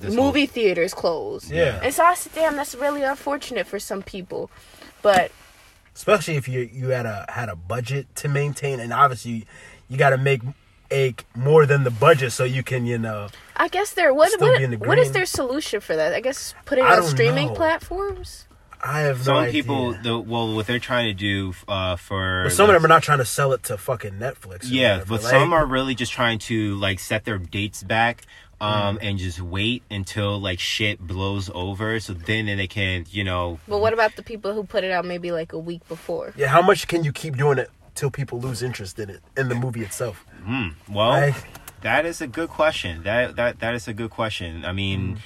This 0.00 0.14
movie 0.14 0.46
theaters 0.46 0.92
closed 0.94 1.50
Yeah. 1.50 1.80
and 1.82 1.92
so 1.94 2.04
i 2.04 2.14
said 2.14 2.32
damn 2.34 2.56
that's 2.56 2.74
really 2.74 3.02
unfortunate 3.02 3.66
for 3.66 3.78
some 3.78 4.02
people 4.02 4.50
but 5.02 5.30
Especially 5.94 6.36
if 6.36 6.46
you 6.46 6.60
you 6.72 6.90
had 6.90 7.06
a 7.06 7.24
had 7.28 7.48
a 7.48 7.56
budget 7.56 8.06
to 8.14 8.28
maintain, 8.28 8.78
and 8.78 8.92
obviously 8.92 9.46
you 9.88 9.96
got 9.98 10.10
to 10.10 10.16
make 10.16 10.42
a 10.92 11.12
more 11.34 11.66
than 11.66 11.82
the 11.82 11.90
budget 11.90 12.30
so 12.32 12.44
you 12.44 12.62
can 12.62 12.86
you 12.86 12.98
know. 12.98 13.26
I 13.56 13.66
guess 13.66 13.94
there 13.94 14.14
what 14.14 14.30
what, 14.40 14.58
the 14.60 14.76
what 14.76 14.96
is 14.98 15.10
their 15.10 15.26
solution 15.26 15.80
for 15.80 15.96
that? 15.96 16.14
I 16.14 16.20
guess 16.20 16.54
putting 16.66 16.84
on 16.84 17.02
streaming 17.02 17.48
know. 17.48 17.54
platforms. 17.54 18.46
I 18.82 19.00
have 19.00 19.18
no 19.18 19.22
Some 19.24 19.36
idea. 19.36 19.52
people, 19.62 19.92
the, 19.94 20.18
well, 20.18 20.54
what 20.54 20.66
they're 20.66 20.78
trying 20.78 21.06
to 21.06 21.14
do 21.14 21.52
uh, 21.66 21.96
for. 21.96 22.44
but 22.44 22.52
some 22.52 22.68
of 22.70 22.74
them 22.74 22.84
are 22.84 22.88
not 22.88 23.02
trying 23.02 23.18
to 23.18 23.24
sell 23.24 23.52
it 23.52 23.62
to 23.64 23.76
fucking 23.76 24.12
Netflix. 24.14 24.64
or 24.64 24.66
Yeah, 24.66 24.92
whatever. 24.98 25.08
but 25.08 25.22
Like, 25.24 25.30
some 25.30 25.52
are 25.52 25.66
really 25.66 25.94
just 25.94 26.12
trying 26.12 26.38
to 26.40 26.74
like 26.76 27.00
set 27.00 27.24
their 27.24 27.38
dates 27.38 27.82
back 27.82 28.24
um 28.60 28.96
Mm. 28.98 28.98
and 29.02 29.18
just 29.18 29.40
wait 29.40 29.84
until 29.88 30.40
like 30.40 30.58
shit 30.58 30.98
blows 30.98 31.48
over 31.54 32.00
so 32.00 32.12
then 32.12 32.46
they 32.46 32.66
can 32.66 33.04
you 33.10 33.22
know 33.22 33.60
But 33.68 33.78
what 33.78 33.92
about 33.92 34.16
the 34.16 34.22
people 34.24 34.52
who 34.52 34.64
put 34.64 34.82
it 34.82 34.90
out 34.90 35.04
maybe 35.04 35.30
like 35.30 35.52
a 35.52 35.58
week 35.58 35.86
before? 35.88 36.32
Yeah, 36.36 36.48
how 36.48 36.62
much 36.62 36.88
can 36.88 37.04
you 37.04 37.12
keep 37.12 37.36
doing 37.36 37.58
it 37.58 37.70
till 37.94 38.10
people 38.10 38.40
lose 38.40 38.60
interest 38.62 38.98
in 38.98 39.10
it 39.10 39.20
in 39.36 39.48
the 39.48 39.54
movie 39.54 39.82
itself? 39.82 40.24
hmm, 40.44 40.68
well 40.90 41.10
Like, 41.10 41.36
That 41.82 42.04
is 42.06 42.20
a 42.20 42.26
good 42.26 42.48
question. 42.48 43.04
That 43.04 43.36
that 43.36 43.60
that 43.60 43.74
is 43.74 43.86
a 43.86 43.92
good 43.94 44.10
question. 44.10 44.64
I 44.64 44.72
mean, 44.72 45.18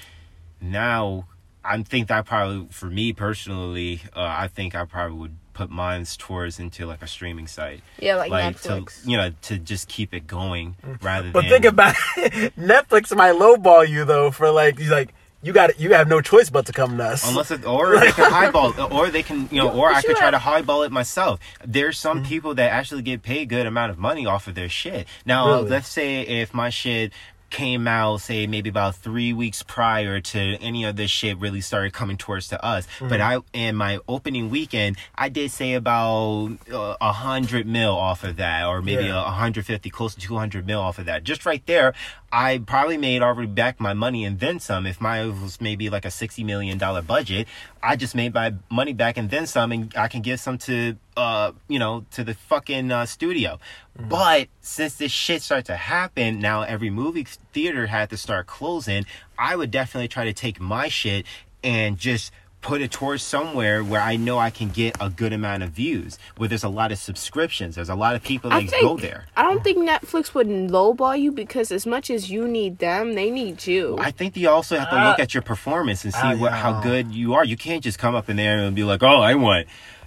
now 0.61 1.25
I 1.65 1.83
think 1.83 2.09
that 2.09 2.27
probably 2.27 2.67
for 2.71 2.87
me 2.87 3.13
personally, 3.13 4.03
uh, 4.17 4.21
I 4.23 4.49
think 4.49 4.75
I 4.75 4.85
probably 4.85 5.17
would 5.19 5.37
put 5.55 5.71
mine's 5.71 6.17
towards 6.17 6.59
into 6.59 6.87
like 6.87 7.03
a 7.03 7.07
streaming 7.07 7.47
site, 7.47 7.83
Yeah, 7.99 8.17
like, 8.17 8.33
Netflix. 8.33 9.03
to 9.05 9.11
you 9.11 9.17
know 9.17 9.33
to 9.43 9.59
just 9.59 9.87
keep 9.89 10.15
it 10.15 10.27
going 10.27 10.77
rather 11.03 11.31
but 11.31 11.43
than. 11.43 11.51
think 11.51 11.65
about 11.67 11.95
it. 12.17 12.57
Netflix 12.59 13.15
might 13.17 13.35
lowball 13.35 13.87
you 13.89 14.05
though 14.05 14.31
for 14.31 14.51
like 14.51 14.79
you 14.81 14.91
like 14.91 15.13
you 15.45 15.53
got 15.53 15.79
you 15.79 15.93
have 15.93 16.09
no 16.09 16.21
choice 16.21 16.51
but 16.51 16.67
to 16.67 16.73
come 16.73 16.97
to 16.99 17.05
us. 17.05 17.29
Unless 17.29 17.51
it, 17.51 17.65
or 17.67 17.97
they 18.01 18.13
can 18.13 18.31
highball, 18.31 18.73
or 18.93 19.11
they 19.11 19.23
can, 19.25 19.49
you 19.51 19.59
know, 19.59 19.71
or 19.71 19.89
but 19.91 19.97
I 19.97 20.03
could 20.03 20.17
try 20.17 20.31
to 20.31 20.39
highball 20.39 20.85
it 20.85 20.93
myself. 20.93 21.41
There's 21.67 21.99
some 21.99 22.19
Mm-hmm. 22.21 22.29
people 22.29 22.55
that 22.55 22.71
actually 22.71 23.03
get 23.03 23.23
paid 23.23 23.49
good 23.49 23.67
amount 23.67 23.91
of 23.91 23.99
money 23.99 24.25
off 24.25 24.47
of 24.47 24.55
their 24.55 24.69
shit. 24.69 25.07
Now, 25.27 25.47
Really? 25.49 25.69
let's 25.71 25.89
say 25.89 26.21
if 26.23 26.55
my 26.55 26.71
shit 26.71 27.13
came 27.53 27.87
out, 27.87 28.21
say 28.23 28.49
maybe 28.49 28.69
about 28.71 28.97
three 28.97 29.33
weeks 29.33 29.63
prior 29.63 30.21
to 30.21 30.39
any 30.61 30.85
of 30.85 30.97
this 30.97 31.11
shit 31.13 31.39
really 31.39 31.61
started 31.61 31.93
coming 31.93 32.17
towards 32.17 32.49
to 32.49 32.65
us, 32.65 32.89
but 32.99 33.21
Mm-hmm. 33.21 33.23
I 33.55 33.69
in 33.69 33.77
my 33.77 34.01
opening 34.09 34.51
weekend, 34.51 34.97
I 35.15 35.29
did 35.29 35.51
say 35.53 35.75
about 35.75 36.57
uh, 36.73 36.97
a 37.01 37.13
hundred 37.13 37.67
mil 37.67 37.95
off 37.95 38.25
of 38.25 38.37
that, 38.37 38.67
or 38.67 38.83
maybe 38.83 39.05
a 39.05 39.09
Yeah. 39.15 39.23
150, 39.25 39.89
close 39.91 40.15
to 40.15 40.21
200 40.21 40.67
mil 40.67 40.81
off 40.81 40.99
of 40.99 41.05
that. 41.07 41.23
Just 41.23 41.47
right 41.47 41.65
there, 41.67 41.93
I 42.35 42.63
probably 42.67 42.97
made 42.97 43.21
already 43.21 43.47
back 43.49 43.79
my 43.79 43.93
money 43.93 44.25
and 44.25 44.41
then 44.41 44.59
some. 44.59 44.87
If 44.87 45.03
my 45.03 45.27
was 45.27 45.61
maybe 45.61 45.91
like 45.91 46.07
a 46.07 46.11
60 46.11 46.43
million 46.45 46.79
dollar 46.79 47.03
budget, 47.03 47.47
I 47.83 47.95
just 47.95 48.15
made 48.15 48.33
my 48.33 48.55
money 48.71 48.95
back 48.95 49.19
and 49.19 49.29
then 49.29 49.47
some, 49.47 49.71
and 49.71 49.95
I 49.95 50.09
can 50.09 50.23
give 50.23 50.41
some 50.41 50.57
to 50.59 50.97
uh 51.15 51.53
you 51.69 51.79
know 51.79 52.07
to 52.13 52.25
the 52.25 52.33
fucking 52.33 52.91
uh, 52.91 53.05
studio. 53.05 53.59
But 53.95 54.49
since 54.63 54.95
this 54.95 55.13
shit 55.13 55.43
started 55.43 55.67
to 55.67 55.77
happen, 55.77 56.41
now 56.41 56.63
every 56.63 56.89
movie 56.89 57.27
theater 57.53 57.89
had 57.89 58.09
to 58.11 58.17
start 58.17 58.47
closing. 58.47 59.05
I 59.39 59.55
would 59.55 59.71
definitely 59.71 60.09
try 60.09 60.25
to 60.25 60.33
take 60.33 60.59
my 60.59 60.89
shit 60.89 61.27
and 61.63 61.99
just 61.99 62.33
put 62.63 62.81
it 62.81 62.91
towards 62.91 63.23
somewhere 63.23 63.83
where 63.85 64.01
I 64.01 64.17
know 64.17 64.39
I 64.39 64.51
can 64.51 64.69
get 64.71 64.97
a 65.01 65.11
good 65.11 65.33
amount 65.33 65.63
of 65.65 65.71
views. 65.71 66.19
Where 66.37 66.49
there's 66.49 66.65
a 66.65 66.69
lot 66.69 66.93
of 66.93 66.99
subscriptions, 66.99 67.75
there's 67.75 67.89
a 67.91 67.95
lot 67.95 68.15
of 68.15 68.23
people 68.23 68.51
that 68.51 68.69
think 68.71 68.83
go 68.83 68.97
there. 68.97 69.27
I 69.37 69.43
don't 69.43 69.63
think 69.63 69.79
Netflix 69.79 70.33
would 70.35 70.47
lowball 70.47 71.21
you 71.21 71.33
because 71.33 71.71
as 71.71 71.87
much 71.87 72.09
as 72.09 72.31
you 72.31 72.49
need 72.49 72.79
them, 72.79 73.15
they 73.15 73.31
need 73.31 73.67
you. 73.67 73.97
I 73.99 74.11
think 74.13 74.37
you 74.37 74.49
also 74.49 74.79
have 74.79 74.89
to 74.91 74.95
look 74.95 75.19
Uh, 75.19 75.23
at 75.23 75.35
your 75.35 75.43
performance 75.43 76.05
and 76.05 76.15
see 76.15 76.21
I 76.21 76.35
what 76.37 76.53
how 76.53 76.81
good 76.81 77.13
you 77.13 77.35
are. 77.35 77.45
You 77.45 77.57
can't 77.57 77.83
just 77.85 77.99
come 77.99 78.15
up 78.15 78.31
in 78.31 78.37
there 78.37 78.59
and 78.59 78.75
be 78.75 78.85
like, 78.85 79.03
"Oh, 79.03 79.21
I 79.21 79.35
want 79.35 79.67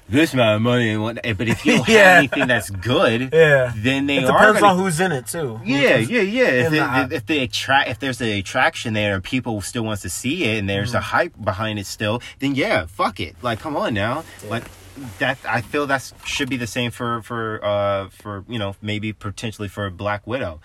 this 0.09 0.33
amount 0.33 0.55
of 0.57 0.61
money." 0.61 0.91
And 0.91 1.01
what, 1.03 1.15
but 1.23 1.47
if 1.47 1.65
you 1.65 1.77
don't 1.77 1.87
Yeah. 1.89 2.03
have 2.03 2.17
anything 2.19 2.47
that's 2.47 2.69
good, 2.69 3.29
yeah, 3.33 3.73
then 3.75 4.05
they 4.07 4.17
it 4.17 4.25
are. 4.25 4.31
depends 4.39 4.59
gonna- 4.61 4.73
on 4.73 4.79
who's 4.83 4.99
in 4.99 5.11
it 5.11 5.27
too. 5.27 5.59
Yeah, 5.65 5.97
yeah, 5.97 6.21
yeah. 6.21 6.43
If, 6.43 6.73
it, 6.73 7.09
the- 7.09 7.15
if 7.15 7.25
they 7.25 7.39
attract, 7.43 7.89
if 7.89 7.99
there's 7.99 8.21
a 8.21 8.39
attraction 8.39 8.93
there 8.93 9.15
and 9.15 9.23
people 9.23 9.61
still 9.61 9.83
wants 9.83 10.01
to 10.03 10.09
see 10.09 10.43
it 10.45 10.59
and 10.59 10.69
there's 10.69 10.93
a 10.93 10.99
Mm. 10.99 11.01
hype 11.01 11.33
behind 11.43 11.79
it 11.79 11.85
still, 11.85 12.21
then 12.39 12.55
yeah, 12.55 12.85
fuck 12.85 13.19
it. 13.19 13.35
Like, 13.41 13.59
come 13.59 13.75
on 13.75 13.93
now. 13.93 14.23
Like 14.47 14.63
that, 15.19 15.37
I 15.47 15.61
feel 15.61 15.87
that 15.87 16.11
should 16.23 16.49
be 16.49 16.57
the 16.57 16.67
same 16.67 16.89
for 16.91 17.21
for 17.21 17.59
uh 17.63 18.09
for 18.09 18.45
you 18.47 18.57
know 18.59 18.75
maybe 18.81 19.11
potentially 19.13 19.67
for 19.67 19.89
Black 19.89 20.25
Widow. 20.27 20.61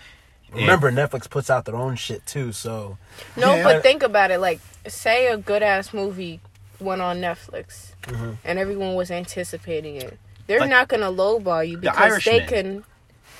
Remember, 0.53 0.91
Netflix 0.91 1.31
puts 1.31 1.49
out 1.49 1.65
their 1.65 1.77
own 1.77 1.95
shit 1.95 2.27
too, 2.27 2.51
so 2.51 2.99
no, 3.37 3.55
Yeah. 3.55 3.63
but 3.63 3.83
think 3.85 4.03
about 4.03 4.33
it. 4.33 4.41
Like, 4.41 4.59
say 4.89 5.29
a 5.29 5.37
good 5.37 5.63
ass 5.63 5.95
movie 5.95 6.41
went 6.81 7.01
on 7.01 7.21
Netflix 7.21 7.93
Mhm. 8.03 8.37
and 8.45 8.59
everyone 8.59 8.95
was 8.95 9.11
anticipating 9.11 9.97
it. 9.97 10.19
They're 10.47 10.61
Like- 10.61 10.71
not 10.71 10.89
gonna 10.89 11.11
lowball 11.13 11.67
you 11.69 11.77
The 11.77 11.91
because 11.91 12.25
they 12.25 12.41
can. 12.41 12.85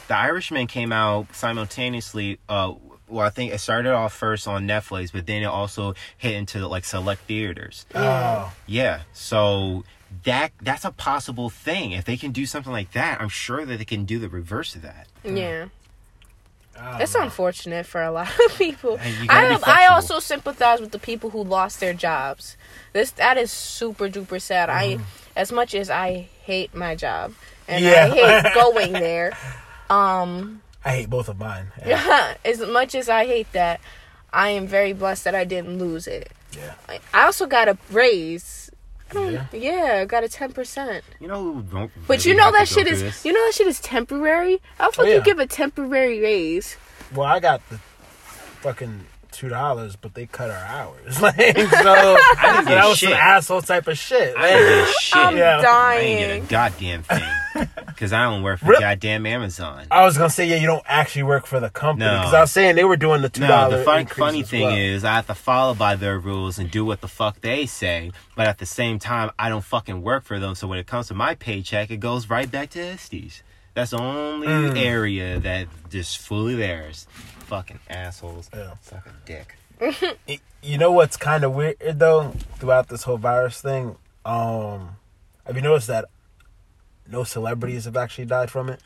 The 0.09 0.17
Irishman 0.17 0.67
came 0.67 0.93
out 0.93 1.35
simultaneously. 1.35 2.39
Uh, 2.49 2.75
well, 3.09 3.27
I 3.27 3.31
think 3.31 3.53
it 3.53 3.59
started 3.59 3.93
off 3.93 4.13
first 4.13 4.47
on 4.49 4.67
Netflix, 4.67 5.13
but 5.13 5.27
then 5.27 5.43
it 5.43 5.47
also 5.47 5.95
hit 6.17 6.35
into 6.35 6.67
like 6.67 6.85
select 6.85 7.23
theaters. 7.23 7.87
Yeah. 7.95 8.01
oh, 8.49 8.53
Yeah, 8.67 9.01
so 9.13 9.85
that 10.25 10.53
that's 10.61 10.85
a 10.85 10.91
possible 10.91 11.51
thing. 11.51 11.93
If 11.93 12.05
they 12.05 12.17
can 12.17 12.33
do 12.33 12.47
something 12.47 12.73
like 12.73 12.93
that, 12.93 13.21
I'm 13.21 13.29
sure 13.29 13.65
that 13.65 13.79
they 13.79 13.85
can 13.85 14.05
do 14.05 14.19
the 14.19 14.29
reverse 14.29 14.75
of 14.75 14.83
that. 14.83 15.07
Yeah, 15.25 15.67
Don't 16.75 17.01
it's 17.01 17.15
know. 17.15 17.23
unfortunate 17.23 17.85
for 17.87 18.03
a 18.03 18.11
lot 18.11 18.29
of 18.47 18.53
people. 18.59 18.97
And 19.01 19.15
you 19.17 19.27
gotta 19.29 19.61
I 19.69 19.85
I 19.85 19.87
also 19.89 20.19
sympathize 20.19 20.81
with 20.81 20.93
the 20.93 20.99
people 20.99 21.31
who 21.31 21.43
lost 21.43 21.81
their 21.81 21.93
jobs. 21.95 22.57
This 22.93 23.11
that 23.13 23.37
is 23.37 23.51
super 23.51 24.09
duper 24.09 24.41
sad. 24.41 24.71
I 24.71 24.99
as 25.37 25.53
much 25.53 25.75
as 25.75 25.91
I 25.91 26.29
hate 26.43 26.75
my 26.75 26.95
job 26.95 27.35
and 27.69 27.85
Yeah. 27.85 28.07
I 28.07 28.09
hate 28.43 28.55
going 28.55 28.93
there. 28.93 29.33
Um, 29.89 30.63
I 30.85 30.91
hate 30.97 31.11
both 31.11 31.29
of 31.29 31.39
mine. 31.39 31.73
Yeah. 31.87 32.35
as 32.45 32.61
much 32.61 32.95
as 32.95 33.09
I 33.09 33.27
hate 33.27 33.51
that, 33.53 33.81
I 34.33 34.51
am 34.51 34.67
very 34.67 34.93
blessed 34.93 35.25
that 35.25 35.35
I 35.35 35.45
didn't 35.45 35.79
lose 35.79 36.07
it. 36.07 36.31
Yeah. 36.57 36.75
I 37.15 37.25
also 37.27 37.47
got 37.47 37.69
a 37.69 37.77
raise. 37.91 38.60
I 39.11 39.15
don't, 39.15 39.33
Yeah. 39.33 39.47
yeah. 39.53 39.99
I 40.03 40.05
got 40.05 40.25
a 40.25 40.29
ten 40.29 40.53
percent. 40.53 41.05
You 41.21 41.29
know, 41.29 41.63
don't 41.63 41.91
But 42.07 42.25
you 42.25 42.35
know 42.35 42.51
that 42.53 42.69
shit 42.69 42.87
is 42.87 43.01
this? 43.03 43.25
you 43.25 43.33
know 43.33 43.45
that 43.47 43.55
shit 43.55 43.67
is 43.67 43.81
temporary. 43.81 44.61
How 44.79 44.91
the 44.91 44.97
fuck 44.97 45.05
Oh, 45.07 45.09
yeah. 45.09 45.17
you 45.17 45.23
give 45.23 45.39
a 45.39 45.47
temporary 45.47 46.21
raise? 46.21 46.77
Well, 47.15 47.27
I 47.27 47.41
got 47.41 47.61
the 47.71 47.79
fucking 48.63 49.07
two 49.33 49.49
dollars, 49.49 49.97
but 49.97 50.15
they 50.15 50.27
cut 50.27 50.51
our 50.51 50.57
hours. 50.65 51.21
Like 51.21 51.37
so, 51.37 51.43
that 51.45 52.65
get 52.67 52.85
was 52.89 53.01
some 53.01 53.13
asshole 53.13 53.63
type 53.63 53.87
of 53.89 53.97
shit. 53.99 54.37
I 54.37 54.51
didn't 54.51 54.85
get 54.87 54.95
shit. 55.01 55.17
I'm 55.17 55.37
Yeah. 55.37 55.63
I 55.67 55.97
ain't 55.97 56.19
get 56.19 56.29
dying. 56.29 56.43
a 56.43 56.47
goddamn 56.47 57.03
thing 57.03 57.69
because 57.87 58.13
I 58.13 58.25
don't 58.25 58.43
work 58.43 58.61
for 58.61 58.67
Really? 58.67 58.81
goddamn 58.81 59.27
Amazon. 59.27 59.87
I 59.91 60.05
was 60.05 60.17
gonna 60.17 60.31
say, 60.31 60.47
yeah, 60.47 60.57
you 60.57 60.67
don't 60.67 60.85
actually 60.87 61.25
work 61.25 61.47
for 61.47 61.61
the 61.61 61.71
company 61.71 62.07
No. 62.07 62.19
because 62.21 62.35
I 62.35 62.41
was 62.41 62.53
saying 62.53 62.77
they 62.77 62.85
were 62.85 62.97
doing 62.97 63.23
the 63.23 63.29
two 63.29 63.47
dollar. 63.47 63.71
No, 63.73 63.79
the 63.79 63.85
fun, 63.85 64.07
funny 64.07 64.43
thing 64.43 64.71
is 64.71 65.05
I 65.05 65.15
have 65.15 65.27
to 65.27 65.35
follow 65.35 65.75
by 65.75 65.97
their 65.97 66.19
rules 66.19 66.59
and 66.59 66.71
do 66.71 66.85
what 66.85 67.01
the 67.01 67.09
fuck 67.09 67.41
they 67.41 67.67
say, 67.67 68.13
but 68.37 68.47
at 68.47 68.59
the 68.59 68.67
same 68.67 68.99
time 68.99 69.31
I 69.39 69.49
don't 69.49 69.65
fucking 69.65 70.03
work 70.03 70.25
for 70.25 70.39
them. 70.39 70.55
So 70.55 70.67
when 70.67 70.79
it 70.79 70.87
comes 70.87 71.09
to 71.09 71.15
my 71.15 71.35
paycheck, 71.35 71.91
it 71.91 71.99
goes 71.99 72.29
right 72.31 72.51
back 72.51 72.71
to 72.71 72.81
Estes. 72.81 73.43
That's 73.75 73.93
the 73.93 73.99
only 73.99 74.49
Mm. 74.49 74.77
area 74.83 75.39
that 75.41 75.69
just 75.91 76.19
fully 76.19 76.55
theirs. 76.57 77.07
Fucking 77.51 77.81
assholes. 77.91 78.49
Yeah. 78.55 78.75
Suck 78.81 79.07
a 79.07 79.13
dick. 79.27 79.57
you 80.63 80.79
know 80.79 80.93
what's 80.93 81.17
kind 81.17 81.43
of 81.45 81.53
weird 81.53 81.77
though 81.99 82.33
throughout 82.59 82.89
this 82.89 83.03
whole 83.03 83.17
virus 83.19 83.61
thing. 83.61 83.97
Um, 84.25 84.97
have 85.47 85.57
you 85.57 85.63
noticed 85.63 85.89
that 85.89 86.07
no 87.09 87.25
celebrities 87.25 87.87
have 87.87 87.97
actually 87.97 88.27
died 88.27 88.51
from 88.51 88.69
it? 88.69 88.81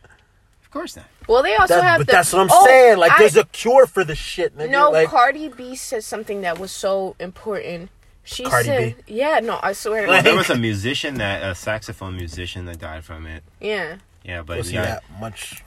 Of 0.63 0.71
course 0.71 0.97
not. 0.97 1.05
Well, 1.29 1.43
they 1.43 1.55
also 1.57 1.75
That- 1.77 1.83
have. 1.85 1.99
but 1.99 2.07
the- 2.07 2.13
that's 2.13 2.33
what 2.33 2.41
I'm 2.43 2.49
Oh, 2.51 2.65
saying. 2.67 2.99
Like, 2.99 3.13
I- 3.13 3.19
there's 3.19 3.37
a 3.37 3.45
cure 3.45 3.87
for 3.87 4.03
the 4.05 4.15
shit. 4.15 4.57
Nigga. 4.57 4.71
No, 4.71 4.91
like, 4.91 5.09
Cardi 5.09 5.49
B 5.49 5.77
said 5.77 6.03
something 6.05 6.41
that 6.41 6.59
was 6.59 6.71
so 6.73 7.17
important. 7.19 7.91
She 8.27 8.45
Cardi 8.45 8.65
said, 8.65 8.97
B? 9.07 9.15
"Yeah, 9.17 9.41
no, 9.41 9.59
I 9.63 9.73
swear 9.75 10.07
to 10.07 10.11
Like- 10.13 10.25
There 10.25 10.35
was 10.37 10.49
a 10.49 10.57
musician 10.71 11.17
that 11.19 11.43
a 11.43 11.55
saxophone 11.55 12.17
musician 12.17 12.65
that 12.67 12.79
died 12.79 13.05
from 13.05 13.27
it. 13.27 13.43
yeah." 13.61 13.97
Yeah, 14.25 14.41
but 14.43 14.57
was 14.57 14.69
he 14.69 14.77
yeah. 14.77 14.83
that 14.87 15.05
much? 15.21 15.63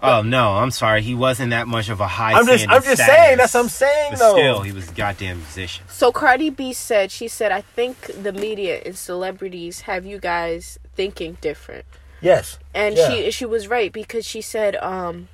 Oh 0.00 0.22
no, 0.22 0.52
I'm 0.54 0.70
sorry. 0.70 1.02
He 1.02 1.14
wasn't 1.14 1.50
that 1.50 1.66
much 1.66 1.88
of 1.88 2.00
a 2.00 2.06
high. 2.06 2.32
I'm 2.34 2.46
just, 2.46 2.68
I'm 2.68 2.82
just 2.82 3.02
status. 3.02 3.06
saying. 3.16 3.36
That's 3.38 3.54
what 3.54 3.60
I'm 3.60 3.68
saying 3.68 4.10
But 4.12 4.18
though. 4.20 4.32
still, 4.34 4.60
he 4.62 4.72
was 4.72 4.88
a 4.88 4.92
goddamn 4.92 5.38
musician. 5.38 5.84
So 5.88 6.12
Cardi 6.12 6.50
B 6.50 6.72
said, 6.72 7.10
she 7.10 7.26
said, 7.28 7.50
"I 7.50 7.62
think 7.62 8.00
the 8.22 8.32
media 8.32 8.80
and 8.86 8.96
celebrities 8.96 9.82
have 9.82 10.06
you 10.06 10.18
guys 10.18 10.78
thinking 10.94 11.36
different." 11.40 11.84
yes, 12.20 12.58
and 12.74 12.96
Yeah. 12.96 13.10
she 13.10 13.30
she 13.30 13.44
was 13.46 13.68
right 13.68 13.92
because 13.92 14.24
she 14.26 14.40
said 14.40 14.76
um 14.76 15.28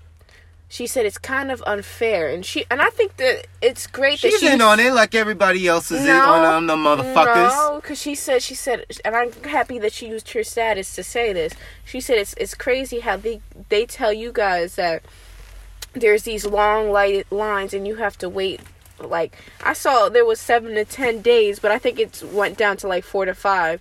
she 0.74 0.88
said 0.88 1.06
it's 1.06 1.18
kind 1.18 1.52
of 1.52 1.62
unfair 1.68 2.28
and 2.28 2.44
she 2.44 2.66
and 2.68 2.82
I 2.82 2.90
think 2.90 3.16
that 3.18 3.46
it's 3.62 3.86
great 3.86 4.20
that 4.22 4.32
She's 4.32 4.40
she's 4.40 4.50
in 4.50 4.60
on 4.60 4.80
it 4.80 4.92
like 4.92 5.14
everybody 5.14 5.68
else 5.68 5.92
is 5.92 6.00
in 6.00 6.08
No. 6.08 6.32
on 6.32 6.44
um, 6.44 6.66
the 6.66 6.74
motherfuckers. 6.74 7.50
No, 7.50 7.78
because 7.80 8.00
she 8.00 8.16
said 8.16 8.42
she 8.42 8.56
said, 8.56 8.84
and 9.04 9.14
I'm 9.14 9.30
happy 9.44 9.78
that 9.78 9.92
she 9.92 10.08
used 10.08 10.32
her 10.32 10.42
status 10.42 10.92
to 10.96 11.04
say 11.04 11.32
this. 11.32 11.52
She 11.84 12.00
said 12.00 12.18
it's 12.18 12.34
it's 12.34 12.54
crazy 12.56 12.98
how 13.00 13.16
they 13.16 13.40
they 13.68 13.86
tell 13.86 14.12
you 14.12 14.32
guys 14.32 14.74
that 14.74 15.04
there's 15.92 16.24
these 16.24 16.44
long 16.44 16.90
light 16.90 17.30
lines 17.30 17.72
and 17.72 17.86
you 17.86 17.94
have 17.96 18.18
to 18.18 18.28
wait. 18.28 18.60
Like 18.98 19.36
I 19.62 19.74
saw 19.74 20.08
there 20.08 20.24
was 20.24 20.40
seven 20.40 20.74
to 20.74 20.84
ten 20.84 21.22
days, 21.22 21.60
but 21.60 21.70
I 21.70 21.78
think 21.78 22.00
it 22.00 22.20
went 22.32 22.58
down 22.58 22.78
to 22.78 22.88
like 22.88 23.04
four 23.04 23.26
to 23.26 23.34
five 23.34 23.80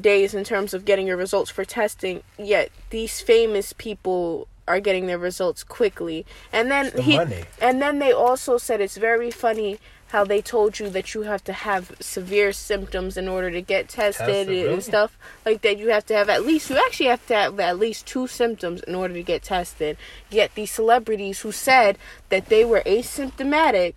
days 0.00 0.32
in 0.32 0.44
terms 0.44 0.72
of 0.72 0.86
getting 0.86 1.06
your 1.06 1.18
results 1.18 1.50
for 1.50 1.66
testing. 1.66 2.22
Yet 2.38 2.70
these 2.88 3.20
famous 3.20 3.74
people 3.74 4.48
are 4.68 4.80
getting 4.80 5.06
their 5.06 5.18
results 5.18 5.64
quickly, 5.64 6.24
and 6.52 6.70
then 6.70 6.90
the 6.94 7.02
he 7.02 7.16
money. 7.16 7.44
and 7.60 7.82
then 7.82 7.98
they 7.98 8.12
also 8.12 8.58
said 8.58 8.80
it's 8.80 8.96
very 8.96 9.30
funny 9.30 9.78
how 10.08 10.24
they 10.24 10.42
told 10.42 10.78
you 10.78 10.90
that 10.90 11.14
you 11.14 11.22
have 11.22 11.42
to 11.42 11.54
have 11.54 11.90
severe 11.98 12.52
symptoms 12.52 13.16
in 13.16 13.26
order 13.28 13.50
to 13.50 13.62
get 13.62 13.88
tested 13.88 14.26
Tested, 14.26 14.48
really? 14.48 14.72
and 14.74 14.84
stuff 14.84 15.16
like 15.46 15.62
that. 15.62 15.78
You 15.78 15.88
have 15.88 16.04
to 16.06 16.14
have 16.14 16.28
at 16.28 16.44
least 16.44 16.68
you 16.68 16.76
actually 16.76 17.06
have 17.06 17.26
to 17.28 17.34
have 17.34 17.58
at 17.58 17.78
least 17.78 18.04
two 18.06 18.26
symptoms 18.26 18.82
in 18.82 18.94
order 18.94 19.14
to 19.14 19.22
get 19.22 19.42
tested. 19.42 19.96
Yet 20.30 20.54
these 20.54 20.70
celebrities 20.70 21.40
who 21.40 21.50
said 21.50 21.96
that 22.28 22.46
they 22.50 22.64
were 22.64 22.82
asymptomatic 22.84 23.94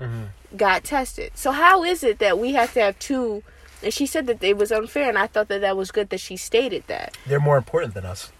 Mm-hmm. 0.00 0.56
got 0.56 0.82
tested. 0.82 1.30
So 1.36 1.52
how 1.52 1.84
is 1.84 2.02
it 2.02 2.18
that 2.18 2.36
we 2.36 2.54
have 2.54 2.72
to 2.74 2.80
have 2.80 2.98
two? 2.98 3.44
And 3.84 3.94
she 3.94 4.04
said 4.04 4.26
that 4.26 4.42
it 4.42 4.56
was 4.56 4.72
unfair, 4.72 5.08
and 5.08 5.16
I 5.16 5.28
thought 5.28 5.46
that 5.46 5.60
that 5.60 5.76
was 5.76 5.92
good 5.92 6.08
that 6.10 6.18
she 6.18 6.36
stated 6.36 6.82
that. 6.88 7.16
they're 7.26 7.38
more 7.38 7.56
important 7.56 7.94
than 7.94 8.04
us. 8.04 8.32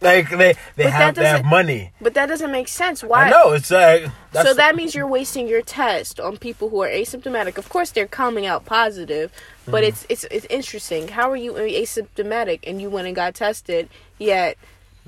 Like 0.00 0.28
they, 0.28 0.54
they 0.76 0.84
But 0.84 0.92
have, 0.92 1.14
that 1.14 1.20
they 1.22 1.28
have 1.28 1.44
money. 1.46 1.92
But 2.00 2.12
that 2.14 2.26
doesn't 2.26 2.50
make 2.52 2.68
sense. 2.68 3.02
Why? 3.02 3.26
I 3.26 3.30
know 3.30 3.52
it's 3.52 3.70
like 3.70 4.06
so 4.32 4.52
that 4.54 4.76
means 4.76 4.94
you're 4.94 5.06
wasting 5.06 5.48
your 5.48 5.62
test 5.62 6.20
on 6.20 6.36
people 6.36 6.68
who 6.68 6.82
are 6.82 6.88
asymptomatic. 6.88 7.56
Of 7.56 7.68
course, 7.70 7.90
they're 7.90 8.06
coming 8.06 8.44
out 8.46 8.64
positive, 8.66 9.32
but 9.64 9.82
Mm-hmm. 9.82 9.88
it's 9.88 10.06
it's 10.10 10.24
it's 10.30 10.46
interesting. 10.50 11.08
How 11.08 11.30
are 11.30 11.36
you 11.36 11.54
asymptomatic 11.54 12.60
and 12.66 12.82
you 12.82 12.90
went 12.90 13.06
and 13.06 13.16
got 13.16 13.34
tested? 13.34 13.88
Yet, 14.18 14.56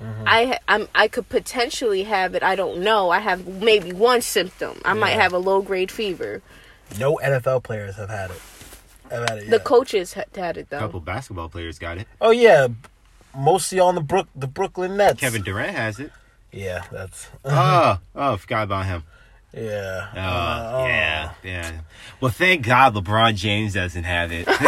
Mm-hmm. 0.01 0.25
I 0.27 0.59
I'm 0.69 0.89
I 0.95 1.09
could 1.09 1.29
potentially 1.31 2.03
have 2.05 2.35
it. 2.35 2.43
I 2.43 2.55
don't 2.55 2.81
know. 2.81 3.09
I 3.09 3.19
have 3.19 3.47
maybe 3.47 3.93
one 3.95 4.21
symptom. 4.21 4.79
I 4.85 4.93
might 4.93 5.13
have 5.15 5.33
a 5.33 5.39
low 5.39 5.63
grade 5.63 5.91
fever. 5.91 6.43
no 6.99 7.17
NFL 7.25 7.63
players 7.63 7.97
have 7.97 8.11
had 8.11 8.31
it. 8.31 8.41
Have 9.11 9.27
had 9.29 9.39
it. 9.39 9.45
The 9.47 9.57
yet. 9.57 9.65
coaches 9.65 10.13
ha- 10.13 10.25
had 10.35 10.59
it 10.59 10.69
though. 10.69 10.77
A 10.77 10.81
couple 10.81 11.01
basketball 11.01 11.49
players 11.49 11.79
got 11.79 11.97
it. 11.97 12.07
oh 12.21 12.31
yeah, 12.31 12.69
mostly 13.37 13.79
on 13.81 13.95
the 13.95 14.01
Brook 14.01 14.29
the 14.35 14.47
Brooklyn 14.47 14.97
Nets. 14.97 15.21
Kevin 15.21 15.43
Durant 15.43 15.75
has 15.77 15.99
it. 16.01 16.11
Yeah, 16.53 16.85
that's 16.91 17.29
oh, 17.45 17.99
oh, 18.15 18.37
forgot 18.37 18.65
about 18.65 18.87
him. 18.87 19.03
yeah. 19.53 20.09
Oh, 20.15 20.19
Uh, 20.83 20.87
yeah, 20.89 21.33
yeah. 21.43 21.73
Well, 22.21 22.31
thank 22.31 22.65
God 22.65 22.95
LeBron 22.95 23.35
James 23.35 23.75
doesn't 23.75 24.05
have 24.05 24.33
it. 24.33 24.49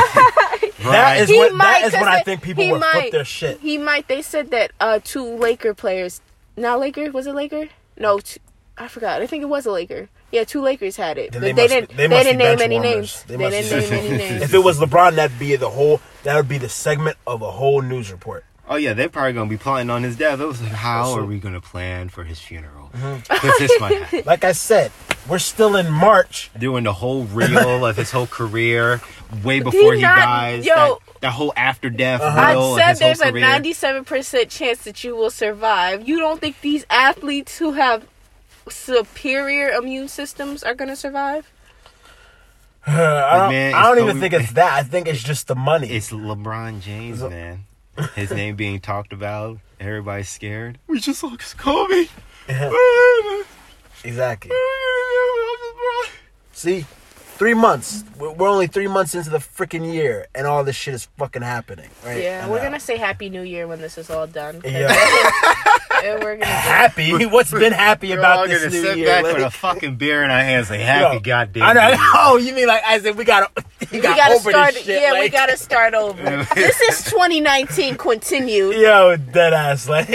That 0.80 1.20
is 1.22 1.28
He 1.28 1.36
what 1.36 1.52
might, 1.54 1.80
that 1.80 1.86
is 1.86 1.92
'cause 1.92 2.00
when 2.00 2.08
I 2.08 2.20
think 2.22 2.40
people 2.40 2.62
he 2.62 2.70
would 2.72 2.82
flip 2.82 3.10
their 3.10 3.24
shit. 3.24 3.58
He 3.60 3.78
might. 3.78 4.06
They 4.06 4.22
said 4.22 4.52
that 4.52 4.70
uh 4.80 5.00
two 5.02 5.24
Laker 5.36 5.74
players. 5.74 6.20
Not 6.56 6.78
Laker. 6.78 7.10
Was 7.10 7.26
it 7.26 7.34
Laker? 7.34 7.68
No, 7.98 8.20
two, 8.20 8.38
I 8.78 8.86
forgot. 8.86 9.20
I 9.20 9.26
think 9.26 9.42
it 9.42 9.46
was 9.48 9.66
a 9.66 9.72
Laker. 9.72 10.08
Yeah, 10.30 10.44
two 10.44 10.62
Lakers 10.62 10.96
had 10.96 11.18
it. 11.18 11.32
Then 11.32 11.42
They, 11.42 11.52
they 11.52 11.62
must 11.62 11.74
didn't. 11.74 11.96
they 11.96 12.06
They, 12.06 12.22
didn't 12.22 12.38
name 12.38 12.60
any 12.60 12.76
warmers. 12.76 12.94
names. 12.94 13.24
They 13.24 13.36
They, 13.36 13.50
didn't 13.50 13.90
name 13.90 13.92
any 14.04 14.16
names. 14.18 14.42
If 14.42 14.54
it 14.54 14.58
was 14.62 14.78
LeBron, 14.78 15.16
that'd 15.16 15.36
be 15.38 15.56
the 15.56 15.68
whole. 15.68 16.00
That 16.22 16.36
would 16.36 16.48
be 16.48 16.58
the 16.58 16.68
segment 16.68 17.16
of 17.26 17.42
a 17.42 17.50
whole 17.50 17.82
news 17.82 18.12
report. 18.12 18.44
Oh 18.68 18.76
yeah, 18.76 18.92
they're 18.92 19.08
probably 19.08 19.32
gonna 19.32 19.50
be 19.50 19.56
plotting 19.56 19.90
on 19.90 20.02
his 20.02 20.16
death. 20.16 20.40
It 20.40 20.46
was 20.46 20.60
like, 20.62 20.72
how 20.72 21.12
are 21.12 21.24
we 21.24 21.38
gonna 21.38 21.60
plan 21.60 22.08
for 22.08 22.24
his 22.24 22.38
funeral? 22.38 22.90
Mm-hmm. 22.94 23.20
Because 23.20 23.58
this 23.58 23.80
might 23.80 23.96
happen. 24.02 24.22
Like 24.26 24.44
I 24.44 24.52
said, 24.52 24.92
we're 25.28 25.38
still 25.38 25.76
in 25.76 25.90
March. 25.90 26.50
Doing 26.58 26.84
the 26.84 26.92
whole 26.92 27.24
reel 27.24 27.84
of 27.86 27.96
his 27.96 28.10
whole 28.10 28.26
career, 28.26 29.00
way 29.44 29.60
before 29.60 29.94
he, 29.94 30.02
not- 30.02 30.16
dies. 30.16 30.66
yo. 30.66 30.74
that, 30.74 31.20
that 31.20 31.32
whole 31.32 31.52
after 31.56 31.90
death 31.90 32.20
Uh-huh. 32.20 32.40
I 32.40 32.52
reel 32.52 32.74
of 32.74 32.78
said 32.80 32.88
his 32.90 33.00
whole 33.00 33.08
there's 33.08 33.20
a 33.20 33.32
career. 33.32 33.44
97% 34.04 34.48
chance 34.50 34.84
that 34.84 35.04
you 35.04 35.14
will 35.16 35.30
survive. 35.30 36.06
You 36.08 36.18
don't 36.18 36.40
think 36.40 36.60
these 36.60 36.86
athletes 36.90 37.58
who 37.58 37.72
have 37.72 38.06
superior 38.68 39.68
immune 39.70 40.08
systems 40.08 40.62
are 40.62 40.74
going 40.74 40.88
to 40.88 40.96
survive? 40.96 41.50
I 42.86 43.38
don't, 43.38 43.50
man, 43.50 43.74
I 43.74 43.82
don't 43.82 43.98
even 43.98 44.08
Kobe- 44.16 44.20
think 44.20 44.34
it's 44.34 44.52
that. 44.52 44.72
I 44.72 44.82
think 44.82 45.08
it's 45.08 45.22
just 45.22 45.46
the 45.48 45.54
money. 45.54 45.88
It's 45.90 46.10
LeBron 46.10 46.80
James, 46.80 47.22
man. 47.22 47.64
His 48.14 48.30
name 48.30 48.56
being 48.56 48.80
talked 48.80 49.12
about. 49.12 49.58
Everybody's 49.80 50.28
scared. 50.28 50.78
We 50.86 51.00
just 51.00 51.22
look 51.22 51.40
Kobe. 51.56 52.06
exactly. 54.04 54.50
See, 56.52 56.86
three 57.38 57.54
months. 57.54 58.04
We're 58.18 58.32
we're 58.32 58.48
only 58.48 58.66
three 58.66 58.88
months 58.88 59.14
into 59.14 59.30
the 59.30 59.38
freaking 59.38 59.92
year, 59.92 60.26
and 60.34 60.46
all 60.46 60.64
this 60.64 60.74
shit 60.74 60.94
is 60.94 61.08
fucking 61.16 61.42
happening. 61.42 61.88
Right? 62.04 62.22
Yeah, 62.22 62.42
And, 62.42 62.50
we're 62.50 62.58
going 62.60 62.72
to 62.72 62.80
say 62.80 62.96
Happy 62.96 63.30
New 63.30 63.42
Year 63.42 63.66
when 63.68 63.80
this 63.80 63.96
is 63.98 64.10
all 64.10 64.26
done. 64.26 64.60
Yeah. 64.64 64.92
and 66.02 66.22
we're 66.24 66.36
going 66.36 66.40
to 66.40 66.46
happy. 66.46 67.26
What's 67.26 67.52
been 67.52 67.72
happy 67.72 68.08
We're 68.10 68.18
about 68.18 68.38
all 68.38 68.48
this 68.48 68.62
gonna 68.64 68.74
new 68.74 68.82
sit 68.82 68.98
year? 68.98 69.06
back 69.06 69.24
Like, 69.24 69.34
with 69.36 69.44
a 69.44 69.50
fucking 69.50 69.96
beer 69.96 70.24
in 70.24 70.30
our 70.32 70.40
hands, 70.42 70.68
like 70.70 70.80
happy 70.80 71.14
yo, 71.16 71.20
goddamn. 71.20 71.62
I 71.62 71.72
know. 71.74 71.88
Year. 71.88 71.96
Oh, 72.00 72.36
you 72.38 72.54
mean 72.54 72.66
like 72.66 72.82
I 72.84 72.98
said 73.00 73.16
we 73.16 73.24
got 73.24 73.54
to 73.56 73.64
we 73.92 73.98
we 73.98 74.02
got 74.02 74.16
gotta 74.16 74.34
over 74.34 74.50
start. 74.50 74.74
this 74.74 74.84
shit? 74.84 75.00
yeah, 75.02 75.18
we 75.18 75.28
gotta 75.28 75.56
start 75.56 75.94
over. 75.94 76.22
this 76.54 76.80
is 76.80 77.04
2019 77.10 77.96
continued. 77.96 78.76
Yo, 78.76 79.16
dead 79.16 79.52
ass 79.52 79.88
like. 79.88 80.08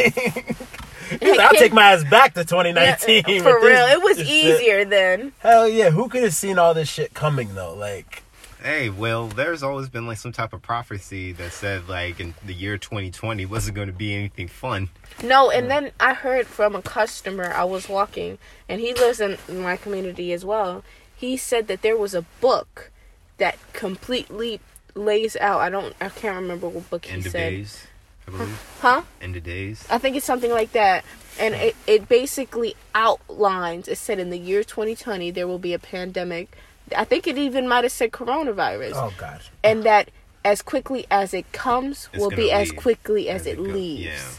I'll 1.21 1.51
take 1.51 1.73
my 1.73 1.91
ass 1.91 2.03
back 2.09 2.33
to 2.33 2.43
2019. 2.43 3.23
Yeah, 3.27 3.33
with 3.35 3.43
for 3.43 3.59
this- 3.61 3.63
real, 3.69 3.85
it 3.87 4.01
was 4.01 4.17
this 4.17 4.27
shit. 4.27 4.61
easier 4.61 4.85
then. 4.85 5.31
Hell 5.39 5.67
yeah, 5.67 5.89
who 5.91 6.09
could 6.09 6.23
have 6.23 6.33
seen 6.33 6.57
all 6.57 6.73
this 6.73 6.89
shit 6.89 7.13
coming 7.13 7.53
though? 7.55 7.73
Like, 7.75 8.23
Hey, 8.63 8.89
well, 8.89 9.27
there's 9.27 9.61
always 9.61 9.89
been 9.89 10.07
like 10.07 10.17
some 10.17 10.31
type 10.31 10.53
of 10.53 10.61
prophecy 10.61 11.33
that 11.33 11.51
said 11.51 11.89
like 11.89 12.21
in 12.21 12.33
the 12.45 12.53
year 12.53 12.77
2020 12.77 13.45
wasn't 13.45 13.75
going 13.75 13.87
to 13.89 13.93
be 13.93 14.13
anything 14.15 14.47
fun. 14.47 14.87
No, 15.21 15.51
and 15.51 15.69
then 15.69 15.91
I 15.99 16.13
heard 16.13 16.47
from 16.47 16.73
a 16.73 16.81
customer. 16.81 17.51
I 17.53 17.65
was 17.65 17.89
walking, 17.89 18.37
and 18.69 18.79
he 18.79 18.93
lives 18.93 19.19
in 19.19 19.37
my 19.49 19.75
community 19.75 20.31
as 20.31 20.45
well. 20.45 20.83
He 21.13 21.35
said 21.35 21.67
that 21.67 21.81
there 21.81 21.97
was 21.97 22.15
a 22.15 22.21
book 22.39 22.89
that 23.37 23.57
completely 23.73 24.59
lays 24.95 25.35
out. 25.37 25.59
I 25.59 25.69
don't. 25.69 25.95
I 26.01 26.09
can't 26.09 26.35
remember 26.41 26.67
what 26.69 26.89
book 26.89 27.05
he 27.05 27.13
End 27.13 27.25
of 27.25 27.31
said. 27.31 27.49
days, 27.49 27.87
I 28.27 28.31
believe. 28.31 28.61
Huh? 28.79 29.01
End 29.21 29.35
of 29.35 29.43
days. 29.43 29.85
I 29.89 29.97
think 29.97 30.15
it's 30.15 30.25
something 30.25 30.51
like 30.51 30.71
that. 30.73 31.03
And 31.39 31.55
it, 31.55 31.75
it 31.87 32.07
basically 32.07 32.75
outlines, 32.93 33.87
it 33.87 33.97
said 33.97 34.19
in 34.19 34.29
the 34.29 34.37
year 34.37 34.63
2020 34.63 35.31
there 35.31 35.47
will 35.47 35.57
be 35.59 35.73
a 35.73 35.79
pandemic. 35.79 36.55
I 36.95 37.05
think 37.05 37.25
it 37.27 37.37
even 37.39 37.67
might 37.67 37.83
have 37.85 37.91
said 37.91 38.11
coronavirus. 38.11 38.93
oh 38.95 39.13
god. 39.17 39.41
And 39.63 39.83
that 39.83 40.09
as 40.45 40.61
quickly 40.61 41.05
as 41.09 41.33
it 41.33 41.51
comes 41.53 42.09
It's 42.13 42.21
will 42.21 42.29
gonna 42.29 42.41
be 42.43 42.51
as 42.51 42.71
quickly 42.71 43.29
as, 43.29 43.41
as 43.41 43.47
it, 43.47 43.57
it 43.57 43.61
leaves. 43.61 44.03
yeah. 44.05 44.29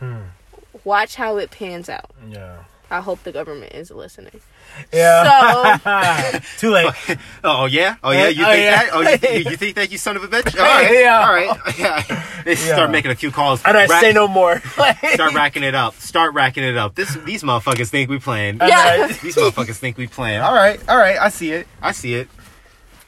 Hmm. 0.00 0.22
Watch 0.82 1.14
how 1.14 1.36
it 1.38 1.50
pans 1.50 1.88
out. 1.88 2.10
Yeah. 2.28 2.64
I 2.94 3.00
hope 3.00 3.22
the 3.24 3.32
government 3.32 3.72
is 3.74 3.90
listening. 3.90 4.40
Yeah. 4.92 6.40
Too 6.58 6.70
late. 6.70 6.92
Oh 7.44 7.66
yeah, 7.66 7.96
oh 8.02 8.10
yeah. 8.12 8.28
You 8.28 8.44
Oh, 8.44 8.50
think 8.50 8.64
yeah. 8.64 8.84
that? 8.84 8.90
Oh, 8.92 9.00
you, 9.00 9.38
you, 9.44 9.50
you 9.50 9.56
think 9.56 9.76
that? 9.76 9.90
You 9.92 9.98
son 9.98 10.16
of 10.16 10.24
a 10.24 10.28
bitch! 10.28 10.58
All 10.58 10.64
right, 10.64 10.90
Yeah. 11.00 11.26
all 11.26 11.32
right. 11.34 11.78
Yeah. 11.78 12.02
They 12.44 12.52
Yeah. 12.52 12.74
start 12.74 12.90
making 12.90 13.10
a 13.10 13.14
few 13.14 13.30
calls. 13.30 13.62
And 13.64 13.76
I 13.76 13.86
Rack- 13.86 14.00
say 14.00 14.12
no 14.12 14.26
more. 14.28 14.60
Start 14.60 15.34
racking 15.34 15.62
it 15.62 15.74
up. 15.74 15.94
Start 15.96 16.32
racking 16.34 16.64
it 16.64 16.76
up. 16.76 16.94
This 16.94 17.14
these 17.26 17.42
motherfuckers 17.42 17.88
think 17.88 18.08
we 18.08 18.18
playing. 18.18 18.58
Yeah. 18.60 19.08
These 19.08 19.36
motherfuckers 19.36 19.76
think 19.76 19.98
we 19.98 20.06
playing. 20.06 20.40
All 20.40 20.54
right, 20.54 20.80
all 20.88 20.96
right. 20.96 21.18
I 21.18 21.28
see 21.28 21.52
it. 21.52 21.66
I 21.82 21.92
see 21.92 22.14
it. 22.14 22.28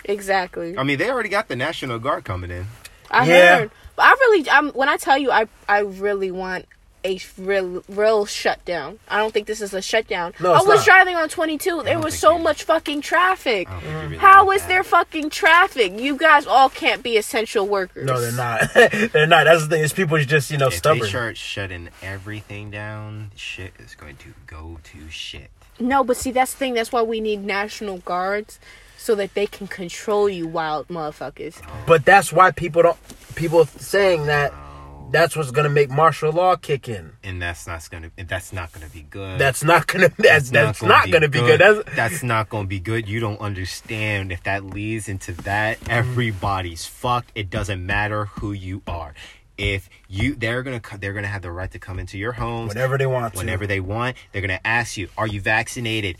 Exactly. 0.04 0.76
I 0.76 0.82
mean, 0.82 0.98
they 0.98 1.10
already 1.10 1.28
got 1.30 1.48
the 1.48 1.56
National 1.56 1.98
Guard 1.98 2.24
coming 2.24 2.50
in. 2.50 2.66
I 3.10 3.26
Yeah. 3.26 3.58
heard. 3.58 3.70
But 3.96 4.02
I 4.04 4.10
really, 4.12 4.50
I'm, 4.50 4.68
when 4.70 4.88
I 4.90 4.98
tell 4.98 5.16
you, 5.18 5.30
I, 5.30 5.46
I 5.68 5.78
really 5.80 6.30
want 6.30 6.66
a 7.06 7.20
real, 7.38 7.84
real 7.88 8.26
shutdown. 8.26 8.98
I 9.08 9.18
don't 9.18 9.32
think 9.32 9.46
this 9.46 9.60
is 9.60 9.72
a 9.72 9.80
shutdown. 9.80 10.34
No, 10.40 10.52
I 10.52 10.58
was 10.58 10.78
not. 10.80 10.84
driving 10.84 11.16
on 11.16 11.28
22. 11.28 11.82
There 11.84 11.98
was 12.00 12.18
so 12.18 12.36
you- 12.36 12.42
much 12.42 12.64
fucking 12.64 13.00
traffic. 13.02 13.68
I 13.68 13.72
don't 13.72 13.80
think 13.82 13.92
you 13.94 13.98
really 14.00 14.16
How 14.18 14.44
want 14.46 14.56
is 14.56 14.62
that. 14.62 14.68
there 14.68 14.84
fucking 14.84 15.30
traffic? 15.30 15.98
You 15.98 16.16
guys 16.16 16.46
all 16.46 16.68
can't 16.68 17.02
be 17.02 17.16
essential 17.16 17.66
workers. 17.66 18.06
no, 18.06 18.20
they're 18.20 18.32
not. 18.32 18.72
they're 19.12 19.26
not. 19.26 19.44
That's 19.44 19.62
the 19.62 19.68
thing. 19.68 19.82
Is 19.82 19.92
people 19.92 20.16
is 20.16 20.26
just 20.26 20.50
you 20.50 20.58
know 20.58 20.68
If 20.68 20.82
they 20.82 21.00
start 21.00 21.36
shutting 21.36 21.88
everything 22.02 22.70
down, 22.70 23.30
shit 23.36 23.72
is 23.78 23.94
going 23.94 24.16
to 24.16 24.34
go 24.46 24.78
to 24.82 25.10
shit. 25.10 25.50
No, 25.78 26.02
but 26.02 26.16
see, 26.16 26.30
that's 26.32 26.52
the 26.52 26.58
thing. 26.58 26.74
That's 26.74 26.90
why 26.90 27.02
we 27.02 27.20
need 27.20 27.44
national 27.44 27.98
guards 27.98 28.58
so 28.98 29.14
that 29.14 29.34
they 29.34 29.46
can 29.46 29.66
control 29.68 30.28
you 30.28 30.46
wild 30.48 30.88
motherfuckers. 30.88 31.60
Oh. 31.64 31.70
But 31.86 32.04
that's 32.04 32.32
why 32.32 32.50
people 32.50 32.82
don't. 32.82 32.96
People 33.36 33.66
saying 33.66 34.26
that 34.26 34.52
Oh, 34.54 34.65
that's 35.10 35.36
what's 35.36 35.50
gonna 35.50 35.68
make 35.68 35.90
martial 35.90 36.32
law 36.32 36.56
kick 36.56 36.88
in. 36.88 37.12
and 37.22 37.40
that's 37.40 37.66
not 37.66 37.88
gonna. 37.90 38.10
That's 38.16 38.52
not 38.52 38.72
gonna 38.72 38.88
be 38.88 39.02
good. 39.02 39.38
That's 39.38 39.62
not 39.64 39.86
gonna. 39.86 40.08
That's 40.18 40.50
that's 40.50 40.82
not 40.82 41.10
gonna 41.10 41.28
be 41.28 41.40
good. 41.40 41.60
That's 41.60 41.96
That's 41.96 42.22
not 42.22 42.48
gonna 42.48 42.66
be 42.68 42.80
good. 42.80 43.08
You 43.08 43.20
don't 43.20 43.40
understand. 43.40 44.32
If 44.32 44.42
that 44.44 44.64
leads 44.64 45.08
into 45.08 45.32
that, 45.42 45.78
everybody's 45.88 46.86
fucked. 46.86 47.30
It 47.34 47.50
doesn't 47.50 47.84
matter 47.84 48.26
who 48.26 48.52
you 48.52 48.82
are. 48.86 49.14
If 49.58 49.88
you, 50.08 50.34
they're 50.34 50.62
gonna, 50.62 50.82
they're 50.98 51.14
gonna 51.14 51.28
have 51.28 51.40
the 51.42 51.50
right 51.50 51.70
to 51.70 51.78
come 51.78 51.98
into 51.98 52.18
your 52.18 52.32
homes 52.32 52.68
whenever 52.68 52.98
they 52.98 53.06
want 53.06 53.32
to. 53.32 53.38
whenever 53.38 53.66
they 53.66 53.80
want. 53.80 54.16
They're 54.32 54.42
gonna 54.42 54.60
ask 54.64 54.96
you, 54.96 55.08
"Are 55.16 55.26
you 55.26 55.40
vaccinated?" 55.40 56.18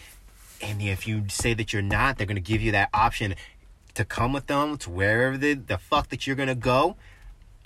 And 0.62 0.80
if 0.80 1.06
you 1.06 1.24
say 1.28 1.52
that 1.52 1.72
you're 1.72 1.82
not, 1.82 2.16
they're 2.16 2.26
gonna 2.26 2.40
give 2.40 2.62
you 2.62 2.72
that 2.72 2.88
option 2.94 3.34
to 3.94 4.04
come 4.06 4.32
with 4.32 4.46
them 4.46 4.78
to 4.78 4.90
wherever 4.90 5.36
the 5.36 5.52
the 5.54 5.76
fuck 5.76 6.08
that 6.08 6.26
you're 6.26 6.36
gonna 6.36 6.54
go. 6.54 6.96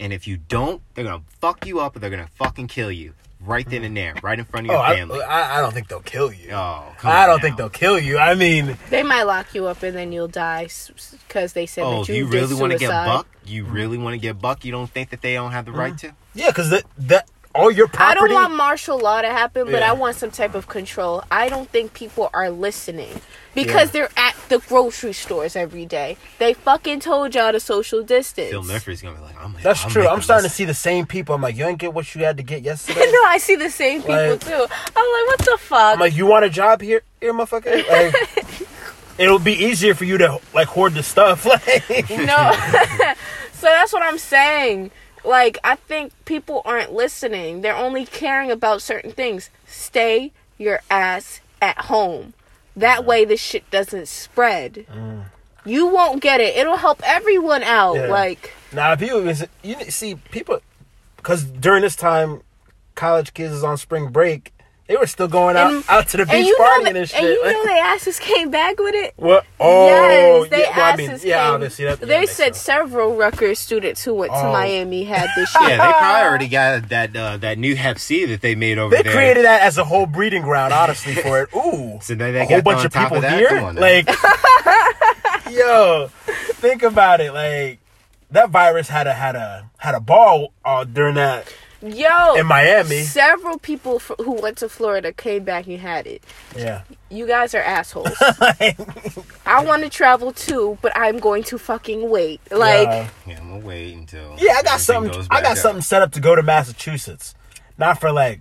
And 0.00 0.12
if 0.12 0.26
you 0.26 0.38
don't, 0.38 0.82
they're 0.94 1.04
gonna 1.04 1.22
fuck 1.40 1.66
you 1.66 1.78
up, 1.78 1.94
or 1.94 2.00
they're 2.00 2.10
gonna 2.10 2.26
fucking 2.36 2.66
kill 2.68 2.90
you 2.90 3.14
right 3.42 3.68
then 3.68 3.84
and 3.84 3.96
there, 3.96 4.14
right 4.22 4.38
in 4.38 4.44
front 4.44 4.66
of 4.66 4.70
Oh, 4.70 4.74
your 4.74 4.82
I, 4.82 4.96
family. 4.96 5.22
I, 5.22 5.58
I 5.58 5.60
don't 5.60 5.72
think 5.72 5.88
they'll 5.88 6.00
kill 6.00 6.32
you. 6.32 6.50
oh, 6.52 6.84
come 6.98 7.10
I 7.12 7.22
on 7.22 7.28
don't 7.28 7.40
think 7.40 7.56
they'll 7.56 7.68
kill 7.70 7.98
you. 7.98 8.18
I 8.18 8.34
mean, 8.34 8.76
They 8.90 9.02
might 9.02 9.22
lock 9.22 9.54
you 9.54 9.66
up 9.66 9.82
and 9.82 9.96
then 9.96 10.10
you'll 10.12 10.28
die 10.28 10.68
because 11.28 11.52
they 11.52 11.66
said 11.66 11.84
Oh, 11.84 11.90
that 11.90 12.00
if 12.02 12.08
you, 12.10 12.14
you 12.16 12.26
really 12.26 12.54
want 12.54 12.72
to 12.72 12.78
get 12.78 12.86
suicide. 12.88 13.06
buck? 13.06 13.26
You 13.46 13.64
really 13.64 13.96
want 13.98 14.14
to 14.14 14.18
get 14.18 14.40
buck? 14.40 14.64
You 14.64 14.72
don't 14.72 14.90
think 14.90 15.10
that 15.10 15.22
they 15.22 15.34
don't 15.34 15.52
have 15.52 15.64
the 15.64 15.72
right 15.72 15.94
mm-hmm. 15.94 16.08
to? 16.08 16.14
yeah, 16.34 16.48
because 16.48 16.70
that 16.70 16.84
that 16.98 17.28
all 17.54 17.70
your 17.70 17.88
property. 17.88 18.10
I 18.20 18.28
don't 18.28 18.32
want 18.34 18.54
martial 18.54 18.98
law 18.98 19.20
to 19.22 19.28
happen, 19.28 19.64
but 19.64 19.80
Yeah. 19.80 19.90
I 19.90 19.92
want 19.92 20.16
some 20.16 20.30
type 20.30 20.54
of 20.54 20.68
control. 20.68 21.24
I 21.30 21.48
don't 21.48 21.68
think 21.68 21.94
people 21.94 22.30
are 22.32 22.48
listening 22.50 23.20
because 23.54 23.88
Yeah. 23.88 23.92
they're 23.92 24.10
at 24.16 24.34
the 24.48 24.58
grocery 24.58 25.12
stores 25.12 25.56
every 25.56 25.86
day. 25.86 26.16
They 26.38 26.54
fucking 26.54 27.00
told 27.00 27.34
y'all 27.34 27.52
to 27.52 27.60
social 27.60 28.02
distance. 28.02 28.50
Phil 28.50 28.62
Murphy's 28.62 29.02
gonna 29.02 29.16
be 29.16 29.22
like, 29.22 29.42
I'm. 29.42 29.54
that's 29.62 29.84
I'm 29.84 29.90
true. 29.90 30.06
I'm 30.08 30.22
starting 30.22 30.44
this- 30.44 30.52
to 30.52 30.56
see 30.56 30.64
the 30.64 30.74
same 30.74 31.06
people. 31.06 31.34
I'm 31.34 31.42
like, 31.42 31.56
you 31.56 31.64
ain't 31.66 31.78
get 31.78 31.92
what 31.94 32.14
you 32.14 32.24
had 32.24 32.36
to 32.36 32.42
get 32.42 32.62
yesterday. 32.70 33.10
no, 33.10 33.24
I 33.24 33.38
see 33.38 33.56
the 33.56 33.70
same 33.70 34.00
people 34.02 34.14
Like- 34.30 34.40
too. 34.40 34.52
I'm 34.54 34.58
like, 34.66 35.26
what 35.26 35.38
the 35.38 35.56
fuck? 35.60 35.94
I'm 35.94 36.00
like, 36.00 36.14
you 36.16 36.26
want 36.26 36.44
a 36.44 36.50
job 36.50 36.80
here, 36.80 37.02
here, 37.20 37.32
motherfucker? 37.32 37.84
Like, 37.88 38.68
it'll 39.18 39.38
be 39.38 39.52
easier 39.52 39.94
for 39.94 40.04
you 40.04 40.16
to 40.18 40.38
like 40.54 40.68
hoard 40.68 40.94
the 40.94 41.02
stuff. 41.02 41.44
Like, 41.46 42.08
no. 42.10 42.52
so 43.52 43.66
that's 43.66 43.92
what 43.92 44.02
I'm 44.02 44.18
saying. 44.18 44.90
Like, 45.24 45.58
I 45.62 45.74
think 45.76 46.12
people 46.24 46.62
aren't 46.64 46.92
listening. 46.94 47.60
They're 47.60 47.76
only 47.76 48.06
caring 48.06 48.50
about 48.50 48.80
certain 48.80 49.12
things. 49.12 49.50
Stay 49.66 50.32
your 50.56 50.80
ass 50.90 51.40
at 51.60 51.76
home. 51.76 52.32
That 52.76 53.04
way 53.04 53.24
the 53.24 53.36
shit 53.36 53.68
doesn't 53.70 54.08
spread. 54.08 54.86
Mm. 54.92 55.24
You 55.64 55.88
won't 55.88 56.22
get 56.22 56.40
it. 56.40 56.56
It'll 56.56 56.76
help 56.76 57.02
everyone 57.04 57.62
out. 57.62 57.94
Yeah. 57.94 58.06
Like, 58.06 58.54
now, 58.72 58.92
if 58.92 59.02
you 59.02 59.34
you 59.62 59.90
see 59.90 60.14
people, 60.14 60.60
because 61.16 61.44
during 61.44 61.82
this 61.82 61.96
time, 61.96 62.42
college 62.94 63.34
kids 63.34 63.52
is 63.52 63.64
on 63.64 63.76
spring 63.76 64.10
break. 64.10 64.52
They 64.90 64.96
were 64.96 65.06
still 65.06 65.28
going 65.28 65.56
out 65.56 65.72
And- 65.72 65.84
out 65.88 66.08
to 66.08 66.16
the 66.16 66.26
beach 66.26 66.46
you 66.46 66.58
know 66.58 66.64
partying 66.64 66.82
that, 66.84 66.96
and 66.96 67.08
shit. 67.08 67.20
and 67.20 67.28
you 67.28 67.52
know 67.52 67.64
they 67.64 67.78
asses 67.78 68.18
came 68.18 68.50
back 68.50 68.76
with 68.80 68.92
it. 68.96 69.12
what? 69.14 69.46
Oh, 69.60 69.86
yes, 69.86 70.50
they 70.50 70.60
yeah. 70.62 70.76
Well, 70.76 70.92
I 70.92 70.96
mean, 70.96 71.10
asses 71.10 71.24
yeah, 71.24 71.44
came. 71.44 71.54
obviously 71.54 71.84
that. 71.84 72.00
they 72.00 72.06
makes 72.20 72.32
said 72.32 72.44
sense. 72.56 72.58
several 72.58 73.14
Rutgers 73.14 73.60
students 73.60 74.02
who 74.02 74.14
went 74.14 74.32
to 74.32 74.38
Oh. 74.38 74.50
Miami 74.52 75.04
had 75.04 75.28
this 75.36 75.48
shit. 75.52 75.62
Yeah, 75.62 75.68
they 75.86 75.92
probably 75.92 76.28
already 76.28 76.48
got 76.48 76.88
that 76.88 77.16
uh, 77.16 77.36
that 77.36 77.56
new 77.58 77.76
Hep 77.76 78.00
C 78.00 78.24
that 78.24 78.40
they 78.40 78.56
made 78.56 78.78
over 78.78 78.90
They 78.96 79.02
there. 79.04 79.12
They 79.12 79.16
created 79.16 79.44
that 79.44 79.62
as 79.62 79.78
a 79.78 79.84
whole 79.84 80.06
breeding 80.06 80.42
ground, 80.42 80.72
honestly, 80.72 81.14
for 81.14 81.40
it. 81.40 81.50
Ooh, 81.56 82.00
So 82.02 82.16
then 82.16 82.32
they 82.34 82.40
a 82.40 82.42
got 82.42 82.50
a 82.50 82.54
whole 82.54 82.62
bunch 82.62 82.80
on 82.80 82.86
of 82.86 82.92
top 82.92 83.02
people 83.04 83.16
of 83.18 83.22
that? 83.22 83.38
here. 83.38 83.48
Come 83.48 83.64
on. 83.66 83.74
Like, 83.76 84.08
yo, 85.50 86.08
think 86.54 86.82
about 86.82 87.20
it. 87.20 87.32
Like, 87.32 87.78
that 88.32 88.50
virus 88.50 88.88
had 88.88 89.06
a 89.06 89.12
had 89.14 89.36
a 89.36 89.70
had 89.78 89.94
a 89.94 90.00
ball 90.00 90.52
uh, 90.64 90.82
during 90.82 91.14
that 91.14 91.46
Yo, 91.82 92.34
in 92.34 92.46
Miami. 92.46 93.02
several 93.02 93.58
people 93.58 93.96
f- 93.96 94.10
who 94.18 94.32
went 94.32 94.58
to 94.58 94.68
Florida 94.68 95.12
came 95.12 95.44
back 95.44 95.66
and 95.66 95.78
had 95.80 96.06
it. 96.06 96.22
Yeah, 96.56 96.82
You 97.08 97.26
guys 97.26 97.54
are 97.54 97.62
assholes. 97.62 98.12
I 99.46 99.64
want 99.64 99.82
to 99.84 99.88
travel 99.88 100.32
too, 100.32 100.78
but 100.82 100.92
I'm 100.94 101.18
going 101.18 101.42
to 101.44 101.58
fucking 101.58 102.10
wait. 102.10 102.40
Like, 102.50 102.86
yeah. 102.88 103.08
Yeah, 103.26 103.38
I'm 103.40 103.48
gonna 103.50 103.64
wait 103.66 103.94
until. 103.94 104.36
Yeah, 104.38 104.52
I 104.58 104.62
got 104.62 104.80
something. 104.80 105.26
I 105.30 105.40
got 105.40 105.52
up. 105.52 105.58
something 105.58 105.82
set 105.82 106.02
up 106.02 106.12
to 106.12 106.20
go 106.20 106.34
to 106.36 106.42
Massachusetts, 106.42 107.34
not 107.78 108.00
for 108.00 108.12
like, 108.12 108.40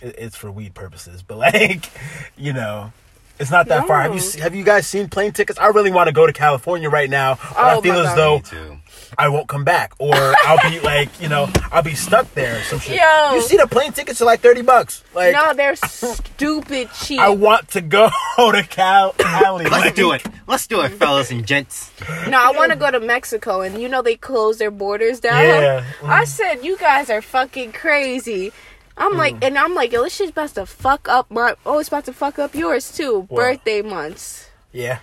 it- 0.00 0.16
it's 0.18 0.36
for 0.36 0.50
weed 0.50 0.74
purposes, 0.74 1.22
but 1.22 1.38
like, 1.38 1.88
you 2.36 2.52
know. 2.52 2.92
It's 3.38 3.50
not 3.50 3.66
that 3.68 3.88
far. 3.88 4.02
Have 4.02 4.14
you 4.14 4.40
have 4.42 4.54
you 4.54 4.62
guys 4.62 4.86
seen 4.86 5.08
plane 5.08 5.32
tickets? 5.32 5.58
I 5.58 5.68
really 5.68 5.90
want 5.90 6.06
to 6.06 6.12
go 6.12 6.26
to 6.26 6.32
California 6.32 6.88
right 6.88 7.10
now, 7.10 7.36
but 7.36 7.56
I 7.58 7.74
Oh 7.74 7.80
feel 7.80 7.94
my 7.94 8.00
as 8.00 8.06
God. 8.06 8.16
though 8.16 8.36
Me 8.36 8.42
too. 8.42 8.78
I 9.18 9.28
won't 9.28 9.48
come 9.48 9.64
back, 9.64 9.92
or 9.98 10.14
I'll 10.14 10.70
be 10.70 10.80
like, 10.92 11.20
you 11.20 11.28
know, 11.28 11.48
I'll 11.70 11.82
be 11.82 11.94
stuck 11.94 12.32
there. 12.34 12.58
Or 12.58 12.62
some 12.62 12.78
shit. 12.78 12.98
Yo. 12.98 13.34
You 13.34 13.42
see 13.42 13.56
the 13.56 13.66
plane 13.66 13.92
tickets 13.92 14.20
are 14.22 14.24
like 14.24 14.40
thirty 14.40 14.62
bucks. 14.62 15.04
Like, 15.14 15.32
no, 15.34 15.52
they're 15.54 15.76
stupid 15.76 16.90
cheap. 16.92 17.20
I 17.20 17.30
want 17.30 17.68
to 17.70 17.80
go 17.80 18.10
to 18.36 18.66
Cal, 18.68 19.12
Cali. 19.12 19.64
Let's 19.64 19.84
Like, 19.84 19.94
do 19.94 20.12
it. 20.12 20.24
Let's 20.46 20.66
do 20.66 20.80
it, 20.82 20.92
mm. 20.92 20.98
fellas 20.98 21.30
and 21.30 21.46
gents. 21.46 21.90
no, 22.28 22.38
I 22.40 22.52
want 22.52 22.72
to 22.72 22.78
go 22.78 22.90
to 22.90 23.00
Mexico, 23.00 23.60
and 23.60 23.80
you 23.80 23.88
know 23.88 24.02
they 24.02 24.16
close 24.16 24.58
their 24.58 24.70
borders 24.70 25.20
down. 25.20 25.44
Yeah. 25.44 25.84
Mm. 26.00 26.08
I 26.08 26.24
said 26.24 26.64
you 26.64 26.76
guys 26.78 27.10
are 27.10 27.22
fucking 27.22 27.72
crazy. 27.72 28.52
I'm 28.96 29.14
mm. 29.14 29.18
like, 29.18 29.44
and 29.44 29.56
I'm 29.56 29.74
like, 29.74 29.92
yo, 29.92 30.02
this 30.02 30.14
shit's 30.14 30.30
about 30.30 30.50
to 30.54 30.66
fuck 30.66 31.08
up 31.08 31.30
my. 31.30 31.54
Oh, 31.64 31.78
it's 31.78 31.88
about 31.88 32.04
to 32.06 32.12
fuck 32.12 32.38
up 32.38 32.54
yours 32.54 32.92
too. 32.94 33.20
What? 33.28 33.36
Birthday 33.36 33.82
months. 33.82 34.50
Yeah, 34.72 35.00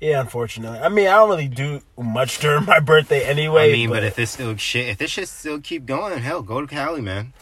yeah. 0.00 0.20
Unfortunately, 0.20 0.78
I 0.78 0.88
mean, 0.88 1.06
I 1.08 1.12
don't 1.16 1.28
really 1.30 1.48
do 1.48 1.80
much 1.98 2.38
during 2.38 2.64
my 2.64 2.80
birthday 2.80 3.22
anyway. 3.24 3.70
I 3.70 3.72
mean, 3.72 3.90
but 3.90 4.02
if 4.04 4.14
this 4.16 4.30
still 4.32 4.56
shit, 4.56 4.88
if 4.88 4.98
this 4.98 5.10
shit 5.10 5.28
still 5.28 5.60
keep 5.60 5.86
going, 5.86 6.18
hell, 6.20 6.42
go 6.42 6.60
to 6.60 6.66
Cali, 6.66 7.00
man. 7.00 7.32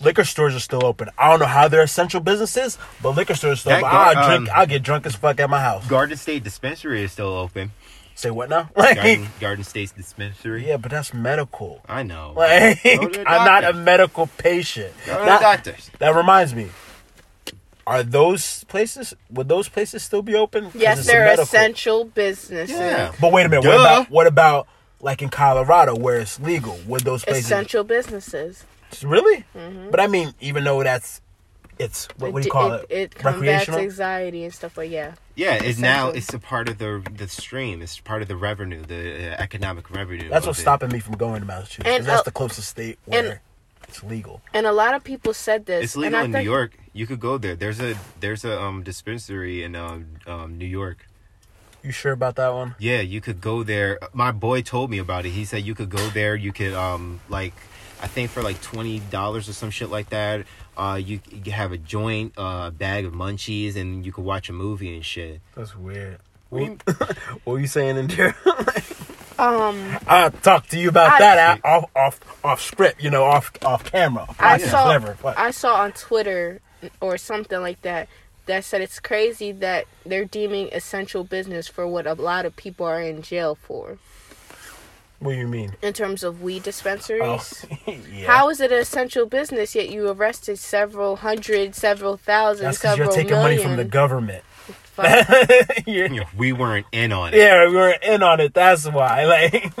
liquor 0.00 0.24
stores 0.24 0.54
are 0.54 0.60
still 0.60 0.84
open. 0.84 1.08
I 1.18 1.30
don't 1.30 1.40
know 1.40 1.46
how 1.46 1.68
they're 1.68 1.82
essential 1.82 2.20
businesses, 2.20 2.78
but 3.02 3.10
liquor 3.16 3.34
stores 3.34 3.58
are 3.58 3.60
still 3.60 3.70
That 3.72 3.78
open. 3.82 3.90
gar- 3.90 4.16
I'll 4.16 4.28
drink. 4.36 4.50
um, 4.50 4.54
I'll 4.58 4.66
get 4.66 4.82
drunk 4.82 5.06
as 5.06 5.14
fuck 5.16 5.40
at 5.40 5.48
my 5.50 5.60
house. 5.60 5.86
Garden 5.86 6.16
State 6.16 6.44
Dispensary 6.44 7.02
is 7.02 7.12
still 7.12 7.28
open. 7.34 7.72
Say 8.16 8.30
what 8.30 8.48
now? 8.48 8.70
Like, 8.76 8.94
Garden, 8.96 9.28
Garden 9.40 9.64
State 9.64 9.92
Dispensary. 9.96 10.68
yeah, 10.68 10.76
but 10.76 10.90
that's 10.92 11.12
medical. 11.12 11.80
I 11.88 12.04
know. 12.04 12.32
Like, 12.36 12.80
Go 12.84 13.08
to 13.08 13.18
the 13.18 13.24
I'm 13.28 13.44
not 13.44 13.64
a 13.64 13.72
medical 13.72 14.28
patient. 14.38 14.92
Go 15.06 15.18
to 15.18 15.24
the 15.24 15.38
doctors. 15.40 15.90
that 15.98 16.14
reminds 16.14 16.54
me. 16.54 16.68
Are 17.86 18.02
those 18.02 18.64
places? 18.64 19.14
Would 19.30 19.48
those 19.48 19.68
places 19.68 20.02
still 20.02 20.22
be 20.22 20.34
open? 20.34 20.70
Yes, 20.74 21.06
they're 21.06 21.26
essential 21.40 22.04
businesses. 22.04 22.70
Yeah. 22.76 23.12
But 23.20 23.32
wait 23.32 23.46
a 23.46 23.48
minute. 23.48 23.64
What 23.66 23.74
about 23.80 24.10
what 24.10 24.26
about 24.26 24.68
like 25.00 25.20
in 25.22 25.28
Colorado 25.28 25.94
where 25.94 26.20
it's 26.20 26.40
legal? 26.40 26.78
Would 26.86 27.02
those 27.02 27.24
places 27.24 27.44
Essential 27.46 27.84
businesses. 27.84 28.64
really? 29.02 29.44
But 29.90 30.00
I 30.00 30.06
mean, 30.06 30.32
even 30.40 30.64
though 30.64 30.82
that's 30.82 31.20
it's 31.78 32.06
what, 32.18 32.32
what 32.32 32.42
do 32.42 32.46
you 32.46 32.52
call 32.52 32.72
it? 32.72 32.86
It, 32.88 32.96
it 32.96 33.14
combats 33.14 33.36
Recreational. 33.40 33.80
anxiety 33.80 34.44
and 34.44 34.54
stuff 34.54 34.78
like 34.78 34.90
yeah. 34.90 35.14
Yeah, 35.34 35.54
it's 35.62 35.78
now 35.78 36.10
it's 36.10 36.32
a 36.32 36.38
part 36.38 36.68
of 36.68 36.78
the 36.78 37.02
the 37.16 37.28
stream. 37.28 37.82
It's 37.82 37.98
part 38.00 38.22
of 38.22 38.28
the 38.28 38.36
revenue, 38.36 38.82
the 38.82 39.32
uh, 39.32 39.42
economic 39.42 39.90
revenue. 39.90 40.28
That's 40.28 40.46
what's 40.46 40.58
it. 40.60 40.62
stopping 40.62 40.90
me 40.90 41.00
from 41.00 41.16
going 41.16 41.40
to 41.40 41.46
Massachusetts. 41.46 41.86
And, 41.88 42.06
that's 42.06 42.20
uh, 42.20 42.22
the 42.22 42.30
closest 42.30 42.68
state 42.68 42.98
and- 43.10 43.26
where 43.26 43.42
it's 43.88 44.02
legal. 44.02 44.40
And 44.52 44.66
a 44.66 44.72
lot 44.72 44.94
of 44.94 45.04
people 45.04 45.32
said 45.34 45.66
this. 45.66 45.84
It's 45.84 45.94
and 45.94 46.02
legal 46.04 46.20
I 46.20 46.24
in 46.24 46.32
New 46.32 46.40
York. 46.40 46.76
You 46.92 47.06
could 47.06 47.20
go 47.20 47.38
there. 47.38 47.56
There's 47.56 47.80
a 47.80 47.94
there's 48.20 48.44
a 48.44 48.60
um 48.60 48.82
dispensary 48.82 49.62
in 49.62 49.74
um, 49.76 50.06
um 50.26 50.58
New 50.58 50.66
York. 50.66 51.06
You 51.82 51.90
sure 51.92 52.12
about 52.12 52.36
that 52.36 52.52
one? 52.54 52.74
Yeah, 52.78 53.00
you 53.00 53.20
could 53.20 53.40
go 53.42 53.62
there. 53.62 53.98
My 54.14 54.32
boy 54.32 54.62
told 54.62 54.90
me 54.90 54.98
about 54.98 55.26
it. 55.26 55.30
He 55.30 55.44
said 55.44 55.64
you 55.66 55.74
could 55.74 55.90
go 55.90 56.08
there. 56.10 56.34
You 56.34 56.52
could 56.52 56.72
um 56.72 57.20
like, 57.28 57.52
I 58.00 58.06
think 58.06 58.30
for 58.30 58.42
like 58.42 58.60
twenty 58.62 59.00
dollars 59.00 59.48
or 59.48 59.52
some 59.52 59.70
shit 59.70 59.90
like 59.90 60.08
that. 60.10 60.46
Uh, 60.76 60.96
you, 61.00 61.20
you 61.30 61.52
have 61.52 61.70
a 61.70 61.78
joint, 61.78 62.32
uh, 62.36 62.64
a 62.66 62.70
bag 62.72 63.04
of 63.04 63.12
munchies, 63.12 63.76
and 63.76 64.04
you 64.04 64.10
could 64.10 64.24
watch 64.24 64.48
a 64.48 64.52
movie 64.52 64.92
and 64.92 65.04
shit. 65.04 65.40
That's 65.54 65.76
weird. 65.76 66.18
What 66.50 66.58
do 66.58 66.64
you- 66.64 66.78
What 67.44 67.52
were 67.52 67.60
you 67.60 67.68
saying 67.68 67.96
in 67.96 68.08
there? 68.08 68.34
Um, 69.38 69.98
I'll 70.06 70.30
talk 70.30 70.66
to 70.68 70.78
you 70.78 70.88
about 70.88 71.12
I- 71.14 71.18
that 71.18 71.38
out- 71.38 71.60
off 71.64 71.90
off 71.96 72.44
off 72.44 72.60
script, 72.62 73.02
you 73.02 73.10
know, 73.10 73.24
off 73.24 73.50
off 73.64 73.84
camera. 73.90 74.26
I 74.38 74.58
saw. 74.58 74.98
What? 74.98 75.38
I 75.38 75.50
saw 75.50 75.76
on 75.82 75.92
Twitter 75.92 76.60
or 77.00 77.16
something 77.18 77.60
like 77.60 77.80
that 77.82 78.08
that 78.46 78.64
said 78.64 78.80
it's 78.82 79.00
crazy 79.00 79.52
that 79.52 79.86
they're 80.04 80.24
deeming 80.26 80.68
essential 80.72 81.24
business 81.24 81.66
for 81.66 81.86
what 81.86 82.06
a 82.06 82.12
lot 82.14 82.44
of 82.44 82.54
people 82.56 82.84
are 82.86 83.00
in 83.00 83.22
jail 83.22 83.54
for 83.54 83.96
what 85.18 85.32
do 85.32 85.38
you 85.38 85.46
mean? 85.48 85.72
in 85.80 85.94
terms 85.94 86.22
of 86.22 86.42
weed 86.42 86.62
dispensaries. 86.62 87.64
Oh, 87.70 87.92
yeah. 88.12 88.26
How 88.26 88.50
is 88.50 88.60
it 88.60 88.70
an 88.70 88.78
essential 88.78 89.24
business 89.24 89.74
yet 89.74 89.88
you 89.88 90.10
arrested 90.10 90.58
several 90.58 91.16
hundred, 91.16 91.74
several 91.74 92.18
thousand, 92.18 92.66
That's 92.66 92.78
several 92.80 93.06
you're 93.08 93.14
taking 93.16 93.30
million? 93.30 93.42
money 93.58 93.62
from 93.62 93.76
the 93.76 93.84
government. 93.84 94.44
Fuck. 94.94 95.86
You're- 95.86 96.08
know, 96.08 96.24
we 96.36 96.52
weren't 96.52 96.86
in 96.92 97.12
on 97.12 97.34
it. 97.34 97.38
yeah, 97.38 97.66
we 97.68 97.74
weren't 97.74 98.02
in 98.02 98.22
on 98.22 98.40
it. 98.40 98.54
That's 98.54 98.86
why. 98.88 99.24
Like, 99.34 99.72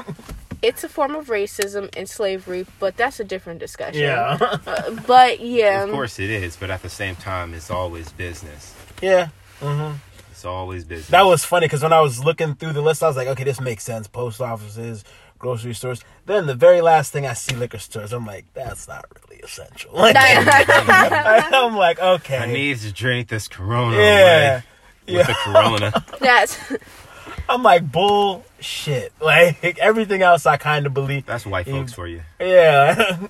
it's 0.62 0.82
a 0.82 0.88
form 0.88 1.14
of 1.14 1.26
racism 1.26 1.94
and 1.96 2.08
slavery, 2.08 2.66
but 2.80 2.96
that's 2.96 3.20
a 3.20 3.24
different 3.24 3.60
discussion. 3.60 4.00
yeah, 4.00 4.38
Uh, 4.66 4.90
but 5.06 5.40
yeah, 5.40 5.84
Of 5.84 5.90
course 5.90 6.18
it 6.18 6.30
is, 6.30 6.56
but 6.56 6.70
at 6.70 6.80
the 6.82 6.88
same 6.88 7.16
time, 7.16 7.52
it's 7.54 7.70
always 7.70 8.10
business. 8.12 8.74
yeah. 9.02 9.28
hmm 9.60 9.92
It's 10.30 10.44
always 10.46 10.84
business. 10.84 11.08
That 11.08 11.26
was 11.26 11.44
funny 11.44 11.66
because 11.66 11.82
when 11.82 11.92
I 11.92 12.00
was 12.00 12.24
looking 12.24 12.54
through 12.54 12.72
the 12.72 12.80
list, 12.80 13.02
I 13.02 13.08
was 13.08 13.16
like, 13.16 13.28
okay, 13.28 13.44
this 13.44 13.60
makes 13.60 13.84
sense. 13.84 14.08
Post 14.08 14.40
offices, 14.40 15.04
grocery 15.38 15.74
stores. 15.74 16.00
Then 16.24 16.46
the 16.46 16.54
very 16.54 16.80
last 16.80 17.12
thing 17.12 17.26
I 17.26 17.34
see, 17.34 17.54
liquor 17.54 17.78
stores. 17.78 18.12
I'm 18.14 18.24
like, 18.26 18.46
that's 18.54 18.88
not 18.88 19.04
really 19.28 19.42
essential. 19.42 19.90
Like, 19.92 20.16
I'm 20.18 21.76
like, 21.76 21.98
okay, 22.00 22.38
I 22.38 22.46
need 22.46 22.78
to 22.78 22.92
drink 22.92 23.28
this 23.28 23.48
Corona 23.48 23.96
yeah, 23.96 24.02
away 24.54 24.62
with 25.06 25.26
the 25.26 25.34
Corona. 25.44 26.04
that's 26.20 26.58
I'm 27.48 27.62
like 27.62 27.90
bullshit. 27.90 29.12
Like 29.20 29.78
everything 29.78 30.22
else, 30.22 30.46
I 30.46 30.56
kind 30.56 30.86
of 30.86 30.94
believe. 30.94 31.26
That's 31.26 31.46
white 31.46 31.66
folks 31.66 31.92
for 31.92 32.06
you. 32.06 32.22
Yeah, 32.40 33.26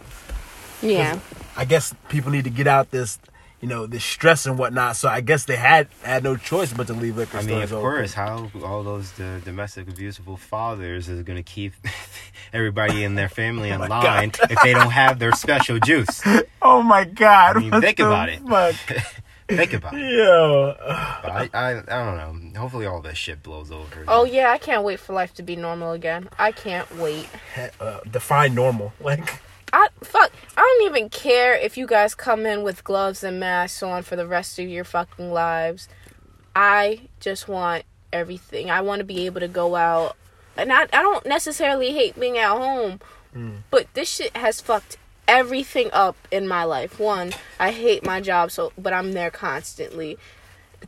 yeah. 0.82 1.18
I 1.56 1.64
guess 1.64 1.94
people 2.08 2.30
need 2.30 2.44
to 2.44 2.50
get 2.50 2.66
out 2.66 2.90
this, 2.90 3.18
you 3.60 3.68
know, 3.68 3.86
this 3.86 4.04
stress 4.04 4.46
and 4.46 4.58
whatnot. 4.58 4.96
So 4.96 5.08
I 5.08 5.20
guess 5.20 5.44
they 5.44 5.56
had 5.56 5.88
had 6.02 6.22
no 6.24 6.36
choice 6.36 6.72
but 6.72 6.88
to 6.88 6.92
leave 6.92 7.16
liquor 7.16 7.38
I 7.38 7.42
mean, 7.42 7.62
of 7.62 7.72
open. 7.72 7.82
course, 7.82 8.12
how 8.14 8.50
all 8.64 8.82
those 8.82 9.12
the 9.12 9.40
domestic 9.44 9.86
abusable 9.86 10.38
fathers 10.38 11.08
is 11.08 11.22
going 11.22 11.36
to 11.38 11.42
keep 11.42 11.72
everybody 12.52 13.04
in 13.04 13.14
their 13.14 13.28
family 13.28 13.70
in 13.70 13.80
oh 13.80 13.86
my 13.86 14.02
line 14.02 14.32
if 14.50 14.58
they 14.62 14.72
don't 14.72 14.90
have 14.90 15.18
their 15.18 15.32
special 15.32 15.78
juice. 15.78 16.20
Oh 16.60 16.82
my 16.82 17.04
god! 17.04 17.58
I 17.58 17.60
mean, 17.60 17.80
think 17.80 17.98
the 17.98 18.06
about 18.06 18.28
it. 18.28 18.42
Fuck? 19.48 19.56
Think 19.58 19.72
about 19.74 19.94
it. 19.94 20.00
Yeah. 20.16 20.74
But 21.22 21.30
I, 21.32 21.48
I, 21.54 21.70
I 21.78 22.04
don't 22.04 22.52
know. 22.52 22.60
Hopefully, 22.60 22.86
all 22.86 23.00
this 23.00 23.16
shit 23.18 23.42
blows 23.42 23.70
over. 23.70 24.04
Oh 24.08 24.24
yeah, 24.24 24.50
I 24.50 24.58
can't 24.58 24.82
wait 24.82 24.98
for 25.00 25.12
life 25.12 25.34
to 25.34 25.42
be 25.42 25.54
normal 25.56 25.92
again. 25.92 26.28
I 26.38 26.52
can't 26.52 26.90
wait. 26.96 27.28
Uh, 27.80 28.00
define 28.10 28.54
normal. 28.54 28.92
Like, 29.00 29.40
I 29.72 29.88
fuck. 30.02 30.32
I 30.56 30.60
don't 30.60 30.90
even 30.96 31.10
care 31.10 31.54
if 31.54 31.76
you 31.76 31.86
guys 31.86 32.14
come 32.14 32.46
in 32.46 32.62
with 32.62 32.82
gloves 32.84 33.22
and 33.24 33.38
masks 33.40 33.82
on 33.82 34.02
for 34.02 34.16
the 34.16 34.26
rest 34.26 34.58
of 34.58 34.66
your 34.68 34.84
fucking 34.84 35.32
lives. 35.32 35.88
I 36.54 37.08
just 37.20 37.46
want 37.48 37.84
everything. 38.12 38.70
I 38.70 38.80
want 38.80 39.00
to 39.00 39.04
be 39.04 39.26
able 39.26 39.40
to 39.40 39.48
go 39.48 39.74
out, 39.76 40.16
and 40.56 40.72
I 40.72 40.82
I 40.84 41.02
don't 41.02 41.26
necessarily 41.26 41.92
hate 41.92 42.18
being 42.18 42.38
at 42.38 42.48
home, 42.50 43.00
but 43.70 43.92
this 43.94 44.08
shit 44.08 44.36
has 44.36 44.60
fucked 44.60 44.96
everything 45.28 45.90
up 45.92 46.16
in 46.30 46.46
my 46.48 46.64
life. 46.64 46.98
One, 46.98 47.32
I 47.58 47.70
hate 47.72 48.04
my 48.04 48.20
job, 48.20 48.50
so 48.50 48.72
but 48.78 48.92
I'm 48.92 49.12
there 49.12 49.30
constantly. 49.30 50.18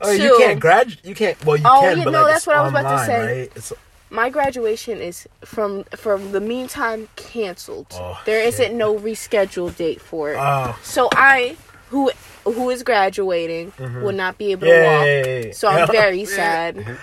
oh, 0.01 0.11
you 0.11 0.37
can't 0.39 0.61
graduate. 0.61 1.05
You 1.05 1.15
can't. 1.15 1.45
Well, 1.45 1.57
you 1.57 1.65
Oh, 1.67 1.81
can, 1.81 1.99
yeah, 1.99 2.05
but 2.05 2.11
no, 2.11 2.23
like 2.23 2.33
that's 2.33 2.39
it's 2.39 2.47
what 2.47 2.57
I 2.57 2.63
was 2.63 2.71
about 2.71 2.99
to 3.01 3.07
say. 3.07 3.41
Right? 3.41 3.53
It's, 3.57 3.73
my 4.11 4.31
graduation 4.31 5.01
is 5.01 5.29
from 5.45 5.85
from 5.85 6.33
the 6.33 6.41
meantime 6.41 7.09
canceled. 7.17 7.89
Oh, 7.93 8.21
there 8.25 8.51
shit. 8.51 8.73
not 8.73 8.73
no 8.73 8.99
rescheduled 8.99 9.77
date 9.77 10.01
for 10.01 10.33
it. 10.33 10.39
oh, 10.39 10.79
so 10.83 11.09
I 11.13 11.57
who 11.91 12.11
who 12.45 12.71
is 12.71 12.83
graduating 12.83 13.73
mm-hmm. 13.73 14.03
will 14.03 14.13
not 14.13 14.39
be 14.39 14.53
able 14.53 14.67
to 14.67 14.73
yeah, 14.73 15.45
walk. 15.45 15.55
So 15.55 15.69
I'm 15.69 15.87
very 15.91 16.25
sad. 16.25 16.77
Mm-hmm. 16.77 16.95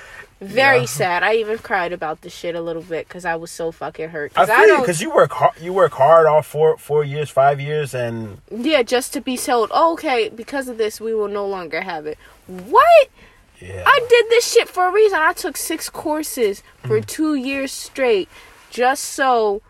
Very 0.42 0.80
Yeah. 0.82 0.86
sad. 0.86 1.24
I 1.24 1.36
even 1.36 1.58
cried 1.60 1.94
about 1.94 2.22
the 2.22 2.30
shit 2.30 2.56
a 2.56 2.62
little 2.62 2.82
bit 2.82 3.08
because 3.08 3.24
I 3.26 3.36
was 3.36 3.52
so 3.52 3.72
fucking 3.72 4.10
hurt. 4.10 4.34
I 4.36 4.42
Because 4.46 4.50
I, 4.50 4.66
feel 4.66 4.76
you 4.76 4.82
because 4.82 5.02
you 5.02 5.10
work 5.16 5.32
hard. 5.32 5.54
You 5.62 5.72
work 5.74 5.94
hard 5.94 6.28
all 6.28 6.42
four 6.42 6.78
four 6.78 7.04
years, 7.06 7.30
five 7.30 7.62
years, 7.62 7.94
and 7.94 8.42
yeah, 8.52 8.84
just 8.84 9.14
to 9.14 9.22
be 9.22 9.38
told, 9.38 9.70
oh, 9.74 9.94
okay, 9.94 10.30
because 10.30 10.68
of 10.68 10.78
this, 10.78 11.00
we 11.00 11.14
will 11.14 11.30
no 11.30 11.48
longer 11.48 11.82
have 11.82 12.06
it. 12.06 12.18
What? 12.48 13.08
yeah. 13.62 13.84
I 13.86 14.06
did 14.10 14.26
this 14.30 14.52
shit 14.52 14.68
for 14.68 14.90
a 14.90 14.92
reason. 14.92 15.20
I 15.22 15.32
took 15.32 15.56
six 15.56 15.90
courses 15.90 16.62
for 16.84 17.00
Mm. 17.00 17.06
two 17.08 17.36
years 17.36 17.72
straight, 17.72 18.28
just 18.70 19.06
so, 19.06 19.62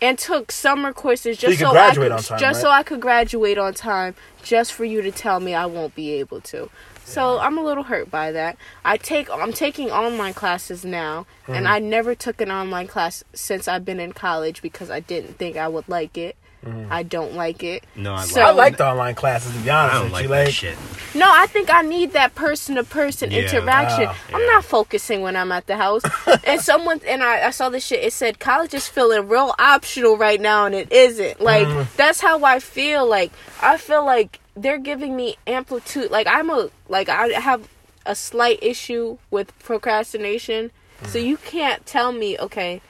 and 0.00 0.16
took 0.16 0.52
summer 0.52 0.92
courses 0.92 1.42
you 1.42 1.48
just 1.48 1.58
so, 1.60 1.72
graduate 1.72 2.12
I 2.12 2.16
could, 2.16 2.18
on 2.18 2.22
time, 2.22 2.38
just 2.38 2.56
right? 2.58 2.62
so 2.62 2.70
I 2.70 2.82
could 2.84 3.00
graduate 3.00 3.58
on 3.58 3.74
time, 3.74 4.14
just 4.44 4.72
for 4.72 4.84
you 4.84 5.02
to 5.02 5.10
tell 5.10 5.40
me 5.40 5.52
I 5.54 5.66
won't 5.66 5.96
be 5.96 6.12
able 6.12 6.40
to. 6.42 6.70
So 7.04 7.38
I'm 7.38 7.58
a 7.58 7.62
little 7.62 7.84
hurt 7.84 8.10
by 8.10 8.32
that. 8.32 8.56
I 8.84 8.96
take 8.96 9.30
I'm 9.30 9.52
taking 9.52 9.90
online 9.90 10.34
classes 10.34 10.84
now, 10.84 11.26
and 11.46 11.56
Mm-hmm. 11.66 11.66
I 11.66 11.78
never 11.78 12.14
took 12.14 12.40
an 12.40 12.50
online 12.50 12.86
class 12.86 13.22
since 13.34 13.68
I've 13.68 13.84
been 13.84 14.00
in 14.00 14.12
college 14.12 14.62
because 14.62 14.90
I 14.90 15.00
didn't 15.00 15.38
think 15.38 15.56
I 15.56 15.68
would 15.68 15.88
like 15.88 16.16
it. 16.16 16.36
Mm-hmm. 16.64 16.92
I 16.92 17.02
don't 17.02 17.34
like 17.34 17.64
it. 17.64 17.82
No, 17.96 18.14
I 18.14 18.24
So- 18.24 18.40
I 18.40 18.46
like. 18.50 18.56
like 18.56 18.76
the 18.76 18.86
online 18.86 19.16
classes. 19.16 19.52
To 19.52 19.58
be 19.58 19.68
honest 19.70 19.94
I 19.94 19.98
don't 19.98 20.04
with 20.04 20.12
like 20.12 20.22
you, 20.22 20.28
that 20.28 20.44
like, 20.46 20.54
shit. 20.54 20.76
No, 21.14 21.26
I 21.28 21.46
think 21.46 21.74
I 21.74 21.82
need 21.82 22.12
that 22.12 22.36
person 22.36 22.76
to 22.76 22.84
person 22.84 23.32
Yeah. 23.32 23.40
interaction. 23.40 24.06
Ah, 24.08 24.16
I'm 24.32 24.40
yeah. 24.40 24.46
not 24.46 24.64
focusing 24.64 25.22
when 25.22 25.34
I'm 25.34 25.50
at 25.50 25.66
the 25.66 25.76
house. 25.76 26.02
and 26.44 26.60
someone 26.60 27.00
and 27.06 27.20
I, 27.22 27.48
I 27.48 27.50
saw 27.50 27.68
this 27.68 27.84
shit. 27.84 28.04
It 28.04 28.12
said 28.12 28.38
college 28.38 28.74
is 28.74 28.86
feeling 28.86 29.26
real 29.28 29.52
optional 29.58 30.16
right 30.16 30.40
now, 30.40 30.64
and 30.66 30.74
it 30.76 30.92
isn't. 30.92 31.40
Like 31.40 31.66
Mm. 31.66 31.86
that's 31.96 32.20
how 32.20 32.44
I 32.44 32.60
feel. 32.60 33.06
Like 33.08 33.32
I 33.60 33.76
feel 33.76 34.06
like 34.06 34.38
they're 34.54 34.78
giving 34.78 35.16
me 35.16 35.36
amplitude. 35.46 36.10
Like 36.10 36.26
I'm 36.26 36.50
a 36.50 36.68
like 36.88 37.08
I 37.08 37.28
have 37.28 37.68
a 38.06 38.14
slight 38.14 38.58
issue 38.62 39.18
with 39.30 39.56
procrastination. 39.60 40.70
So 41.06 41.18
Mm. 41.18 41.26
you 41.26 41.36
can't 41.36 41.84
tell 41.86 42.12
me, 42.12 42.38
okay, 42.38 42.80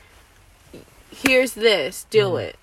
here's 1.10 1.52
this, 1.54 2.06
do 2.10 2.36
it. 2.36 2.56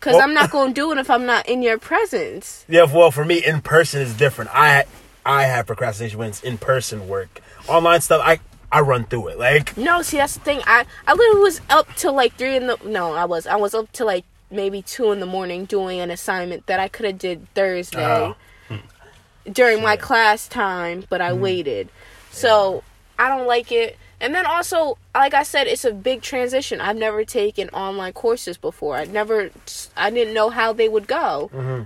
Cause 0.00 0.12
Mm. 0.12 0.16
Well- 0.16 0.24
I'm 0.24 0.34
not 0.34 0.50
gonna 0.50 0.72
do 0.72 0.92
it 0.92 0.98
if 0.98 1.10
I'm 1.10 1.26
not 1.26 1.48
in 1.48 1.62
your 1.62 1.78
presence. 1.78 2.64
Yeah, 2.68 2.84
well, 2.84 3.10
for 3.10 3.24
me, 3.24 3.38
in 3.44 3.60
person 3.60 4.00
is 4.00 4.14
different. 4.14 4.50
I 4.54 4.84
I 5.26 5.42
have 5.44 5.66
procrastination 5.66 6.18
when 6.18 6.30
it's 6.30 6.42
in 6.42 6.56
person 6.58 7.08
work. 7.08 7.40
Online 7.66 8.00
stuff, 8.00 8.22
I 8.24 8.38
I 8.70 8.80
run 8.80 9.04
through 9.04 9.28
it. 9.28 9.38
Like, 9.38 9.76
No, 9.76 10.02
see 10.02 10.18
that's 10.18 10.34
the 10.34 10.40
thing. 10.40 10.60
I 10.66 10.84
I 11.06 11.14
literally 11.14 11.42
was 11.42 11.60
up 11.68 11.88
till 11.96 12.12
like 12.14 12.34
three 12.36 12.56
in 12.56 12.66
the 12.68 12.78
no, 12.84 13.12
I 13.14 13.24
was 13.24 13.46
I 13.46 13.56
was 13.56 13.74
up 13.74 13.90
till 13.92 14.06
like 14.06 14.24
maybe 14.50 14.82
two 14.82 15.12
in 15.12 15.20
the 15.20 15.26
morning 15.26 15.64
doing 15.64 16.00
an 16.00 16.10
assignment 16.10 16.66
that 16.66 16.80
I 16.80 16.88
could 16.88 17.06
have 17.06 17.18
did 17.18 17.52
Thursday 17.54 18.04
Oh. 18.04 18.36
during 19.50 19.82
my 19.82 19.96
class 19.96 20.48
time, 20.48 21.04
but 21.08 21.20
I 21.20 21.32
hmm. 21.32 21.40
waited. 21.40 21.88
So 22.30 22.82
I 23.18 23.28
don't 23.28 23.46
like 23.46 23.72
it. 23.72 23.96
And 24.20 24.34
then 24.34 24.46
also, 24.46 24.98
like 25.14 25.34
I 25.34 25.44
said, 25.44 25.66
it's 25.68 25.84
a 25.84 25.92
big 25.92 26.22
transition. 26.22 26.80
I've 26.80 26.96
never 26.96 27.24
taken 27.24 27.68
online 27.70 28.12
courses 28.12 28.56
before. 28.56 28.96
I 28.96 29.04
never, 29.04 29.50
I 29.96 30.10
didn't 30.10 30.34
know 30.34 30.50
how 30.50 30.72
they 30.72 30.88
would 30.88 31.06
go. 31.06 31.50
Mm-hmm. 31.54 31.82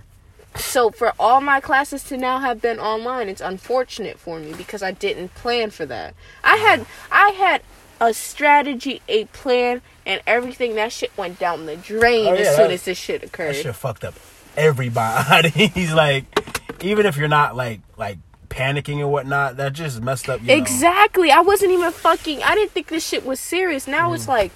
So 0.56 0.90
for 0.90 1.12
all 1.18 1.40
my 1.40 1.60
classes 1.60 2.04
to 2.04 2.16
now 2.16 2.38
have 2.38 2.60
been 2.60 2.78
online, 2.78 3.28
it's 3.28 3.40
unfortunate 3.40 4.18
for 4.18 4.38
me 4.38 4.52
because 4.54 4.82
I 4.82 4.92
didn't 4.92 5.34
plan 5.34 5.70
for 5.70 5.86
that. 5.86 6.14
I 6.44 6.56
had 6.56 6.86
I 7.10 7.30
had 7.30 7.62
a 8.00 8.12
strategy, 8.12 9.00
a 9.08 9.24
plan, 9.26 9.80
and 10.06 10.20
everything. 10.26 10.74
That 10.76 10.92
shit 10.92 11.16
went 11.16 11.38
down 11.38 11.66
the 11.66 11.76
drain 11.76 12.28
Oh, 12.28 12.34
as 12.34 12.56
soon 12.56 12.70
as 12.70 12.84
this 12.84 12.98
shit 12.98 13.22
occurred. 13.22 13.54
that 13.54 13.62
shit 13.62 13.74
fucked 13.74 14.04
up 14.04 14.14
everybody. 14.56 15.48
He's 15.74 15.92
like, 15.94 16.24
even 16.82 17.06
if 17.06 17.16
you're 17.16 17.28
not 17.28 17.56
like 17.56 17.80
like 17.96 18.18
panicking 18.48 19.00
and 19.00 19.10
whatnot, 19.10 19.56
that 19.56 19.72
just 19.72 20.02
messed 20.02 20.28
up. 20.28 20.40
You 20.42 20.48
know. 20.48 20.54
Exactly. 20.54 21.30
I 21.30 21.40
wasn't 21.40 21.72
even 21.72 21.90
fucking. 21.92 22.42
I 22.42 22.54
didn't 22.54 22.72
think 22.72 22.88
this 22.88 23.06
shit 23.06 23.24
was 23.24 23.40
serious. 23.40 23.86
Now 23.86 24.10
Mm. 24.10 24.14
it's 24.16 24.28
like, 24.28 24.52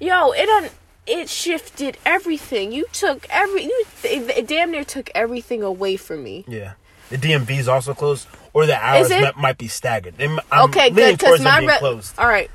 yo, 0.00 0.32
it 0.32 0.46
done. 0.46 0.70
It 1.06 1.28
shifted 1.28 1.98
everything. 2.04 2.72
You 2.72 2.84
took 2.92 3.26
every. 3.30 3.64
You 3.64 3.84
it, 4.02 4.38
it 4.38 4.46
damn 4.48 4.72
near 4.72 4.84
took 4.84 5.08
everything 5.14 5.62
away 5.62 5.96
from 5.96 6.24
me. 6.24 6.44
Yeah. 6.48 6.72
The 7.10 7.16
DMV 7.18 7.50
is 7.58 7.68
also 7.68 7.94
closed, 7.94 8.26
or 8.52 8.66
the 8.66 8.74
hours 8.76 9.10
might, 9.36 9.56
be 9.58 9.68
staggered. 9.68 10.14
I'm 10.20 10.40
okay, 10.64 10.90
good. 10.90 11.16
Because 11.16 11.40
my 11.40 11.60
re- 11.60 11.78
closed. 11.78 12.18
all 12.18 12.26
right, 12.26 12.50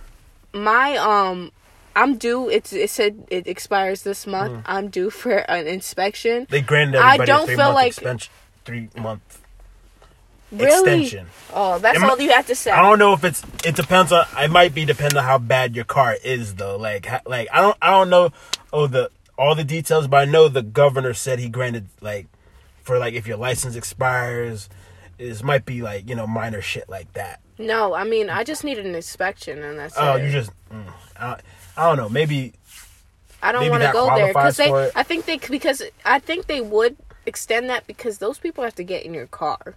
my 0.52 0.98
um, 0.98 1.54
I'm 1.96 2.18
due. 2.18 2.50
It's 2.50 2.72
it 2.74 2.90
said 2.90 3.26
it 3.30 3.48
expires 3.48 4.04
this 4.04 4.26
month. 4.28 4.54
Mm. 4.54 4.64
I'm 4.66 4.90
due 4.90 5.10
for 5.10 5.38
an 5.50 5.68
inspection. 5.68 6.48
They 6.50 6.62
granted 6.62 7.00
I 7.02 7.18
don't 7.18 7.44
a 7.44 7.46
three 7.46 7.56
feel 7.56 7.74
like-. 7.74 7.96
Three 8.66 8.90
month. 8.98 9.42
Really? 10.52 11.02
extension. 11.04 11.28
Oh, 11.54 11.80
that's 11.80 11.98
Am 11.98 12.04
I- 12.06 12.10
all 12.10 12.20
you 12.22 12.32
have 12.32 12.48
to 12.48 12.56
say. 12.56 12.72
I 12.72 12.82
don't 12.82 13.00
know 13.00 13.14
if 13.14 13.24
it's. 13.24 13.42
It 13.66 13.76
depends 13.76 14.12
on. 14.12 14.26
It 14.38 14.52
might 14.52 14.74
be 14.74 14.84
depending 14.84 15.18
on 15.18 15.24
how 15.24 15.38
bad 15.38 15.76
your 15.76 15.86
car 15.86 16.18
is, 16.24 16.56
though. 16.56 16.76
Like, 16.78 17.08
like 17.26 17.48
I 17.54 17.62
don't. 17.62 17.78
I 17.82 17.92
don't 17.92 18.10
know. 18.10 18.32
Oh, 18.74 18.88
the 18.88 19.10
all 19.38 19.56
the 19.56 19.64
details, 19.64 20.08
but 20.08 20.18
I 20.18 20.26
know 20.26 20.48
the 20.50 20.62
governor 20.62 21.14
said 21.14 21.40
he 21.40 21.48
granted 21.50 21.88
like 22.02 22.28
for 22.84 23.00
like 23.00 23.14
if 23.14 23.28
your 23.28 23.38
license 23.38 23.76
expires, 23.78 24.68
this 25.18 25.42
might 25.42 25.66
be 25.66 25.82
like 25.82 26.10
you 26.10 26.16
know 26.16 26.28
minor 26.28 26.62
shit 26.62 26.90
like 26.90 27.12
that. 27.14 27.40
No, 27.58 27.94
I 27.94 28.04
mean 28.04 28.30
I 28.30 28.44
just 28.44 28.64
need 28.64 28.78
an 28.78 28.94
inspection 28.94 29.64
and 29.64 29.80
that's 29.80 29.96
Oh, 29.98 30.16
it. 30.18 30.26
you 30.26 30.32
just. 30.32 30.52
Mm, 30.72 31.40
I, 31.82 31.88
don't 31.88 31.98
know. 31.98 32.10
Maybe 32.10 32.54
I 33.42 33.52
don't 33.52 33.70
want 33.70 33.84
to 33.84 33.92
go 33.92 34.16
there 34.16 34.28
because 34.28 34.58
they. 34.58 34.72
it. 34.72 34.92
I 34.96 35.04
think 35.04 35.26
they 35.26 35.38
because 35.38 35.82
I 36.06 36.20
think 36.20 36.48
they 36.48 36.62
would 36.62 36.98
extend 37.26 37.70
that 37.70 37.88
because 37.88 38.18
those 38.20 38.40
people 38.40 38.64
have 38.64 38.76
to 38.76 38.84
get 38.84 39.06
in 39.06 39.14
your 39.14 39.28
car. 39.28 39.76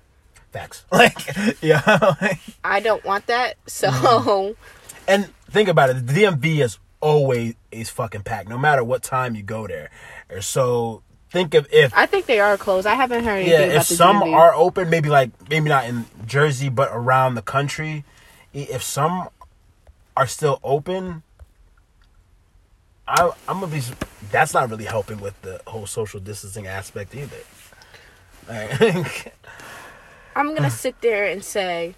facts. 0.53 0.85
Like, 0.93 1.19
yeah. 1.63 2.37
I 2.65 2.81
don't 2.81 3.05
want 3.05 3.27
that. 3.27 3.57
So 3.67 3.89
Mm-hmm. 3.91 4.53
and 5.09 5.29
think 5.51 5.69
about 5.69 5.91
it. 5.91 6.07
The 6.07 6.13
DMV 6.13 6.63
is 6.65 6.79
always 7.01 7.55
is 7.71 7.91
fucking 7.91 8.23
packed, 8.23 8.49
no 8.49 8.57
matter 8.59 8.83
what 8.85 9.03
time 9.03 9.35
you 9.35 9.43
go 9.43 9.67
there. 9.67 9.91
Or 10.31 10.41
So 10.41 11.03
think 11.31 11.55
of 11.55 11.67
if 11.73 11.93
I 11.95 12.07
think 12.07 12.27
they 12.27 12.41
are 12.41 12.57
closed. 12.57 12.87
I 12.87 12.95
haven't 12.95 13.25
heard 13.25 13.41
anything 13.41 13.71
yeah, 13.71 13.81
if 13.81 13.85
some 13.85 14.21
DMV. 14.23 14.33
are 14.35 14.55
open, 14.55 14.89
maybe 14.91 15.09
like 15.09 15.31
maybe 15.51 15.69
not 15.69 15.85
in 15.87 16.07
Jersey, 16.27 16.69
but 16.69 16.89
around 16.93 17.35
the 17.35 17.43
country. 17.43 18.05
If 18.53 18.83
some 18.85 19.29
are 20.17 20.29
still 20.29 20.61
open, 20.63 21.25
I, 23.07 23.31
I'm 23.49 23.61
gonna 23.61 23.73
be. 23.73 23.83
That's 24.31 24.55
not 24.55 24.71
really 24.71 24.85
helping 24.85 25.21
with 25.21 25.41
the 25.43 25.61
whole 25.67 25.87
social 25.87 26.21
distancing 26.21 26.67
aspect 26.67 27.15
either. 27.15 27.37
I'm 30.37 30.55
gonna 30.55 30.71
sit 30.71 31.01
there 31.01 31.27
and 31.27 31.45
say, 31.45 31.95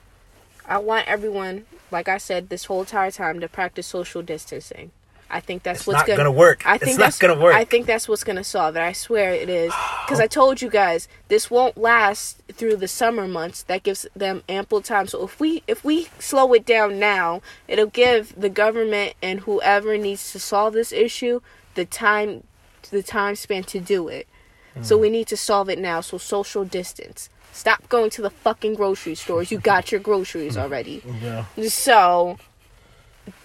I 0.66 0.78
want 0.78 1.06
everyone, 1.08 1.66
like 1.90 2.08
I 2.08 2.18
said 2.18 2.48
this 2.48 2.64
whole 2.66 2.80
entire 2.80 3.10
time, 3.10 3.40
to 3.40 3.48
practice 3.48 3.86
social 3.86 4.22
distancing. 4.22 4.90
I 5.28 5.40
think 5.40 5.62
that's 5.64 5.80
It's 5.80 5.86
what's 5.86 6.02
gonna, 6.04 6.16
gonna 6.16 6.32
work. 6.32 6.64
I 6.66 6.76
It's 6.76 6.84
think 6.84 6.98
not 6.98 7.06
that's 7.06 7.18
gonna 7.18 7.40
work. 7.40 7.54
I 7.54 7.64
think 7.64 7.86
that's 7.86 8.08
what's 8.08 8.22
gonna 8.24 8.44
solve 8.44 8.76
it. 8.76 8.80
I 8.80 8.92
swear 8.92 9.32
it 9.32 9.48
is. 9.48 9.72
Because 10.06 10.20
I 10.20 10.28
told 10.28 10.62
you 10.62 10.70
guys 10.70 11.08
this 11.26 11.50
won't 11.50 11.76
last 11.76 12.40
through 12.52 12.76
the 12.76 12.86
summer 12.86 13.26
months. 13.26 13.64
That 13.64 13.82
gives 13.82 14.06
them 14.14 14.44
ample 14.48 14.80
time. 14.80 15.08
So 15.08 15.24
if 15.24 15.40
we 15.40 15.64
if 15.66 15.84
we 15.84 16.06
slow 16.20 16.52
it 16.52 16.64
down 16.64 17.00
now, 17.00 17.42
it'll 17.66 17.86
give 17.86 18.40
the 18.40 18.48
government 18.48 19.14
and 19.20 19.40
whoever 19.40 19.98
needs 19.98 20.30
to 20.30 20.38
solve 20.38 20.74
this 20.74 20.92
issue 20.92 21.40
the 21.74 21.84
time 21.84 22.44
the 22.92 23.02
time 23.02 23.34
span 23.34 23.64
to 23.64 23.80
do 23.80 24.06
it. 24.06 24.28
Mm. 24.76 24.84
So 24.84 24.96
we 24.96 25.10
need 25.10 25.26
to 25.26 25.36
solve 25.36 25.68
it 25.68 25.80
now. 25.80 26.00
So 26.02 26.18
social 26.18 26.64
distance. 26.64 27.28
Stop 27.52 27.88
going 27.88 28.10
to 28.10 28.22
the 28.22 28.30
fucking 28.30 28.74
grocery 28.74 29.16
stores. 29.16 29.50
You 29.50 29.58
got 29.58 29.90
your 29.90 30.00
groceries 30.00 30.56
already. 30.62 31.02
yeah. 31.20 31.46
So 31.66 32.38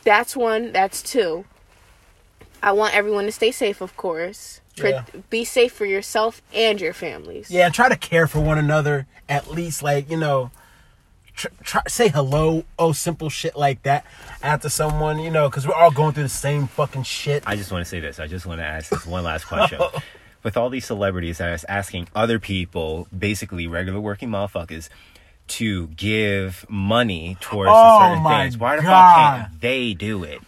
that's 0.03 0.36
one. 0.36 0.71
That's 0.71 1.01
two. 1.01 1.45
I 2.64 2.72
want 2.74 2.93
everyone 2.95 3.26
to 3.26 3.32
stay 3.32 3.51
safe, 3.51 3.82
of 3.82 3.95
course. 3.97 4.62
Tr- 4.76 4.88
Yeah. 4.88 5.03
Be 5.30 5.43
safe 5.43 5.74
for 5.74 5.86
yourself 5.86 6.41
and 6.53 6.80
your 6.80 6.93
families. 6.93 7.49
Yeah, 7.51 7.66
and 7.66 7.74
try 7.74 7.89
to 7.89 7.95
care 7.97 8.28
for 8.28 8.39
one 8.39 8.57
another. 8.57 9.07
At 9.28 9.49
least, 9.51 9.82
like 9.84 10.09
you 10.09 10.18
know, 10.18 10.51
tr- 11.36 11.47
try 11.64 11.82
say 11.88 12.07
hello. 12.09 12.64
Oh, 12.78 12.91
simple 12.91 13.30
shit 13.30 13.55
like 13.55 13.84
that 13.84 14.05
after 14.43 14.70
someone. 14.70 15.20
You 15.20 15.32
know, 15.32 15.49
because 15.49 15.68
we're 15.68 15.74
all 15.76 15.91
going 15.91 16.14
through 16.14 16.24
the 16.24 16.30
same 16.30 16.68
fucking 16.68 17.03
shit. 17.03 17.43
I 17.45 17.55
just 17.55 17.72
want 17.72 17.84
to 17.84 17.89
say 17.89 17.99
this. 17.99 18.20
I 18.20 18.28
just 18.28 18.45
want 18.45 18.59
to 18.59 18.66
ask 18.66 18.89
this 18.89 19.05
one 19.05 19.24
last 19.24 19.45
question. 19.45 19.80
With 20.43 20.57
all 20.57 20.70
these 20.72 20.86
celebrities 20.86 21.38
that 21.38 21.53
is 21.53 21.64
asking 21.70 22.07
other 22.16 22.39
people, 22.39 23.07
basically 23.16 23.68
regular 23.68 23.99
working 23.99 24.30
motherfuckers, 24.30 24.89
to 25.49 25.88
give 25.89 26.66
money 26.68 27.38
towards 27.41 27.70
Oh 27.72 27.99
certain 27.99 28.24
my 28.24 28.43
things, 28.43 28.57
why 28.57 28.78
the 28.78 28.82
fuck 28.82 29.16
can't 29.16 29.62
they 29.62 29.93
do 29.93 30.24
it? 30.24 30.39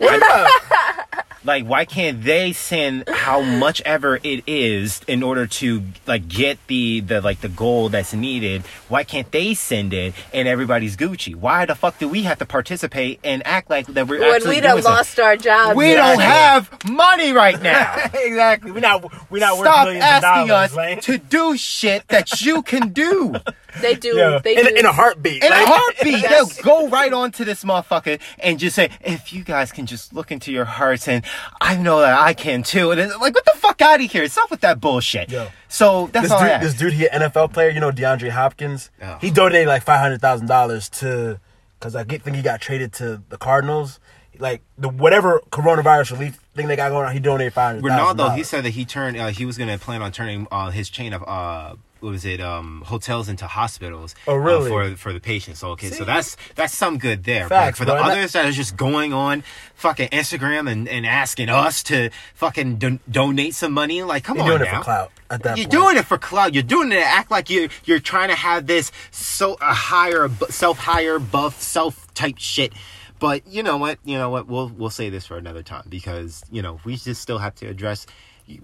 Like, 1.46 1.66
why 1.66 1.84
can't 1.86 2.24
they 2.24 2.54
send 2.54 3.10
how 3.10 3.42
much 3.64 3.82
ever 3.82 4.18
it 4.24 4.44
is 4.48 5.02
in 5.08 5.24
order 5.24 5.46
to 5.48 5.84
like 6.08 6.28
get 6.28 6.58
the 6.68 7.02
the 7.02 7.20
like 7.22 7.42
the 7.42 7.50
goal 7.50 7.90
that's 7.90 8.14
needed? 8.14 8.62
Why 8.88 9.04
can't 9.04 9.30
they 9.32 9.54
send 9.54 9.94
it 9.94 10.14
and 10.34 10.48
everybody's 10.48 10.96
Gucci? 10.96 11.36
Why 11.36 11.66
the 11.66 11.76
fuck 11.76 12.00
do 12.00 12.08
we 12.08 12.24
have 12.24 12.40
to 12.40 12.46
participate 12.46 13.20
and 13.24 13.46
act 13.46 13.70
like 13.70 13.88
that 13.88 14.08
we're 14.08 14.20
When 14.22 14.48
we 14.48 14.60
done 14.62 14.82
something? 14.82 14.84
lost 14.86 15.20
our 15.20 15.36
jobs. 15.36 15.76
We 15.76 15.88
and 15.88 15.98
don't 15.98 16.22
have 16.22 16.90
money 16.90 17.34
right 17.34 17.62
now. 17.62 18.10
exactly. 18.14 18.72
We're 18.72 18.80
not. 18.80 19.04
We're 19.30 19.40
not 19.40 19.58
worth 19.58 19.68
Stop 19.68 19.86
millions 19.86 20.04
asking 20.06 20.42
of 20.44 20.48
dollars. 20.72 20.78
us 21.00 21.06
to 21.06 21.18
do 21.18 21.58
shit 21.58 22.08
that 22.08 22.42
you 22.42 22.62
can 22.64 22.94
do. 22.94 23.36
They 23.82 23.96
do. 23.96 24.16
yeah. 24.16 24.40
They 24.44 24.58
in, 24.58 24.66
do. 24.66 24.76
in 24.76 24.86
a 24.86 24.92
heartbeat. 24.92 25.44
In 25.44 25.52
a 25.52 25.56
heartbeat, 25.66 26.22
Yes. 26.22 26.56
they'll 26.58 26.64
go 26.64 26.90
right 26.90 27.12
on 27.12 27.32
to 27.34 27.46
this 27.46 27.64
motherfucker 27.64 28.20
and 28.40 28.60
just 28.60 28.76
say, 28.76 28.90
if 29.02 29.34
you 29.34 29.44
guys 29.44 29.72
can 29.72 29.86
just 29.86 30.14
look 30.14 30.32
into 30.32 30.52
your 30.52 30.66
hearts 30.66 31.08
and 31.08 31.24
I 31.62 31.76
know 31.78 32.00
that 32.02 32.20
I 32.20 32.34
can 32.34 32.64
too. 32.64 32.92
And 32.92 33.00
it's 33.02 33.16
like, 33.18 33.34
what 33.34 33.46
the 33.46 33.54
fuck 33.56 33.82
out 33.82 34.02
of 34.02 34.12
here? 34.12 34.28
Stop 34.28 34.52
with 34.52 34.62
that 34.62 34.80
bullshit. 34.80 35.30
Yo. 35.32 35.48
So 35.68 36.08
that's 36.12 36.26
This 36.26 36.32
all 36.32 36.40
I 36.40 36.44
dude, 36.44 36.52
ask. 36.52 36.64
this 36.64 36.74
dude, 36.76 36.94
he 36.94 37.08
an 37.10 37.22
NFL 37.22 37.54
player. 37.54 37.70
You 37.70 37.80
know 37.80 37.92
DeAndre 37.92 38.30
Hopkins. 38.30 38.92
Oh. 39.02 39.18
He 39.20 39.32
donated 39.32 39.68
like 39.68 39.84
five 39.84 40.00
hundred 40.00 40.22
thousand 40.22 40.48
dollars 40.48 40.88
to, 40.90 41.40
because 41.80 41.96
I 41.96 42.04
get, 42.04 42.22
think 42.22 42.36
he 42.36 42.42
got 42.44 42.62
traded 42.62 42.94
to 42.94 43.24
the 43.30 43.38
Cardinals. 43.38 44.00
Like 44.40 44.62
the 44.78 44.90
whatever 44.90 45.42
coronavirus 45.52 46.12
relief 46.14 46.40
thing 46.56 46.68
they 46.68 46.76
got 46.76 46.90
going 46.90 47.06
on, 47.08 47.14
he 47.14 47.20
donated 47.20 47.54
five 47.54 47.76
hundred 47.76 47.90
thousand. 47.90 48.18
Ronaldo, 48.18 48.36
he 48.36 48.44
said 48.44 48.64
that 48.66 48.72
he 48.72 48.84
turned, 48.86 49.16
uh, 49.18 49.28
he 49.28 49.46
was 49.46 49.58
going 49.58 49.70
to 49.70 49.78
plan 49.84 50.02
on 50.02 50.12
turning 50.12 50.48
uh, 50.52 50.72
his 50.72 50.90
chain 50.90 51.14
of, 51.14 51.24
uh, 51.24 51.70
what 51.70 51.80
was 52.12 52.26
it, 52.26 52.40
um, 52.42 52.84
hotels 52.86 53.30
into 53.30 53.48
hospitals. 53.48 54.14
Oh, 54.28 54.34
uh, 54.34 54.36
really? 54.36 54.70
for 54.70 54.96
for 54.96 55.14
the 55.14 55.20
patients. 55.20 55.64
Okay, 55.64 55.90
See? 55.90 55.96
so 55.96 56.04
that's 56.06 56.36
that's 56.56 56.76
some 56.76 56.98
good 56.98 57.24
there. 57.24 57.48
Facts, 57.50 57.80
but 57.80 57.84
for 57.84 57.86
the 57.86 57.94
bro. 57.94 58.02
And 58.02 58.10
that- 58.12 58.18
others 58.18 58.32
that 58.34 58.46
are 58.46 58.52
just 58.52 58.76
going 58.78 59.14
on 59.14 59.44
fucking 59.76 60.10
Instagram 60.10 60.70
and, 60.72 60.88
and 60.88 61.06
asking 61.06 61.50
us 61.50 61.84
to 61.84 62.10
fucking 62.36 62.78
don- 62.78 63.00
donate 63.10 63.54
some 63.56 63.72
money, 63.74 64.04
like, 64.04 64.24
come 64.24 64.38
You're 64.38 64.44
on 64.46 64.60
doing 64.60 64.62
now. 64.62 64.76
it 64.76 64.78
for 64.80 64.84
clout 64.84 65.12
at 65.30 65.44
that 65.44 65.58
You're 65.58 65.66
point. 65.66 65.72
doing 65.72 65.98
it 65.98 66.06
for 66.06 66.18
clout. 66.18 66.54
You're 66.54 66.64
doing 66.64 66.92
it 66.92 66.96
to 66.96 67.06
act 67.06 67.32
like 67.32 67.50
you 67.50 67.70
you're 67.86 68.00
trying 68.00 68.30
to 68.30 68.36
have 68.36 68.68
this 68.68 68.92
so 69.12 69.58
a 69.62 69.74
higher 69.74 70.30
self 70.50 70.78
higher 70.78 71.20
buff 71.20 71.62
self 71.62 72.14
type 72.14 72.36
shit. 72.38 72.74
But 73.20 73.48
you 73.48 73.64
know 73.64 73.78
what? 73.78 74.00
You 74.04 74.18
know 74.18 74.30
what? 74.30 74.48
We'll 74.48 74.68
we'll 74.70 74.90
say 74.90 75.10
this 75.10 75.26
for 75.26 75.38
another 75.38 75.64
time 75.64 75.86
because 75.88 76.44
you 76.52 76.62
know 76.62 76.80
we 76.84 76.98
just 76.98 77.22
still 77.22 77.38
have 77.38 77.56
to 77.56 77.68
address 77.68 78.06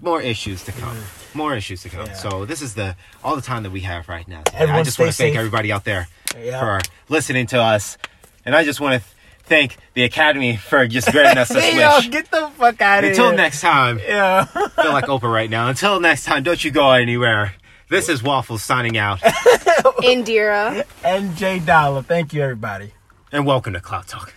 more 0.00 0.20
issues 0.20 0.64
to 0.64 0.72
come. 0.72 0.96
Mm. 0.96 1.34
More 1.34 1.54
issues 1.56 1.82
to 1.82 1.88
come. 1.88 2.06
Yeah. 2.06 2.14
So 2.14 2.44
this 2.44 2.60
is 2.62 2.74
the 2.74 2.96
all 3.24 3.36
the 3.36 3.42
time 3.42 3.62
that 3.62 3.70
we 3.70 3.80
have 3.80 4.08
right 4.08 4.26
now. 4.28 4.42
Everyone 4.54 4.80
I 4.80 4.82
just 4.82 4.98
want 4.98 5.10
to 5.10 5.16
thank 5.16 5.32
safe. 5.34 5.38
everybody 5.38 5.72
out 5.72 5.84
there 5.84 6.08
Yeah. 6.38 6.60
for 6.60 6.80
listening 7.08 7.46
to 7.48 7.60
us, 7.62 7.96
and 8.44 8.54
I 8.56 8.64
just 8.64 8.80
want 8.80 9.00
to 9.02 9.08
thank 9.44 9.76
the 9.94 10.04
Academy 10.04 10.56
for 10.56 10.86
just 10.86 11.10
granting 11.10 11.38
us 11.38 11.48
this 11.48 11.74
Yo, 11.74 11.96
wish. 11.96 12.08
get 12.10 12.30
the 12.30 12.50
fuck 12.56 12.80
out 12.80 12.98
of 12.98 13.04
here. 13.04 13.10
Until 13.12 13.32
next 13.36 13.60
time 13.60 13.98
Yeah. 14.06 14.44
feel 14.44 14.92
like 14.92 15.06
Oprah 15.06 15.32
right 15.32 15.50
now. 15.50 15.68
Until 15.68 15.98
next 16.00 16.24
time, 16.24 16.42
don't 16.42 16.62
you 16.62 16.70
go 16.70 16.90
anywhere. 16.92 17.54
This 17.88 18.08
is 18.08 18.22
Waffles 18.22 18.62
signing 18.62 18.96
out, 18.96 19.18
Indira. 20.04 20.84
NJ 21.02 21.66
Dollar. 21.66 22.02
Thank 22.02 22.32
you, 22.32 22.42
everybody. 22.42 22.92
and 23.32 23.44
welcome 23.46 23.72
to 23.72 23.80
Kloud 23.80 24.06
Talk. 24.06 24.32